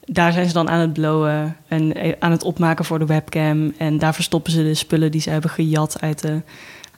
daar 0.05 0.33
zijn 0.33 0.47
ze 0.47 0.53
dan 0.53 0.69
aan 0.71 0.81
het 0.81 0.93
blowen 0.93 1.57
en 1.69 1.95
eh, 1.95 2.13
aan 2.19 2.31
het 2.31 2.43
opmaken 2.43 2.85
voor 2.85 2.99
de 2.99 3.07
webcam. 3.07 3.73
En 3.77 3.99
daar 3.99 4.15
verstoppen 4.15 4.53
ze 4.53 4.63
de 4.63 4.75
spullen 4.75 5.11
die 5.11 5.21
ze 5.21 5.31
hebben 5.31 5.51
gejat 5.51 6.01
uit 6.01 6.21
de 6.23 6.41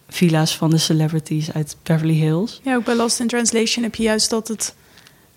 villa's 0.08 0.56
van 0.56 0.70
de 0.70 0.78
celebrities 0.78 1.52
uit 1.52 1.76
Beverly 1.82 2.14
Hills. 2.14 2.60
Ja, 2.64 2.74
ook 2.74 2.84
bij 2.84 2.94
Lost 2.96 3.20
in 3.20 3.26
Translation 3.26 3.84
heb 3.84 3.94
je 3.94 4.02
juist 4.02 4.30
dat 4.30 4.48
het, 4.48 4.74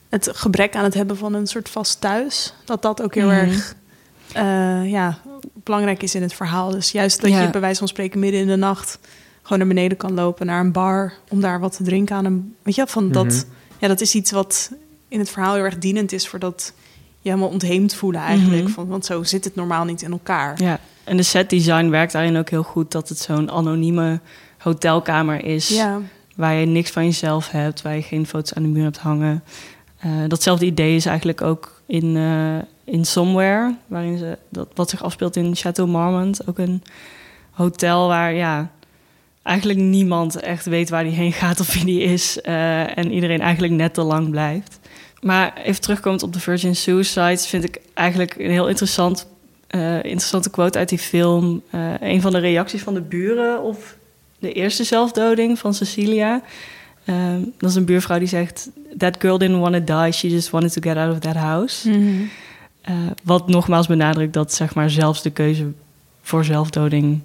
het 0.09 0.29
gebrek 0.33 0.75
aan 0.75 0.83
het 0.83 0.93
hebben 0.93 1.17
van 1.17 1.33
een 1.33 1.47
soort 1.47 1.69
vast 1.69 2.01
thuis, 2.01 2.53
dat 2.65 2.81
dat 2.81 3.01
ook 3.01 3.15
heel 3.15 3.27
Mhm. 3.29 3.35
erg 3.37 3.75
eh, 4.37 4.91
ja, 4.91 5.17
belangrijk 5.63 6.03
is 6.03 6.15
in 6.15 6.21
het 6.21 6.33
verhaal. 6.33 6.71
Dus 6.71 6.91
juist 6.91 7.21
dat 7.21 7.29
Ja. 7.29 7.41
je 7.41 7.49
bij 7.49 7.61
wijze 7.61 7.79
van 7.79 7.87
spreken 7.87 8.19
midden 8.19 8.41
in 8.41 8.47
de 8.47 8.55
nacht 8.55 8.99
gewoon 9.41 9.57
naar 9.57 9.67
beneden 9.67 9.97
kan 9.97 10.13
lopen 10.13 10.45
naar 10.45 10.59
een 10.59 10.71
bar 10.71 11.13
om 11.29 11.41
daar 11.41 11.59
wat 11.59 11.75
te 11.75 11.83
drinken 11.83 12.15
aan 12.15 12.25
een. 12.25 12.55
Weet 12.63 12.75
je, 12.75 12.87
van 12.87 13.11
dat, 13.11 13.25
Mhm. 13.25 13.43
ja, 13.79 13.87
dat 13.87 14.01
is 14.01 14.15
iets 14.15 14.31
wat 14.31 14.71
in 15.07 15.19
het 15.19 15.29
verhaal 15.29 15.53
heel 15.53 15.63
erg 15.63 15.77
dienend 15.77 16.11
is 16.11 16.27
voor 16.27 16.39
dat 16.39 16.73
je 17.21 17.29
helemaal 17.29 17.49
ontheemd 17.51 17.93
voelen 17.93 18.21
eigenlijk. 18.21 18.63
Mhm. 18.63 18.71
van, 18.71 18.87
want 18.87 19.05
zo 19.05 19.23
zit 19.23 19.43
het 19.43 19.55
normaal 19.55 19.85
niet 19.85 20.01
in 20.01 20.11
elkaar. 20.11 20.61
Ja, 20.61 20.79
en 21.03 21.17
de 21.17 21.23
set 21.23 21.49
design 21.49 21.89
werkt 21.89 22.11
daarin 22.11 22.37
ook 22.37 22.49
heel 22.49 22.63
goed 22.63 22.91
dat 22.91 23.09
het 23.09 23.17
zo'n 23.19 23.51
anonieme 23.51 24.19
hotelkamer 24.57 25.45
is. 25.45 25.67
Ja. 25.67 25.99
Waar 26.35 26.53
je 26.53 26.65
niks 26.65 26.91
van 26.91 27.05
jezelf 27.05 27.49
hebt, 27.51 27.81
waar 27.81 27.95
je 27.95 28.01
geen 28.01 28.27
foto's 28.27 28.53
aan 28.53 28.63
de 28.63 28.69
muur 28.69 28.83
hebt 28.83 28.97
hangen. 28.97 29.43
Eh, 29.97 30.11
datzelfde 30.27 30.65
idee 30.65 30.95
is 30.95 31.05
eigenlijk 31.05 31.41
ook 31.41 31.81
in, 31.87 32.15
eh, 32.17 32.57
in 32.89 33.05
Somewhere, 33.05 33.75
waarin 33.87 34.17
ze 34.17 34.37
dat, 34.49 34.67
wat 34.73 34.89
zich 34.89 35.03
afspeelt 35.03 35.35
in 35.35 35.55
Chateau 35.55 35.89
Marmont. 35.89 36.47
Ook 36.47 36.57
een 36.57 36.83
hotel 37.51 38.07
waar 38.07 38.33
ja, 38.33 38.71
eigenlijk 39.43 39.79
niemand 39.79 40.39
echt 40.39 40.65
weet 40.65 40.89
waar 40.89 41.03
die 41.03 41.13
heen 41.13 41.33
gaat 41.33 41.59
of 41.59 41.73
wie 41.73 41.85
die 41.85 42.01
is. 42.01 42.41
eh, 42.41 42.97
en 42.97 43.11
iedereen 43.11 43.41
eigenlijk 43.41 43.73
net 43.73 43.93
te 43.93 44.01
lang 44.01 44.29
blijft. 44.29 44.79
Maar 45.21 45.53
even 45.63 45.81
terugkomend 45.81 46.23
op 46.23 46.33
de 46.33 46.39
Virgin 46.39 46.75
Suicides, 46.75 47.47
vind 47.47 47.63
ik 47.63 47.79
eigenlijk 47.93 48.35
een 48.37 48.51
heel 48.51 48.67
interessant, 48.67 49.27
eh, 49.67 49.95
interessante 49.95 50.49
quote 50.49 50.77
uit 50.77 50.89
die 50.89 50.99
film. 50.99 51.61
Eh, 51.71 51.93
een 51.99 52.21
van 52.21 52.31
de 52.31 52.39
reacties 52.39 52.81
van 52.81 52.93
de 52.93 53.01
buren 53.01 53.61
op 53.63 53.97
de 54.39 54.53
eerste 54.53 54.83
zelfdoding 54.83 55.59
van 55.59 55.73
Cecilia. 55.73 56.41
Dat 57.57 57.69
is 57.69 57.75
een 57.75 57.85
buurvrouw 57.85 58.19
die 58.19 58.27
zegt: 58.27 58.69
That 58.97 59.15
girl 59.19 59.37
didn't 59.37 59.59
want 59.59 59.73
to 59.87 60.01
die, 60.01 60.11
she 60.11 60.27
just 60.27 60.49
wanted 60.49 60.73
to 60.73 60.81
get 60.81 60.97
out 60.97 61.13
of 61.13 61.19
that 61.19 61.35
house. 61.35 61.89
Mhm. 61.89 62.23
Eh, 62.87 62.93
wat 63.23 63.47
nogmaals 63.47 63.87
benadrukt 63.87 64.33
dat 64.33 64.53
zeg 64.53 64.75
maar, 64.75 64.89
zelfs 64.89 65.21
de 65.21 65.29
keuze 65.29 65.71
voor 66.21 66.45
zelfdoding 66.45 67.19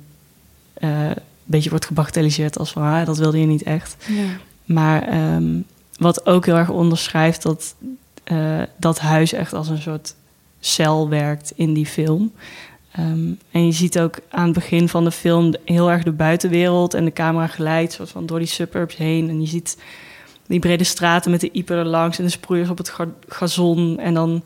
eh, 0.75 1.07
een 1.09 1.15
beetje 1.45 1.71
wordt 1.71 1.87
gebagatelliseerd 1.87 2.59
als 2.59 2.73
van 2.73 2.83
ah, 2.83 3.07
dat 3.07 3.19
wilde 3.19 3.41
je 3.41 3.47
niet 3.47 3.63
echt. 3.63 3.97
Ja. 4.09 4.25
Maar 4.65 5.03
ehm, 5.03 5.61
wat 5.99 6.27
ook 6.27 6.47
heel 6.47 6.57
erg 6.57 6.69
onderschrijft 6.69 7.43
dat 7.43 7.75
eh, 8.25 8.63
dat 8.77 8.99
huis 8.99 9.33
echt 9.33 9.53
als 9.53 9.69
een 9.69 9.83
soort 9.83 10.15
cel 10.61 11.09
werkt 11.09 11.53
in 11.57 11.73
die 11.75 11.87
film. 11.87 12.33
Ehm, 12.93 13.31
en 13.51 13.67
je 13.67 13.73
ziet 13.73 13.99
ook 13.99 14.19
aan 14.31 14.45
het 14.45 14.55
begin 14.55 14.89
van 14.89 15.05
de 15.05 15.11
film 15.11 15.55
heel 15.65 15.91
erg 15.91 16.03
de 16.03 16.13
buitenwereld 16.13 16.95
en 16.95 17.05
de 17.05 17.13
camera 17.13 17.47
glijdt 17.47 17.93
soort 17.93 18.11
van 18.11 18.27
door 18.27 18.39
die 18.39 18.49
suburbs 18.49 18.97
heen. 18.97 19.29
En 19.29 19.41
je 19.41 19.47
ziet 19.47 19.77
die 20.47 20.59
brede 20.61 20.85
straten 20.85 21.31
met 21.31 21.41
de 21.41 21.51
ieper 21.51 21.77
er 21.79 21.85
langs 21.87 22.19
en 22.19 22.25
de 22.25 22.31
sproeiers 22.31 22.69
op 22.69 22.79
het 22.79 22.89
ga- 22.89 23.09
gazon. 23.29 23.99
En 23.99 24.15
dan 24.15 24.43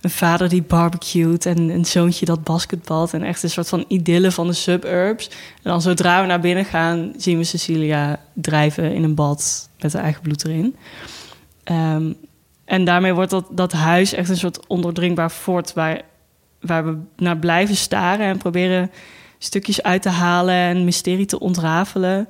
een 0.00 0.10
vader 0.10 0.48
die 0.48 0.62
barbecued 0.62 1.46
en 1.46 1.58
een 1.58 1.84
zoontje 1.84 2.26
dat 2.26 2.44
basketbalt. 2.44 3.12
En 3.12 3.22
echt 3.22 3.42
een 3.42 3.50
soort 3.50 3.68
van 3.68 3.84
idylle 3.88 4.30
van 4.32 4.46
de 4.46 4.52
suburbs. 4.52 5.28
En 5.28 5.70
dan 5.70 5.82
zodra 5.82 6.20
we 6.20 6.26
naar 6.26 6.40
binnen 6.40 6.64
gaan, 6.64 7.12
zien 7.16 7.38
we 7.38 7.44
Cecilia 7.44 8.20
drijven 8.32 8.94
in 8.94 9.02
een 9.02 9.14
bad 9.14 9.68
met 9.80 9.92
haar 9.92 10.02
eigen 10.02 10.22
bloed 10.22 10.44
erin. 10.44 10.76
Ehm, 11.64 12.12
en 12.64 12.84
daarmee 12.84 13.14
wordt 13.14 13.30
dat, 13.30 13.46
dat 13.50 13.72
huis 13.72 14.12
echt 14.12 14.28
een 14.28 14.36
soort 14.36 14.66
ondoordringbaar 14.66 15.30
fort... 15.30 15.72
Waar, 15.72 16.00
waar 16.60 16.84
we 16.84 16.98
naar 17.16 17.38
blijven 17.38 17.76
staren 17.76 18.26
en 18.26 18.38
proberen 18.38 18.90
stukjes 19.38 19.82
uit 19.82 20.02
te 20.02 20.08
halen... 20.08 20.54
en 20.54 20.84
mysterie 20.84 21.26
te 21.26 21.40
ontrafelen. 21.40 22.28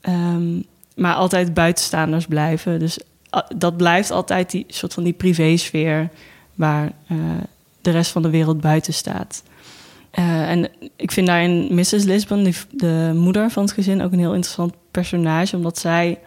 Ehm, 0.00 0.60
maar 0.96 1.14
altijd 1.14 1.54
buitenstaanders 1.54 2.26
blijven. 2.26 2.78
Dus 2.78 2.98
a- 3.36 3.48
dat 3.56 3.76
blijft 3.76 4.10
altijd 4.10 4.50
die 4.50 4.64
soort 4.68 4.94
van 4.94 5.02
die 5.02 5.12
privésfeer... 5.12 6.10
waar 6.54 6.92
eh, 7.06 7.16
de 7.80 7.90
rest 7.90 8.10
van 8.10 8.22
de 8.22 8.30
wereld 8.30 8.60
buiten 8.60 8.94
staat. 8.94 9.42
Eh, 10.10 10.50
en 10.50 10.68
ik 10.96 11.12
vind 11.12 11.26
daarin 11.26 11.74
Mrs. 11.74 11.90
Lisbon, 11.90 12.52
de 12.70 13.10
moeder 13.14 13.50
van 13.50 13.62
het 13.62 13.72
gezin, 13.72 14.02
ook 14.02 14.12
een 14.12 14.18
heel 14.18 14.34
interessant 14.34 14.74
personage. 14.90 15.56
Omdat 15.56 15.78
zij 15.78 16.18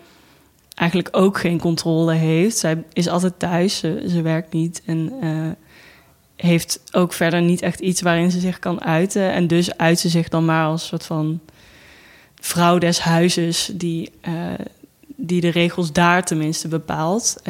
eigenlijk 0.76 1.18
ook 1.18 1.40
geen 1.40 1.60
controle 1.60 2.14
heeft. 2.14 2.58
Zij 2.58 2.84
is 2.94 3.08
altijd 3.08 3.40
thuis, 3.40 3.80
ze, 3.80 4.22
werkt 4.22 4.54
niet 4.54 4.82
en 4.86 5.14
eh, 5.22 5.50
heeft 6.36 6.80
ook 6.92 7.14
verder 7.14 7.42
niet 7.42 7.62
echt 7.62 7.80
iets 7.80 8.02
waarin 8.02 8.32
ze 8.32 8.40
zich 8.40 8.60
kan 8.60 8.82
uiten. 8.82 9.32
En 9.32 9.48
dus 9.48 9.78
uit 9.78 10.00
ze 10.00 10.10
zich 10.10 10.30
dan 10.30 10.46
maar 10.46 10.66
als 10.66 10.88
soort 10.88 11.06
van 11.06 11.40
vrouw 12.42 12.78
des 12.78 13.00
huizes 13.00 13.72
die, 13.74 14.12
die 15.16 15.42
de 15.42 15.50
regels 15.50 15.92
daar 15.92 16.24
tenminste 16.24 16.68
bepaalt. 16.68 17.42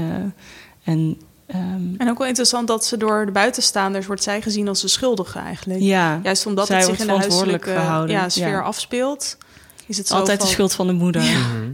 En 0.84 1.18
ehm, 1.48 1.96
En 1.98 2.10
ook 2.10 2.18
wel 2.18 2.28
interessant 2.28 2.68
dat 2.68 2.86
ze 2.86 2.98
door 2.98 3.26
de 3.26 3.32
buitenstaanders 3.32 4.06
wordt 4.06 4.24
zij 4.24 4.42
gezien 4.42 4.68
als 4.68 4.82
de 4.82 4.88
schuldige 4.88 5.40
eigenlijk. 5.40 5.80
ja, 5.80 6.20
Juist 6.24 6.46
omdat 6.46 6.68
Zij 6.68 6.78
het 6.78 6.86
zich 6.86 7.00
in 7.00 7.08
de 7.08 7.14
huiselijke 7.14 7.70
gehouden, 7.70 8.16
ja, 8.16 8.30
sfeer 8.30 8.48
ja. 8.48 8.60
afspeelt. 8.60 9.38
Is 9.88 9.98
het 9.98 10.08
zo 10.08 10.16
altijd 10.16 10.42
de 10.42 10.48
schuld 10.48 10.74
van 10.74 10.88
de 10.88 10.94
moeder. 10.94 11.22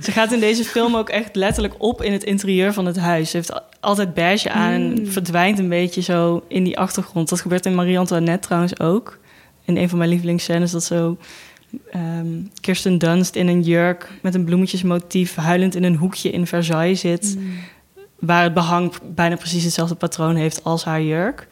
Ze 0.02 0.12
gaat 0.12 0.32
in 0.32 0.40
deze 0.40 0.64
film 0.64 0.96
ook 0.96 1.10
echt 1.10 1.36
letterlijk 1.36 1.76
op 1.78 2.02
in 2.02 2.12
het 2.12 2.24
interieur 2.24 2.74
van 2.74 2.86
het 2.86 2.98
huis. 2.98 3.30
Ze 3.30 3.38
heeft 3.38 3.62
altijd 3.80 4.14
beige 4.14 4.50
aan 4.52 4.72
en 4.72 5.08
verdwijnt 5.08 5.60
een 5.60 5.70
beetje 5.70 6.02
zo 6.02 6.44
in 6.48 6.64
die 6.64 6.78
achtergrond. 6.78 7.30
Dat 7.30 7.42
gebeurt 7.42 7.66
in 7.66 7.76
Marie 7.76 8.00
Antoinette 8.00 8.46
trouwens 8.48 8.80
ook. 8.80 9.20
In 9.66 9.78
een 9.78 9.90
van 9.90 9.98
mijn 9.98 10.10
lievelingsscènes 10.10 10.72
dat 10.72 10.84
zo 10.84 11.18
ehm, 11.92 12.28
Kirsten 12.62 12.98
Dunst 12.98 13.36
in 13.36 13.48
een 13.48 13.62
jurk 13.62 14.10
met 14.22 14.36
een 14.36 14.46
bloemetjesmotief 14.46 15.36
huilend 15.36 15.76
in 15.76 15.84
een 15.84 15.96
hoekje 15.96 16.30
in 16.30 16.48
Versailles 16.48 17.00
zit. 17.00 17.38
Waar 18.26 18.44
het 18.44 18.54
behang 18.54 18.94
bijna 19.16 19.36
precies 19.36 19.64
hetzelfde 19.64 19.96
patroon 19.96 20.36
heeft 20.36 20.64
als 20.64 20.84
haar 20.84 21.02
jurk. 21.02 21.48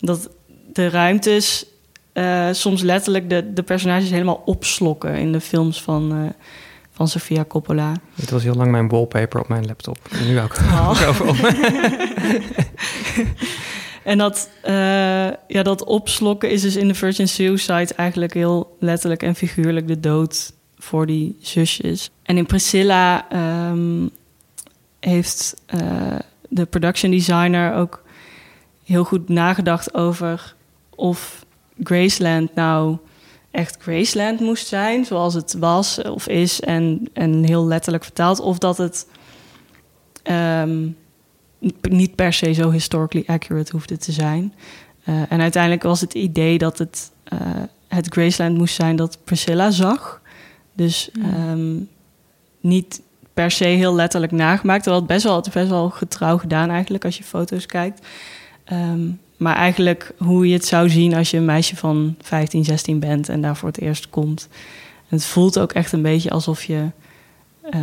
Dat 0.00 0.30
de 0.72 0.88
ruimtes 0.88 1.66
eh, 2.12 2.48
soms 2.52 2.82
letterlijk 2.82 3.30
de, 3.30 3.52
de 3.52 3.62
personages 3.62 4.10
helemaal 4.10 4.42
opslokken 4.44 5.14
in 5.14 5.32
de 5.32 5.40
films 5.40 5.82
van, 5.82 6.12
eh, 6.12 6.46
van 6.92 7.08
Sofia 7.08 7.44
Coppola. 7.44 7.92
Dit 8.14 8.30
was 8.30 8.42
heel 8.42 8.54
lang 8.54 8.70
mijn 8.70 8.88
wallpaper 8.88 9.40
op 9.40 9.48
mijn 9.48 9.66
laptop. 9.66 9.98
En 10.10 10.26
nu 10.26 10.40
ook. 10.40 10.56
Op. 11.28 11.36
En 14.04 14.18
dat, 14.18 14.50
eh, 14.62 14.72
ja, 15.46 15.62
dat 15.62 15.84
opslokken 15.84 16.50
is 16.50 16.62
dus 16.62 16.76
in 16.76 16.88
de 16.88 16.94
Virgin 16.94 17.28
Suicide 17.28 17.94
eigenlijk 17.96 18.34
heel 18.34 18.76
letterlijk 18.80 19.22
en 19.22 19.34
figuurlijk 19.34 19.88
de 19.88 20.00
dood 20.00 20.52
voor 20.78 21.06
die 21.06 21.36
zusjes. 21.40 22.10
En 22.22 22.36
in 22.36 22.46
Priscilla 22.46 23.30
ehm, 23.30 24.06
heeft 25.04 25.56
eh, 25.66 26.18
de 26.48 26.64
production 26.66 27.10
designer 27.10 27.74
ook 27.74 28.02
heel 28.84 29.04
goed 29.04 29.28
nagedacht 29.28 29.94
over 29.94 30.54
of 30.94 31.44
Graceland 31.82 32.54
nou 32.54 32.98
echt 33.50 33.76
Graceland 33.80 34.40
moest 34.40 34.66
zijn, 34.66 35.04
zoals 35.04 35.34
het 35.34 35.54
was 35.58 36.02
of 36.02 36.28
is 36.28 36.60
en, 36.60 37.08
en 37.12 37.44
heel 37.44 37.66
letterlijk 37.66 38.04
vertaald, 38.04 38.40
of 38.40 38.58
dat 38.58 38.76
het 38.78 39.06
ehm, 40.22 40.88
niet 41.82 42.14
per 42.14 42.32
se 42.32 42.52
zo 42.52 42.70
historically 42.70 43.24
accurate 43.26 43.72
hoefde 43.72 43.96
te 43.96 44.12
zijn. 44.12 44.54
Eh, 45.04 45.32
en 45.32 45.40
uiteindelijk 45.40 45.82
was 45.82 46.00
het 46.00 46.14
idee 46.14 46.58
dat 46.58 46.78
het, 46.78 47.12
eh, 47.24 47.38
het 47.88 48.08
Graceland 48.08 48.58
moest 48.58 48.74
zijn 48.74 48.96
dat 48.96 49.18
Priscilla 49.24 49.70
zag. 49.70 50.22
Dus 50.72 51.10
ehm, 51.22 51.76
niet 52.60 53.02
per 53.34 53.50
se 53.50 53.64
heel 53.64 53.94
letterlijk 53.94 54.32
nagemaakt. 54.32 54.82
Terwijl 54.82 55.02
het 55.04 55.12
best 55.12 55.24
wel, 55.24 55.44
best 55.52 55.68
wel 55.68 55.90
getrouw 55.90 56.38
gedaan 56.38 56.70
eigenlijk 56.70 57.04
als 57.04 57.18
je 57.18 57.24
foto's 57.24 57.66
kijkt. 57.66 58.06
Ehm, 58.64 59.00
maar 59.36 59.56
eigenlijk 59.56 60.12
hoe 60.18 60.46
je 60.48 60.52
het 60.54 60.64
zou 60.66 60.90
zien 60.90 61.14
als 61.14 61.30
je 61.30 61.36
een 61.36 61.44
meisje 61.44 61.76
van 61.76 62.14
15, 62.22 62.64
16 62.64 62.98
bent 63.00 63.28
en 63.28 63.40
daar 63.40 63.56
voor 63.56 63.68
het 63.68 63.80
eerst 63.80 64.10
komt. 64.10 64.48
En 65.08 65.16
het 65.16 65.24
voelt 65.24 65.58
ook 65.58 65.72
echt 65.72 65.92
een 65.92 66.02
beetje 66.02 66.30
alsof 66.30 66.64
je 66.64 66.86
eh, 67.70 67.80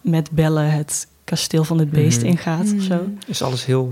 met 0.00 0.30
bellen 0.30 0.70
het 0.70 1.06
kasteel 1.24 1.64
van 1.64 1.78
het 1.78 1.90
beest 1.90 2.18
Mhm. 2.18 2.26
ingaat 2.26 2.72
of 2.76 2.82
zo. 2.82 3.00
Is 3.26 3.42
alles 3.42 3.64
heel 3.64 3.90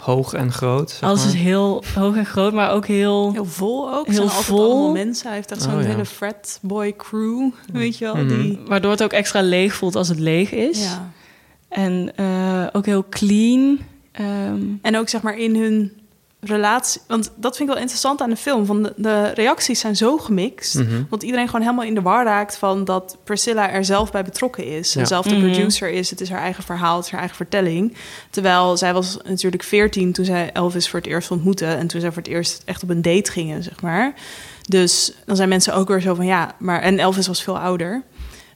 hoog 0.00 0.32
en 0.32 0.52
groot? 0.52 0.90
zeg 0.90 1.08
Alles 1.08 1.26
is 1.26 1.34
heel 1.34 1.82
hoog 1.94 2.16
en 2.16 2.26
groot, 2.26 2.52
maar 2.52 2.70
ook 2.70 2.86
heel... 2.86 3.32
Heel 3.32 3.44
vol 3.44 3.94
ook. 3.94 4.06
Heel 4.06 4.28
vol. 4.28 4.70
allemaal 4.70 4.92
mensen. 4.92 5.26
Hij 5.26 5.36
heeft 5.36 5.50
echt 5.50 5.62
zo'n 5.62 5.74
Oh, 5.74 5.80
ja. 5.82 5.86
hele 5.88 6.04
fratboy 6.04 6.94
crew, 6.96 7.50
weet 7.72 7.98
je 7.98 8.04
wel. 8.04 8.16
Mhm. 8.16 8.28
Die, 8.28 8.58
Waardoor 8.66 8.90
het 8.90 9.02
ook 9.02 9.12
extra 9.12 9.40
leeg 9.42 9.74
voelt 9.74 9.96
als 9.96 10.08
het 10.08 10.18
leeg 10.18 10.52
is. 10.52 10.82
ja. 10.82 11.10
En 11.68 12.12
eh, 12.16 12.66
ook 12.72 12.86
heel 12.86 13.04
clean. 13.10 13.78
Ehm, 14.12 14.60
En 14.82 14.96
ook 14.96 15.08
zeg 15.08 15.22
maar 15.22 15.38
in 15.38 15.56
hun 15.56 15.92
relatie. 16.40 17.00
Want 17.06 17.30
dat 17.36 17.56
vind 17.56 17.68
ik 17.68 17.74
wel 17.74 17.82
interessant 17.82 18.20
aan 18.20 18.30
de 18.30 18.36
film. 18.36 18.66
Van 18.66 18.82
de, 18.82 18.92
de 18.96 19.28
reacties 19.34 19.80
zijn 19.80 19.96
zo 19.96 20.16
gemixt. 20.18 20.74
Mhm. 20.74 21.02
Want 21.08 21.22
iedereen 21.22 21.46
gewoon 21.46 21.60
helemaal 21.60 21.84
in 21.84 21.94
de 21.94 22.02
war 22.02 22.24
raakt 22.24 22.56
van 22.56 22.84
dat 22.84 23.16
Priscilla 23.24 23.70
er 23.70 23.84
zelf 23.84 24.10
bij 24.12 24.24
betrokken 24.24 24.64
is. 24.64 24.92
Ja. 24.92 25.00
En 25.00 25.06
zelf 25.06 25.26
de 25.26 25.34
Mhm. 25.36 25.50
producer 25.50 25.90
is. 25.90 26.10
Het 26.10 26.20
is 26.20 26.30
haar 26.30 26.40
eigen 26.40 26.62
verhaal, 26.62 26.96
het 26.96 27.04
is 27.04 27.10
haar 27.10 27.20
eigen 27.20 27.36
vertelling. 27.38 27.96
Terwijl 28.30 28.76
zij 28.76 28.92
was 28.92 29.16
natuurlijk 29.24 29.62
14 29.62 30.12
toen 30.12 30.24
zij 30.24 30.50
Elvis 30.52 30.88
voor 30.88 30.98
het 31.00 31.08
eerst 31.08 31.30
ontmoette. 31.30 31.66
En 31.66 31.86
toen 31.86 32.00
zij 32.00 32.12
voor 32.12 32.22
het 32.22 32.30
eerst 32.30 32.62
echt 32.64 32.82
op 32.82 32.88
een 32.90 33.02
date 33.02 33.30
gingen, 33.30 33.62
zeg 33.62 33.80
maar. 33.82 34.12
Dus 34.68 35.12
dan 35.26 35.36
zijn 35.36 35.48
mensen 35.48 35.74
ook 35.74 35.88
weer 35.88 36.00
zo 36.00 36.14
van 36.14 36.26
ja, 36.26 36.54
maar. 36.58 36.80
En 36.82 36.98
Elvis 36.98 37.26
was 37.26 37.42
veel 37.42 37.58
ouder. 37.58 38.02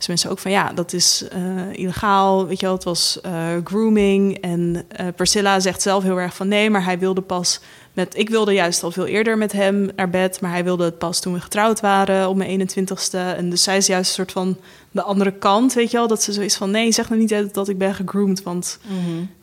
Dus 0.04 0.12
mensen 0.12 0.30
ook 0.30 0.38
van 0.38 0.50
ja, 0.50 0.72
dat 0.72 0.92
is 0.92 1.24
eh, 1.30 1.40
illegaal. 1.72 2.46
Weet 2.46 2.60
je 2.60 2.66
wel, 2.66 2.74
het 2.74 2.84
was 2.84 3.20
eh, 3.20 3.46
grooming. 3.64 4.38
En 4.40 4.84
eh, 4.88 5.06
Priscilla 5.16 5.60
zegt 5.60 5.82
zelf 5.82 6.02
heel 6.02 6.20
erg 6.20 6.34
van 6.34 6.48
nee, 6.48 6.70
maar 6.70 6.84
hij 6.84 6.98
wilde 6.98 7.20
pas 7.20 7.60
met. 7.92 8.18
Ik 8.18 8.28
wilde 8.30 8.52
juist 8.52 8.82
al 8.82 8.90
veel 8.90 9.06
eerder 9.06 9.38
met 9.38 9.52
hem 9.52 9.90
naar 9.96 10.10
bed, 10.10 10.40
maar 10.40 10.50
hij 10.50 10.64
wilde 10.64 10.84
het 10.84 10.98
pas 10.98 11.20
toen 11.20 11.32
we 11.32 11.40
getrouwd 11.40 11.80
waren 11.80 12.28
op 12.28 12.36
mijn 12.36 12.68
21ste. 12.70 13.18
En 13.36 13.50
dus 13.50 13.62
zij 13.62 13.76
is 13.76 13.86
juist 13.86 14.08
een 14.08 14.14
soort 14.14 14.32
van 14.32 14.56
de 14.90 15.02
andere 15.02 15.32
kant, 15.32 15.72
weet 15.74 15.90
je 15.90 15.96
wel, 15.96 16.08
dat 16.08 16.22
ze 16.22 16.32
zoiets 16.32 16.56
van 16.56 16.70
nee, 16.70 16.92
zeg 16.92 17.08
nou 17.08 17.20
niet 17.20 17.54
dat- 17.54 17.68
ik 17.68 17.78
ben 17.78 17.94
gegroomd, 17.94 18.42
want 18.42 18.78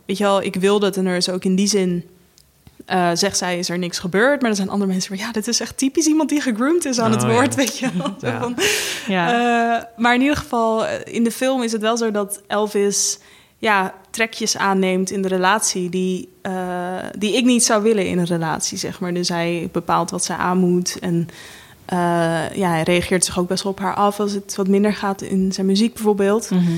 weet 0.05 0.17
je 0.17 0.23
wel, 0.23 0.41
ik 0.43 0.55
wilde 0.55 0.85
het 0.85 0.97
en 0.97 1.05
er 1.05 1.15
is 1.15 1.29
ook 1.29 1.43
in 1.43 1.55
die 1.55 1.67
zin. 1.67 2.03
Eh, 2.85 3.09
zegt 3.13 3.37
zij, 3.37 3.59
is 3.59 3.69
er 3.69 3.77
niks 3.77 3.99
gebeurd. 3.99 4.41
Maar 4.41 4.49
er 4.49 4.55
zijn 4.55 4.69
andere 4.69 4.91
mensen 4.91 5.17
van... 5.17 5.25
ja, 5.25 5.31
dit 5.31 5.47
is 5.47 5.59
echt 5.59 5.77
typisch 5.77 6.05
iemand 6.05 6.29
die 6.29 6.41
gegroomd 6.41 6.85
is 6.85 6.99
aan 6.99 7.11
het 7.11 7.23
Oh, 7.23 7.27
ja. 7.29 7.33
woord, 7.33 7.55
weet 7.55 7.77
je 7.77 7.89
wel. 7.97 8.15
Ja. 8.31 8.39
Van, 8.39 8.55
ja. 9.07 9.31
eh, 9.77 9.83
maar 9.97 10.15
in 10.15 10.21
ieder 10.21 10.37
geval, 10.37 10.85
eh, 10.85 11.13
in 11.13 11.23
de 11.23 11.31
film 11.31 11.63
is 11.63 11.71
het 11.71 11.81
wel 11.81 11.97
zo 11.97 12.11
dat 12.11 12.41
Elvis 12.47 13.19
ja, 13.57 13.93
trekjes 14.09 14.57
aanneemt 14.57 15.11
in 15.11 15.21
de 15.21 15.27
relatie 15.27 15.89
die, 15.89 16.29
die 17.17 17.35
ik 17.35 17.45
niet 17.45 17.63
zou 17.63 17.83
willen 17.83 18.07
in 18.07 18.17
een 18.17 18.25
relatie, 18.25 18.77
zeg 18.77 18.99
maar. 18.99 19.13
Dus 19.13 19.29
hij 19.29 19.69
bepaalt 19.71 20.09
wat 20.09 20.23
zij 20.23 20.35
aan 20.35 20.57
moet 20.57 20.97
en 20.99 21.27
ja, 22.55 22.69
hij 22.69 22.83
reageert 22.83 23.25
zich 23.25 23.39
ook 23.39 23.47
best 23.47 23.63
wel 23.63 23.71
op 23.71 23.79
haar 23.79 23.95
af 23.95 24.19
als 24.19 24.31
het 24.31 24.55
wat 24.55 24.67
minder 24.67 24.93
gaat 24.93 25.21
in 25.21 25.51
zijn 25.51 25.65
muziek 25.65 25.93
bijvoorbeeld. 25.93 26.49
Mhm. 26.49 26.71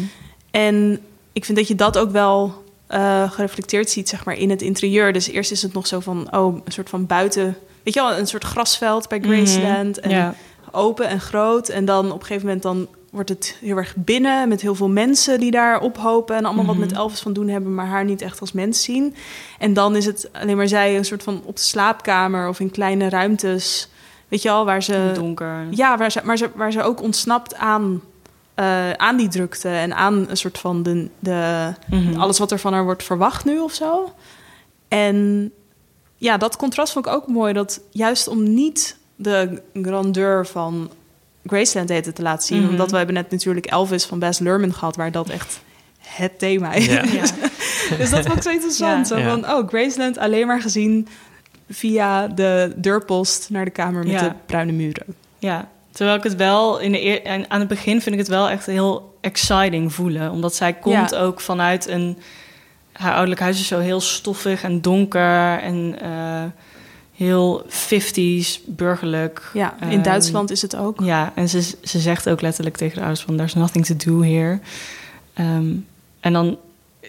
En 0.52 1.00
ik 1.34 1.46
vind 1.46 1.58
dat 1.58 1.68
je 1.68 1.76
dat 1.76 1.98
ook 1.98 2.12
wel 2.12 2.63
eh, 2.88 3.32
gereflecteerd 3.32 3.90
ziet, 3.90 4.10
zeg 4.10 4.26
maar, 4.26 4.36
in 4.38 4.50
het 4.50 4.62
interieur. 4.62 5.14
Dus 5.14 5.28
eerst 5.28 5.52
is 5.52 5.62
het 5.62 5.74
nog 5.74 5.88
zo 5.88 6.00
van, 6.00 6.36
oh, 6.36 6.56
een 6.66 6.72
soort 6.72 6.90
van 6.90 7.06
buiten... 7.06 7.58
Weet 7.84 7.94
je 7.94 8.02
wel, 8.02 8.18
een 8.18 8.28
soort 8.28 8.44
grasveld 8.44 9.10
bij 9.10 9.20
Graceland. 9.20 10.00
En 10.00 10.10
Ja. 10.10 10.36
open 10.72 11.08
en 11.08 11.20
groot. 11.22 11.70
En 11.70 11.86
dan 11.86 12.06
op 12.12 12.20
een 12.20 12.26
gegeven 12.26 12.46
moment 12.46 12.64
dan 12.64 12.88
wordt 13.12 13.30
het 13.30 13.58
heel 13.62 13.78
erg 13.78 13.96
binnen... 13.98 14.50
met 14.50 14.62
heel 14.62 14.76
veel 14.76 14.90
mensen 14.90 15.40
die 15.40 15.52
daar 15.52 15.80
ophopen... 15.80 16.36
en 16.36 16.46
allemaal 16.46 16.66
wat 16.66 16.78
met 16.78 16.92
Elvis 16.92 17.20
van 17.20 17.34
doen 17.34 17.48
hebben... 17.48 17.76
maar 17.76 17.86
haar 17.88 18.06
niet 18.06 18.22
echt 18.22 18.40
als 18.40 18.52
mens 18.52 18.84
zien. 18.84 19.16
En 19.60 19.74
dan 19.74 19.96
is 19.96 20.06
het 20.06 20.30
alleen 20.32 20.58
maar 20.58 20.68
zij 20.68 20.98
een 20.98 21.06
soort 21.06 21.24
van 21.24 21.42
op 21.46 21.56
de 21.56 21.62
slaapkamer... 21.62 22.48
of 22.48 22.60
in 22.60 22.72
kleine 22.72 23.10
ruimtes, 23.10 23.90
weet 24.28 24.42
je 24.42 24.50
al, 24.50 24.66
waar 24.66 24.84
ze... 24.84 25.12
Donker. 25.14 25.68
Ja, 25.70 25.98
waar 25.98 26.12
ze, 26.12 26.22
maar 26.24 26.38
ze, 26.38 26.50
waar 26.56 26.72
ze 26.72 26.82
ook 26.82 27.02
ontsnapt 27.02 27.56
aan, 27.56 28.02
eh, 28.56 28.92
aan 28.92 29.18
die 29.18 29.28
drukte 29.28 29.70
en 29.70 29.96
aan 29.96 30.26
een 30.30 30.38
soort 30.38 30.58
van 30.58 30.84
de, 30.84 31.10
de, 31.20 31.74
Mhm. 31.90 32.20
alles 32.20 32.38
wat 32.40 32.52
er 32.52 32.60
van 32.60 32.74
haar 32.74 32.84
wordt 32.84 33.04
verwacht 33.04 33.46
nu 33.46 33.60
of 33.60 33.74
zo. 33.74 34.14
En 34.88 35.52
ja, 36.16 36.38
dat 36.38 36.56
contrast 36.56 36.94
vond 36.94 37.06
ik 37.06 37.12
ook 37.14 37.28
mooi. 37.28 37.54
Dat 37.54 37.82
juist 37.92 38.28
om 38.28 38.54
niet 38.54 38.98
de 39.16 39.62
grandeur 39.82 40.48
van 40.48 40.90
Graceland 41.46 41.90
eten 41.90 42.14
te 42.14 42.22
laten 42.22 42.48
zien. 42.48 42.62
Mhm. 42.62 42.70
Omdat 42.70 42.92
we 42.92 42.98
hebben 42.98 43.16
net 43.16 43.32
natuurlijk 43.32 43.66
Elvis 43.66 44.06
van 44.06 44.20
Baz 44.20 44.40
Luhrmann 44.40 44.74
gehad... 44.74 44.96
waar 44.96 45.12
dat 45.12 45.30
echt 45.30 45.60
het 46.00 46.40
thema 46.40 46.74
is. 46.74 46.86
Ja. 46.86 47.04
Ja. 47.90 47.98
dus 47.98 48.10
dat 48.10 48.26
vond 48.26 48.36
ik 48.38 48.42
zo 48.44 48.50
interessant. 48.50 49.08
Ja. 49.10 49.18
Zo 49.18 49.24
van, 49.30 49.52
oh, 49.52 49.68
Graceland 49.68 50.18
alleen 50.18 50.48
maar 50.48 50.62
gezien... 50.62 51.08
via 51.70 52.28
de 52.28 52.74
deurpost 52.76 53.50
naar 53.50 53.66
de 53.66 53.72
kamer 53.72 54.04
met 54.04 54.12
Ja. 54.12 54.28
de 54.28 54.32
bruine 54.46 54.72
muren. 54.72 55.06
Ja, 55.40 55.70
terwijl 55.94 56.18
ik 56.18 56.24
het 56.24 56.36
wel 56.36 56.80
in 56.80 56.92
de 56.92 57.02
eer, 57.04 57.24
en 57.24 57.50
aan 57.50 57.60
het 57.60 57.70
begin 57.70 58.02
vind 58.02 58.16
ik 58.16 58.22
het 58.22 58.28
wel 58.30 58.50
echt 58.50 58.66
heel 58.66 59.18
exciting 59.22 59.94
voelen, 59.94 60.32
omdat 60.32 60.56
zij 60.56 60.74
komt 60.74 61.10
Ja. 61.10 61.18
ook 61.18 61.42
vanuit 61.42 61.88
een 61.88 62.18
haar 62.94 63.12
ouderlijk 63.12 63.42
huis 63.42 63.60
is 63.60 63.68
zo 63.68 63.80
heel 63.80 64.02
stoffig 64.02 64.64
en 64.64 64.82
donker 64.82 65.60
en 65.60 65.96
eh, 66.02 66.44
heel 67.16 67.66
50s 67.68 68.62
burgerlijk. 68.66 69.50
Ja, 69.54 69.76
in 69.82 69.90
Ehm, 69.90 70.02
Duitsland 70.02 70.52
is 70.52 70.62
het 70.62 70.76
ook. 70.76 71.00
Ja, 71.04 71.32
en 71.36 71.50
ze, 71.50 71.62
ze 71.84 72.00
zegt 72.00 72.30
ook 72.30 72.42
letterlijk 72.42 72.78
tegen 72.78 72.96
de 72.96 73.00
ouders 73.02 73.22
van... 73.22 73.36
there's 73.36 73.54
nothing 73.54 73.86
to 73.86 73.96
do 73.96 74.22
here. 74.24 74.60
Ehm, 75.34 75.72
en 76.20 76.34
dan... 76.34 76.58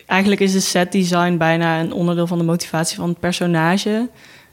Eigenlijk 0.07 0.41
is 0.41 0.53
de 0.53 0.61
set 0.61 0.93
design 0.93 1.37
bijna 1.37 1.81
een 1.81 1.93
onderdeel 1.93 2.27
van 2.27 2.39
de 2.39 2.45
motivatie 2.45 2.97
van 2.97 3.09
het 3.09 3.21
personage. 3.21 4.09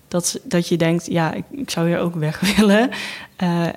Dat, 0.08 0.40
dat 0.44 0.68
je 0.68 0.78
denkt, 0.78 1.06
ja, 1.06 1.34
ik, 1.34 1.44
ik 1.52 1.70
zou 1.70 1.88
hier 1.88 2.00
ook 2.00 2.16
weg 2.16 2.40
willen. 2.58 2.90
Eh, 3.36 3.68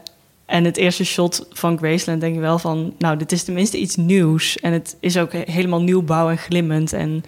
en 0.46 0.64
het 0.64 0.76
eerste 0.76 1.04
shot 1.04 1.46
van 1.50 1.78
Graceland 1.78 2.20
denk 2.20 2.34
je 2.34 2.40
wel 2.40 2.58
van... 2.58 2.94
nou, 2.98 3.16
dit 3.16 3.32
is 3.32 3.44
tenminste 3.44 3.78
iets 3.78 3.96
nieuws. 3.96 4.58
En 4.58 4.72
het 4.72 4.96
is 5.00 5.16
ook 5.18 5.32
he- 5.32 5.42
helemaal 5.46 5.82
nieuwbouw 5.82 6.30
en 6.30 6.38
glimmend 6.38 6.92
en 6.92 7.24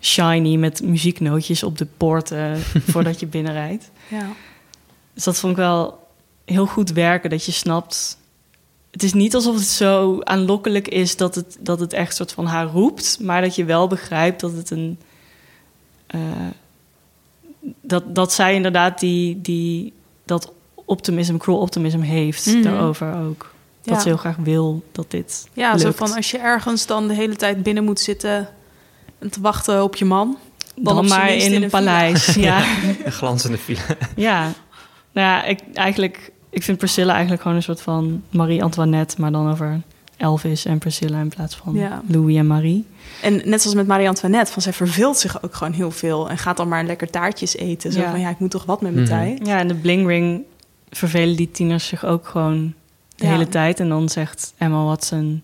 shiny... 0.00 0.56
met 0.56 0.82
muzieknootjes 0.82 1.62
op 1.62 1.78
de 1.78 1.86
poorten 1.96 2.60
voordat 2.92 3.20
je 3.20 3.26
binnenrijdt. 3.26 3.90
Ja. 4.08 4.26
Dus 5.14 5.24
dat 5.24 5.38
vond 5.38 5.52
ik 5.52 5.58
wel 5.58 6.06
heel 6.44 6.66
goed 6.66 6.90
werken, 6.92 7.30
dat 7.30 7.44
je 7.44 7.52
snapt... 7.52 8.18
Het 8.90 9.02
is 9.02 9.12
niet 9.12 9.34
alsof 9.34 9.54
het 9.54 9.64
zo 9.64 10.20
aanlokkelijk 10.22 10.88
is 10.88 11.16
dat 11.16 11.34
het, 11.34 11.56
dat 11.60 11.80
het 11.80 11.92
echt 11.92 12.16
soort 12.16 12.32
van 12.32 12.46
haar 12.46 12.66
roept... 12.66 13.18
maar 13.20 13.40
dat 13.40 13.54
je 13.54 13.64
wel 13.64 13.86
begrijpt 13.86 14.40
dat 14.40 14.52
het 14.52 14.70
een... 14.70 14.98
eh, 16.06 16.20
dat, 17.82 18.14
dat 18.14 18.32
zij 18.32 18.54
inderdaad 18.54 19.00
die, 19.00 19.40
die, 19.40 19.92
dat 20.24 20.52
optimism, 20.88 21.36
cruel 21.36 21.58
optimism 21.58 22.00
heeft 22.00 22.46
Mhm. 22.46 22.62
daarover 22.62 23.14
ook. 23.28 23.54
Dat 23.82 23.94
Ja. 23.96 24.00
ze 24.02 24.08
heel 24.08 24.16
graag 24.16 24.36
wil 24.36 24.82
dat 24.92 25.10
dit 25.10 25.48
Ja, 25.52 25.78
zo 25.78 25.90
van 25.94 26.12
als 26.14 26.30
je 26.30 26.38
ergens 26.38 26.86
dan 26.86 27.08
de 27.08 27.14
hele 27.14 27.36
tijd 27.36 27.62
binnen 27.62 27.84
moet 27.84 28.00
zitten... 28.00 28.48
en 29.18 29.30
te 29.30 29.40
wachten 29.40 29.82
op 29.82 29.96
je 29.96 30.04
man... 30.04 30.36
Dan, 30.80 31.06
maar 31.08 31.30
in 31.34 31.52
in 31.52 31.62
een 31.62 31.70
paleis. 31.70 32.34
Ja. 32.34 32.62
Een 33.04 33.12
glanzende 33.12 33.58
file. 33.58 33.78
Ja, 34.16 34.42
nou 35.12 35.26
ja, 35.26 35.44
ik, 35.44 35.60
eigenlijk, 35.74 36.32
ik 36.50 36.62
vind 36.62 36.78
Priscilla 36.78 37.12
eigenlijk 37.12 37.42
gewoon 37.42 37.56
een 37.56 37.62
soort 37.62 37.80
van 37.80 38.22
Marie-Antoinette, 38.30 39.20
maar 39.20 39.32
dan 39.32 39.50
over 39.50 39.80
Elvis 40.16 40.64
en 40.64 40.78
Priscilla 40.78 41.20
in 41.20 41.28
plaats 41.28 41.56
van 41.56 41.74
Ja. 41.74 42.02
Louis 42.06 42.36
en 42.36 42.46
Marie. 42.46 42.86
En 43.22 43.34
net 43.44 43.60
zoals 43.62 43.76
met 43.76 43.86
Marie-Antoinette, 43.86 44.52
van 44.52 44.62
zij 44.62 44.72
verveelt 44.72 45.18
zich 45.18 45.42
ook 45.42 45.54
gewoon 45.54 45.72
heel 45.72 45.90
veel... 45.90 46.30
en 46.30 46.38
gaat 46.38 46.56
dan 46.56 46.68
maar 46.68 46.84
lekker 46.84 47.10
taartjes 47.10 47.56
eten. 47.56 47.92
Zo 47.92 48.00
Ja. 48.00 48.10
van, 48.10 48.20
ja, 48.20 48.30
ik 48.30 48.38
moet 48.38 48.50
toch 48.50 48.64
wat 48.64 48.80
met 48.80 48.94
mijn 48.94 49.06
Mhm. 49.06 49.14
tijd. 49.16 49.46
Ja, 49.46 49.58
en 49.58 49.68
de 49.68 49.74
Bling 49.74 50.06
Ring 50.06 50.42
vervelen 50.90 51.36
die 51.36 51.50
tieners 51.50 51.86
zich 51.86 52.04
ook 52.04 52.26
gewoon 52.26 52.74
de 53.16 53.24
Ja. 53.24 53.30
hele 53.30 53.48
tijd. 53.48 53.80
En 53.80 53.88
dan 53.88 54.08
zegt 54.08 54.52
Emma 54.58 54.84
Watson, 54.84 55.42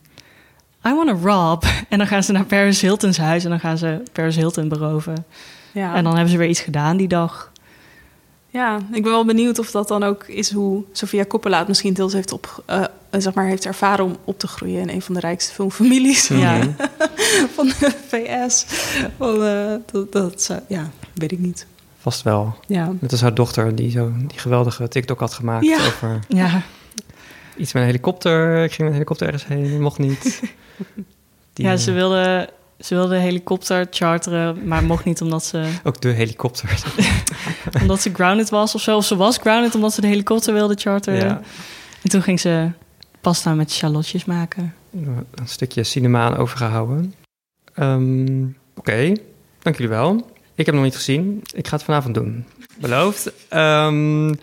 I 0.86 0.94
want 0.94 1.08
to 1.08 1.28
rob. 1.28 1.62
En 1.88 1.98
dan 1.98 2.06
gaan 2.06 2.22
ze 2.22 2.32
naar 2.32 2.44
Paris 2.44 2.80
Hilton's 2.80 3.18
huis 3.18 3.44
en 3.44 3.50
dan 3.50 3.60
gaan 3.60 3.78
ze 3.78 4.02
Paris 4.12 4.36
Hilton 4.36 4.68
beroven. 4.68 5.24
Ja. 5.72 5.94
En 5.94 6.04
dan 6.04 6.12
hebben 6.12 6.30
ze 6.32 6.38
weer 6.38 6.48
iets 6.48 6.60
gedaan 6.60 6.96
die 6.96 7.08
dag. 7.08 7.52
ja, 8.50 8.76
ik 8.92 9.02
ben 9.02 9.12
wel 9.12 9.24
benieuwd 9.24 9.58
of 9.58 9.70
dat 9.70 9.88
dan 9.88 10.02
ook 10.02 10.24
is 10.24 10.52
hoe 10.52 10.84
Sofia 10.92 11.24
Coppola 11.24 11.58
het 11.58 11.68
misschien 11.68 11.94
deels 11.94 12.12
heeft, 12.12 12.32
op, 12.32 12.62
eh, 12.66 12.84
zeg 13.10 13.34
maar, 13.34 13.46
heeft 13.46 13.66
ervaren 13.66 14.04
om 14.04 14.16
op 14.24 14.38
te 14.38 14.46
groeien 14.46 14.80
in 14.80 14.88
een 14.88 15.02
van 15.02 15.14
de 15.14 15.20
rijkste 15.20 15.52
filmfamilies 15.52 16.28
Ja. 16.28 16.60
van 17.56 17.66
de 17.66 17.92
VS. 18.08 18.64
Van, 19.18 19.44
eh, 19.44 19.74
dat, 19.92 20.12
dat 20.12 20.60
ja, 20.68 20.90
weet 21.14 21.32
ik 21.32 21.38
niet. 21.38 21.66
Vast 22.04 22.22
wel. 22.22 22.56
Ja. 22.66 22.92
Net 23.00 23.10
als 23.12 23.20
haar 23.20 23.34
dochter 23.34 23.74
die 23.74 23.90
zo 23.90 24.12
die 24.26 24.38
geweldige 24.38 24.88
TikTok 24.88 25.20
had 25.20 25.32
gemaakt 25.32 25.64
Ja. 25.64 25.76
over 25.86 26.18
Ja, 26.28 26.62
iets 27.56 27.72
met 27.72 27.82
een 27.82 27.88
helikopter. 27.88 28.62
Ik 28.64 28.68
ging 28.70 28.78
met 28.78 28.86
een 28.86 28.92
helikopter 28.92 29.26
ergens 29.26 29.46
heen, 29.46 29.80
mocht 29.80 29.98
niet. 29.98 30.22
Die, 31.52 31.66
ja 31.66 31.76
ze, 31.76 31.90
eh, 31.90 31.96
wilde, 31.96 32.50
ze 32.78 32.94
wilde 32.94 33.14
een 33.14 33.20
helikopter 33.20 33.86
charteren, 33.90 34.66
maar 34.68 34.84
mocht 34.84 35.04
niet 35.04 35.20
omdat 35.20 35.44
ze 35.44 35.68
Ook 35.84 36.00
de 36.00 36.08
helikopter. 36.08 36.82
omdat 37.80 38.00
ze 38.02 38.10
grounded 38.14 38.48
was 38.50 38.74
of 38.74 38.80
zo. 38.80 38.96
Of 38.96 39.04
ze 39.04 39.16
was 39.16 39.36
grounded 39.36 39.74
omdat 39.74 39.92
ze 39.94 40.00
de 40.00 40.06
helikopter 40.06 40.52
wilde 40.54 40.74
charteren. 40.78 41.18
ja. 41.28 41.40
En 42.02 42.10
toen 42.10 42.22
ging 42.22 42.40
ze 42.40 42.70
pasta 43.20 43.54
met 43.54 43.72
shallotjes 43.72 44.24
maken. 44.24 44.74
Een 44.92 45.26
stukje 45.44 45.84
cinema 45.84 46.24
aan 46.24 46.36
overgehouden. 46.36 47.14
Ehm, 47.74 48.44
Oké, 48.76 49.12
dank 49.62 49.76
jullie 49.76 49.88
wel. 49.88 50.32
Ik 50.54 50.66
heb 50.66 50.74
nog 50.74 50.84
niet 50.84 50.94
gezien. 50.96 51.42
Ik 51.54 51.68
ga 51.68 51.76
het 51.76 51.84
vanavond 51.84 52.14
doen. 52.14 52.44
Beloofd. 52.76 53.32
Ehm, 53.48 54.34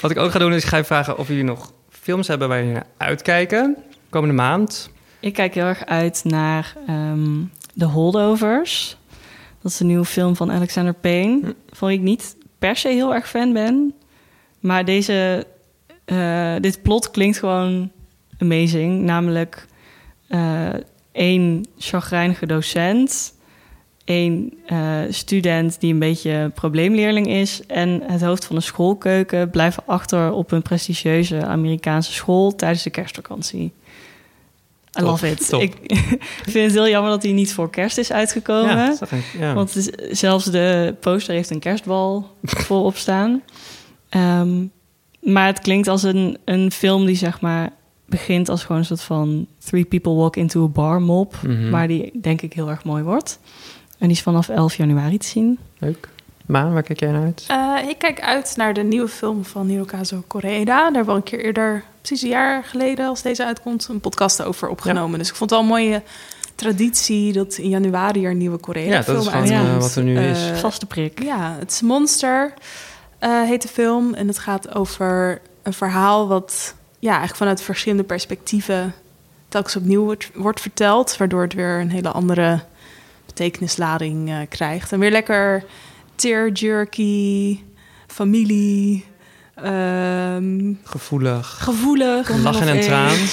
wat 0.00 0.10
ik 0.10 0.18
ook 0.18 0.30
ga 0.30 0.38
doen 0.38 0.52
is, 0.52 0.62
ik 0.62 0.68
ga 0.68 0.76
je 0.76 0.84
vragen 0.84 1.18
of 1.18 1.28
jullie 1.28 1.44
nog 1.44 1.72
films 1.88 2.28
hebben 2.28 2.48
waar 2.48 2.58
jullie 2.58 2.72
naar 2.72 2.86
uitkijken. 2.96 3.76
Komende 4.10 4.34
maand. 4.34 4.90
Ik 5.20 5.32
kijk 5.32 5.54
heel 5.54 5.64
erg 5.64 5.84
uit 5.84 6.24
naar 6.24 6.76
ehm 6.86 7.44
The 7.78 7.84
Holdovers. 7.84 8.96
Dat 9.62 9.72
is 9.72 9.80
een 9.80 9.86
nieuwe 9.86 10.04
film 10.04 10.36
van 10.36 10.52
Alexander 10.52 10.94
Payne. 10.94 11.54
Van 11.70 11.88
wie 11.88 11.96
ik 11.96 12.02
niet 12.02 12.36
per 12.58 12.76
se 12.76 12.88
heel 12.88 13.14
erg 13.14 13.28
fan 13.28 13.52
ben. 13.52 13.94
Maar 14.60 14.84
deze, 14.84 15.46
eh, 16.04 16.54
dit 16.60 16.82
plot 16.82 17.10
klinkt 17.10 17.38
gewoon 17.38 17.90
amazing. 18.38 19.02
Namelijk 19.02 19.66
eh 20.28 20.74
één 21.12 21.66
chagrijnige 21.78 22.46
docent... 22.46 23.34
één 24.06 24.52
eh, 24.66 24.78
student 25.10 25.80
die 25.80 25.92
een 25.92 25.98
beetje 25.98 26.50
probleemleerling 26.54 27.26
is... 27.28 27.60
en 27.66 28.02
het 28.06 28.22
hoofd 28.22 28.44
van 28.44 28.56
de 28.56 28.62
schoolkeuken 28.62 29.50
blijven 29.50 29.82
achter 29.86 30.32
op 30.32 30.52
een 30.52 30.62
prestigieuze 30.62 31.44
Amerikaanse 31.44 32.12
school... 32.12 32.54
tijdens 32.54 32.82
de 32.82 32.90
kerstvakantie. 32.90 33.62
I 33.64 33.72
Top, 34.90 35.02
love 35.02 35.30
it. 35.30 35.48
top. 35.48 35.62
Ik 35.62 35.74
vind 36.52 36.64
het 36.64 36.72
heel 36.72 36.88
jammer 36.88 37.10
dat 37.10 37.22
hij 37.22 37.32
niet 37.32 37.52
voor 37.54 37.70
kerst 37.70 37.98
is 37.98 38.12
uitgekomen. 38.12 38.76
Ja, 38.76 38.94
zag 38.96 39.12
ik, 39.12 39.24
ja. 39.38 39.54
Want 39.54 39.76
is- 39.76 40.18
zelfs 40.18 40.44
de 40.44 40.94
poster 41.00 41.34
heeft 41.34 41.50
een 41.50 41.58
kerstbal 41.58 42.30
voorop 42.66 42.96
staan. 42.96 43.42
Ehm, 44.08 44.64
maar 45.20 45.46
het 45.46 45.58
klinkt 45.60 45.88
als 45.88 46.02
een, 46.02 46.38
een 46.44 46.70
film 46.70 47.06
die 47.06 47.16
zeg 47.16 47.40
maar 47.40 47.72
begint 48.06 48.48
als 48.48 48.62
gewoon 48.64 48.80
een 48.80 48.86
soort 48.86 49.02
van 49.02 49.46
three 49.64 49.84
people 49.84 50.12
walk 50.14 50.36
into 50.36 50.64
a 50.64 50.68
bar 50.68 51.02
mop. 51.02 51.34
Mhm. 51.42 51.70
Maar 51.70 51.88
die 51.88 52.10
denk 52.20 52.42
ik 52.42 52.52
heel 52.52 52.68
erg 52.70 52.84
mooi 52.84 53.02
wordt. 53.02 53.38
En 53.98 54.06
die 54.08 54.16
is 54.16 54.22
vanaf 54.22 54.48
11 54.48 54.76
januari 54.76 55.18
te 55.18 55.26
zien. 55.26 55.58
Leuk. 55.78 56.08
Maan, 56.46 56.72
waar 56.72 56.82
kijk 56.82 57.00
jij 57.00 57.10
naar 57.10 57.22
uit? 57.22 57.44
Eh, 57.48 57.88
ik 57.88 57.98
kijk 57.98 58.20
uit 58.20 58.52
naar 58.56 58.74
de 58.74 58.82
nieuwe 58.82 59.08
film 59.08 59.44
van 59.44 59.66
Hirokazu 59.66 60.16
Koreeda. 60.26 60.74
Daar 60.74 60.82
hebben 60.84 61.04
we 61.04 61.10
al 61.10 61.16
een 61.16 61.22
keer 61.22 61.44
eerder, 61.44 61.84
precies 62.00 62.22
een 62.22 62.28
jaar 62.28 62.64
geleden 62.64 63.06
als 63.08 63.22
deze 63.22 63.44
uitkomt, 63.44 63.88
een 63.88 64.00
podcast 64.00 64.42
over 64.42 64.68
opgenomen. 64.68 65.18
Dus 65.18 65.28
ik 65.28 65.34
vond 65.34 65.50
het 65.50 65.58
wel 65.60 65.68
een 65.68 65.74
mooie 65.74 66.02
traditie 66.54 67.32
dat 67.32 67.56
in 67.56 67.68
januari 67.68 68.24
er 68.24 68.30
een 68.30 68.38
nieuwe 68.38 68.58
Koreeda 68.58 68.90
Ja, 68.90 68.96
dat 68.96 69.04
film 69.04 69.18
is 69.18 69.26
gewoon 69.26 69.42
uitkomt. 69.52 69.68
eh, 69.74 69.80
wat 69.80 69.94
er 69.94 70.02
nu 70.02 70.18
is. 70.18 70.50
Eh, 70.50 70.56
Vaste 70.56 70.86
prik. 70.86 71.22
Ja, 71.22 71.56
het 71.58 71.70
is 71.70 71.80
Monster 71.82 72.52
eh, 73.18 73.42
heet 73.42 73.62
de 73.62 73.68
film. 73.68 74.14
En 74.14 74.26
het 74.28 74.38
gaat 74.38 74.74
over 74.74 75.40
een 75.62 75.72
verhaal 75.72 76.28
wat 76.28 76.74
ja, 76.98 77.08
eigenlijk 77.08 77.38
vanuit 77.38 77.62
verschillende 77.62 78.04
perspectieven 78.04 78.94
telkens 79.48 79.76
opnieuw 79.76 80.04
wordt, 80.04 80.30
wordt 80.34 80.60
verteld. 80.60 81.16
Waardoor 81.16 81.42
het 81.42 81.52
weer 81.54 81.80
een 81.80 81.90
hele 81.90 82.08
andere 82.10 82.60
betekenislading 83.36 84.28
eh, 84.30 84.38
krijgt. 84.48 84.92
En 84.92 84.98
weer 84.98 85.10
lekker 85.10 85.64
tearjerky, 86.14 87.58
familie, 88.06 89.04
ehm, 89.54 90.72
Gevoelig. 90.84 91.58
gevoelig. 91.62 92.42
Lachen 92.42 92.68
en 92.68 92.80
traan. 92.80 93.16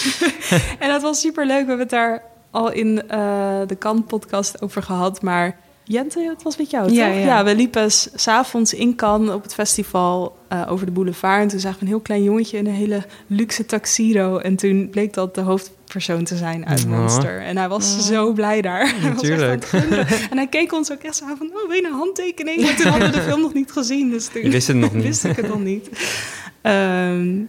En 0.79 0.89
dat 0.89 1.01
was 1.01 1.19
super 1.19 1.45
leuk. 1.45 1.61
We 1.61 1.67
hebben 1.67 1.79
het 1.79 1.89
daar 1.89 2.23
al 2.51 2.71
in 2.71 3.09
eh, 3.09 3.59
de 3.67 3.75
Kan-podcast 3.75 4.61
over 4.61 4.83
gehad. 4.83 5.21
Maar 5.21 5.59
Jente, 5.85 6.19
het 6.29 6.43
was 6.43 6.57
met 6.57 6.69
jou, 6.69 6.91
Ja, 6.91 7.07
toch? 7.07 7.23
ja. 7.23 7.43
we 7.43 7.55
liepen 7.55 7.91
s- 7.91 8.09
s'avonds 8.15 8.73
in 8.73 8.95
Cannes 8.95 9.33
op 9.33 9.43
het 9.43 9.53
festival 9.53 10.37
eh, 10.47 10.65
over 10.71 10.85
de 10.85 10.91
boulevard. 10.91 11.41
En 11.41 11.47
toen 11.47 11.59
zagen 11.59 11.77
we 11.79 11.83
een 11.85 11.91
heel 11.91 11.99
klein 11.99 12.23
jongetje 12.23 12.57
in 12.57 12.65
een 12.67 12.73
hele 12.73 13.03
luxe 13.27 13.65
tuxedo. 13.65 14.37
En 14.37 14.55
toen 14.55 14.89
bleek 14.89 15.13
dat 15.13 15.35
de 15.35 15.41
hoofdpersoon 15.41 16.23
te 16.23 16.37
zijn 16.37 16.65
uit. 16.65 16.87
Monster. 16.87 17.41
En 17.41 17.57
hij 17.57 17.67
was 17.69 18.07
zo 18.07 18.33
blij 18.33 18.61
daar. 18.61 18.89
Hij 19.01 19.13
was 19.13 19.23
echt 19.23 19.41
aan 19.41 19.47
Natuurlijk. 19.49 20.27
en 20.29 20.37
hij 20.37 20.47
keek 20.47 20.73
ons 20.73 20.91
ook 20.91 21.01
echt 21.01 21.15
zo 21.15 21.25
aan 21.25 21.37
van, 21.37 21.47
oh, 21.47 21.67
wil 21.67 21.75
je 21.75 21.85
een 21.85 21.91
handtekening? 21.97 22.61
Maar 22.61 22.75
toen 22.75 22.87
hadden 22.91 23.11
we 23.11 23.17
de 23.17 23.21
film 23.23 23.41
nog 23.41 23.53
niet 23.53 23.71
gezien. 23.71 24.09
Dus 24.09 24.27
toen 24.27 24.43
Je 24.43 24.49
wist 24.49 24.67
het 24.67 24.77
nog 24.77 24.93
niet. 24.95 25.03
wist 25.03 25.23
ik 25.23 25.35
het 25.35 25.47
nog 25.47 25.63
niet. 25.63 25.89
Ehm, 26.61 27.39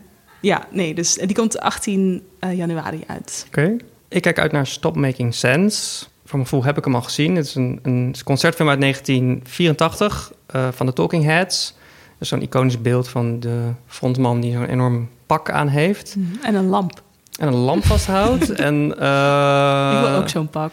ja, 0.40 0.66
nee, 0.70 0.94
dus 0.94 1.14
die 1.14 1.34
komt 1.34 1.60
18 1.60 2.22
eh, 2.38 2.56
januari 2.56 3.00
uit. 3.06 3.44
Oké. 3.48 3.76
Ik 4.08 4.22
kijk 4.22 4.38
uit 4.38 4.52
naar 4.52 4.66
Stop 4.66 4.96
Making 4.96 5.34
Sense. 5.34 6.04
Voor 6.24 6.38
mijn 6.38 6.48
gevoel 6.48 6.64
heb 6.64 6.78
ik 6.78 6.84
hem 6.84 6.94
al 6.94 7.02
gezien. 7.02 7.36
Het 7.36 7.46
is 7.46 7.54
een, 7.54 7.78
een 7.82 8.14
concertfilm 8.24 8.68
uit 8.68 8.80
1984. 8.80 10.32
eh, 10.46 10.68
van 10.72 10.86
de 10.86 10.92
Talking 10.92 11.24
Heads. 11.24 11.74
Dus 12.18 12.28
zo'n 12.28 12.42
iconisch 12.42 12.80
beeld 12.80 13.08
van 13.08 13.40
de 13.40 13.70
frontman 13.86 14.40
die 14.40 14.52
zo'n 14.52 14.64
enorm 14.68 15.08
pak 15.26 15.50
aan 15.50 15.68
heeft. 15.68 16.16
En 16.42 16.54
een 16.54 16.66
lamp. 16.66 17.02
En 17.38 17.48
een 17.48 17.54
lamp 17.54 17.84
vasthoudt. 17.84 18.50
en, 18.68 18.74
eh, 18.98 19.92
ik 19.94 20.08
wil 20.08 20.16
ook 20.16 20.28
zo'n 20.28 20.48
pak. 20.48 20.72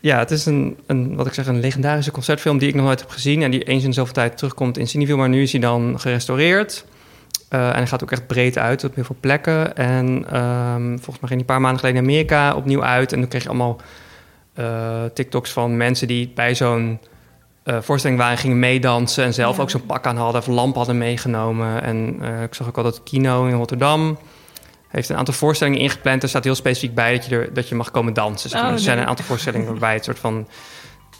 Ja, 0.00 0.18
het 0.18 0.30
is 0.30 0.46
een, 0.46 0.76
een, 0.86 1.16
wat 1.16 1.26
ik 1.26 1.34
zeg, 1.34 1.46
een 1.46 1.60
legendarische 1.60 2.10
concertfilm 2.10 2.58
die 2.58 2.68
ik 2.68 2.74
nog 2.74 2.84
nooit 2.84 3.00
heb 3.00 3.10
gezien. 3.10 3.42
En 3.42 3.50
die 3.50 3.62
eens 3.62 3.84
in 3.84 3.92
zoveel 3.92 4.14
tijd 4.14 4.36
terugkomt 4.36 4.78
in 4.78 4.88
Cineville. 4.88 5.18
Maar 5.18 5.28
nu 5.28 5.42
is 5.42 5.52
hij 5.52 5.60
dan 5.60 6.00
gerestaureerd. 6.00 6.84
Eh, 7.48 7.68
en 7.68 7.74
hij 7.74 7.86
gaat 7.86 8.02
ook 8.02 8.12
echt 8.12 8.26
breed 8.26 8.58
uit 8.58 8.84
op 8.84 8.94
heel 8.94 9.04
veel 9.04 9.16
plekken. 9.20 9.76
En 9.76 10.24
ehm, 10.30 10.86
volgens 10.86 11.20
mij 11.20 11.28
ging 11.28 11.30
hij 11.30 11.38
een 11.38 11.44
paar 11.44 11.60
maanden 11.60 11.80
geleden 11.80 12.02
in 12.02 12.08
Amerika 12.08 12.54
opnieuw 12.54 12.84
uit. 12.84 13.12
En 13.12 13.20
toen 13.20 13.28
kreeg 13.28 13.42
je 13.42 13.48
allemaal 13.48 13.80
eh, 14.56 15.04
TikToks 15.14 15.50
van 15.50 15.76
mensen 15.76 16.06
die 16.08 16.32
bij 16.34 16.54
zo'n 16.54 16.98
eh, 17.62 17.78
voorstelling 17.80 18.18
waren, 18.18 18.38
gingen 18.38 18.58
meedansen. 18.58 19.24
En 19.24 19.34
zelf 19.34 19.56
Ja. 19.56 19.62
ook 19.62 19.70
zo'n 19.70 19.86
pak 19.86 20.06
aan 20.06 20.16
hadden 20.16 20.40
of 20.40 20.46
lamp 20.46 20.76
hadden 20.76 20.98
meegenomen. 20.98 21.82
En 21.82 22.16
eh, 22.20 22.42
ik 22.42 22.54
zag 22.54 22.68
ook 22.68 22.76
al 22.76 22.82
dat 22.82 23.02
Kino 23.02 23.46
in 23.46 23.54
Rotterdam 23.54 24.18
heeft 24.88 25.08
een 25.08 25.16
aantal 25.16 25.34
voorstellingen 25.34 25.80
ingepland. 25.80 26.22
Er 26.22 26.28
staat 26.28 26.44
heel 26.44 26.54
specifiek 26.54 26.94
bij 26.94 27.12
dat 27.12 27.26
je, 27.26 27.36
er, 27.36 27.54
dat 27.54 27.68
je 27.68 27.74
mag 27.74 27.90
komen 27.90 28.12
dansen. 28.12 28.50
Zeg 28.50 28.60
maar. 28.60 28.68
Oh, 28.70 28.76
er 28.76 28.82
zijn 28.82 28.98
een 28.98 29.06
aantal 29.06 29.24
voorstellingen 29.24 29.66
waarbij 29.66 29.94
het 29.94 30.04
soort 30.04 30.18
van 30.18 30.48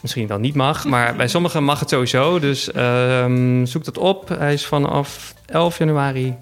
misschien 0.01 0.27
wel 0.27 0.37
niet 0.39 0.55
mag. 0.55 0.85
Maar 0.85 1.15
bij 1.15 1.27
sommigen 1.27 1.63
mag 1.63 1.79
het 1.79 1.89
sowieso. 1.89 2.39
Dus 2.39 2.71
ehm, 2.71 3.65
zoek 3.65 3.83
dat 3.83 3.97
op. 3.97 4.29
Hij 4.29 4.53
is 4.53 4.65
vanaf 4.65 5.33
11 5.45 5.77
januari 5.77 6.35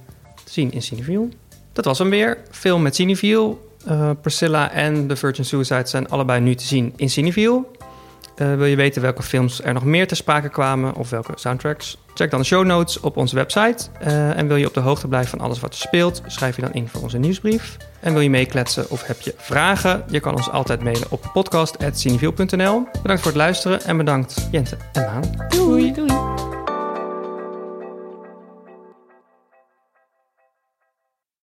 te 0.44 0.52
zien 0.52 0.72
in 0.72 0.82
Cineville. 0.82 1.28
Dat 1.74 1.86
was 1.86 2.00
hem 2.00 2.10
weer. 2.10 2.38
Film 2.52 2.82
met 2.82 2.96
Cineville. 2.96 3.56
Eh, 3.86 4.10
Priscilla 4.22 4.72
en 4.72 5.08
The 5.08 5.16
Virgin 5.16 5.46
Suicide 5.46 5.88
zijn 5.88 6.10
allebei 6.10 6.42
nu 6.42 6.56
te 6.56 6.66
zien 6.66 6.94
in 6.96 7.10
Cineville. 7.10 7.64
Eh, 8.36 8.56
wil 8.56 8.66
je 8.66 8.76
weten 8.76 9.02
welke 9.02 9.24
films 9.24 9.64
er 9.64 9.74
nog 9.74 9.84
meer 9.84 10.08
te 10.08 10.16
sprake 10.16 10.50
kwamen 10.50 10.96
of 10.96 11.10
welke 11.10 11.32
soundtracks? 11.36 11.98
Check 12.14 12.32
dan 12.32 12.40
de 12.40 12.46
show 12.46 12.66
notes 12.66 13.00
op 13.00 13.18
onze 13.18 13.36
website. 13.36 13.88
Eh, 14.00 14.38
en 14.38 14.48
wil 14.48 14.56
je 14.56 14.68
op 14.68 14.74
de 14.74 14.80
hoogte 14.80 15.08
blijven 15.08 15.30
van 15.30 15.40
alles 15.40 15.60
wat 15.60 15.74
er 15.74 15.80
speelt, 15.80 16.22
schrijf 16.28 16.56
je 16.56 16.62
dan 16.62 16.74
in 16.74 16.88
voor 16.88 17.02
onze 17.02 17.18
nieuwsbrief. 17.18 17.78
En 18.00 18.14
wil 18.14 18.22
je 18.22 18.30
meekletsen 18.30 18.90
of 18.90 19.08
heb 19.08 19.22
je 19.22 19.34
vragen? 19.38 20.04
Je 20.08 20.20
kan 20.20 20.36
ons 20.36 20.50
altijd 20.50 20.84
mailen 20.84 21.08
op 21.10 21.30
podcast.cineviel.nl. 21.34 22.88
Bedankt 23.02 23.22
voor 23.22 23.32
het 23.32 23.42
luisteren 23.42 23.82
en 23.82 23.98
bedankt 23.98 24.48
Jente 24.52 24.78
en 24.94 25.02
Maan. 25.02 25.48
Doei. 25.50 25.94
Doei. 25.94 26.65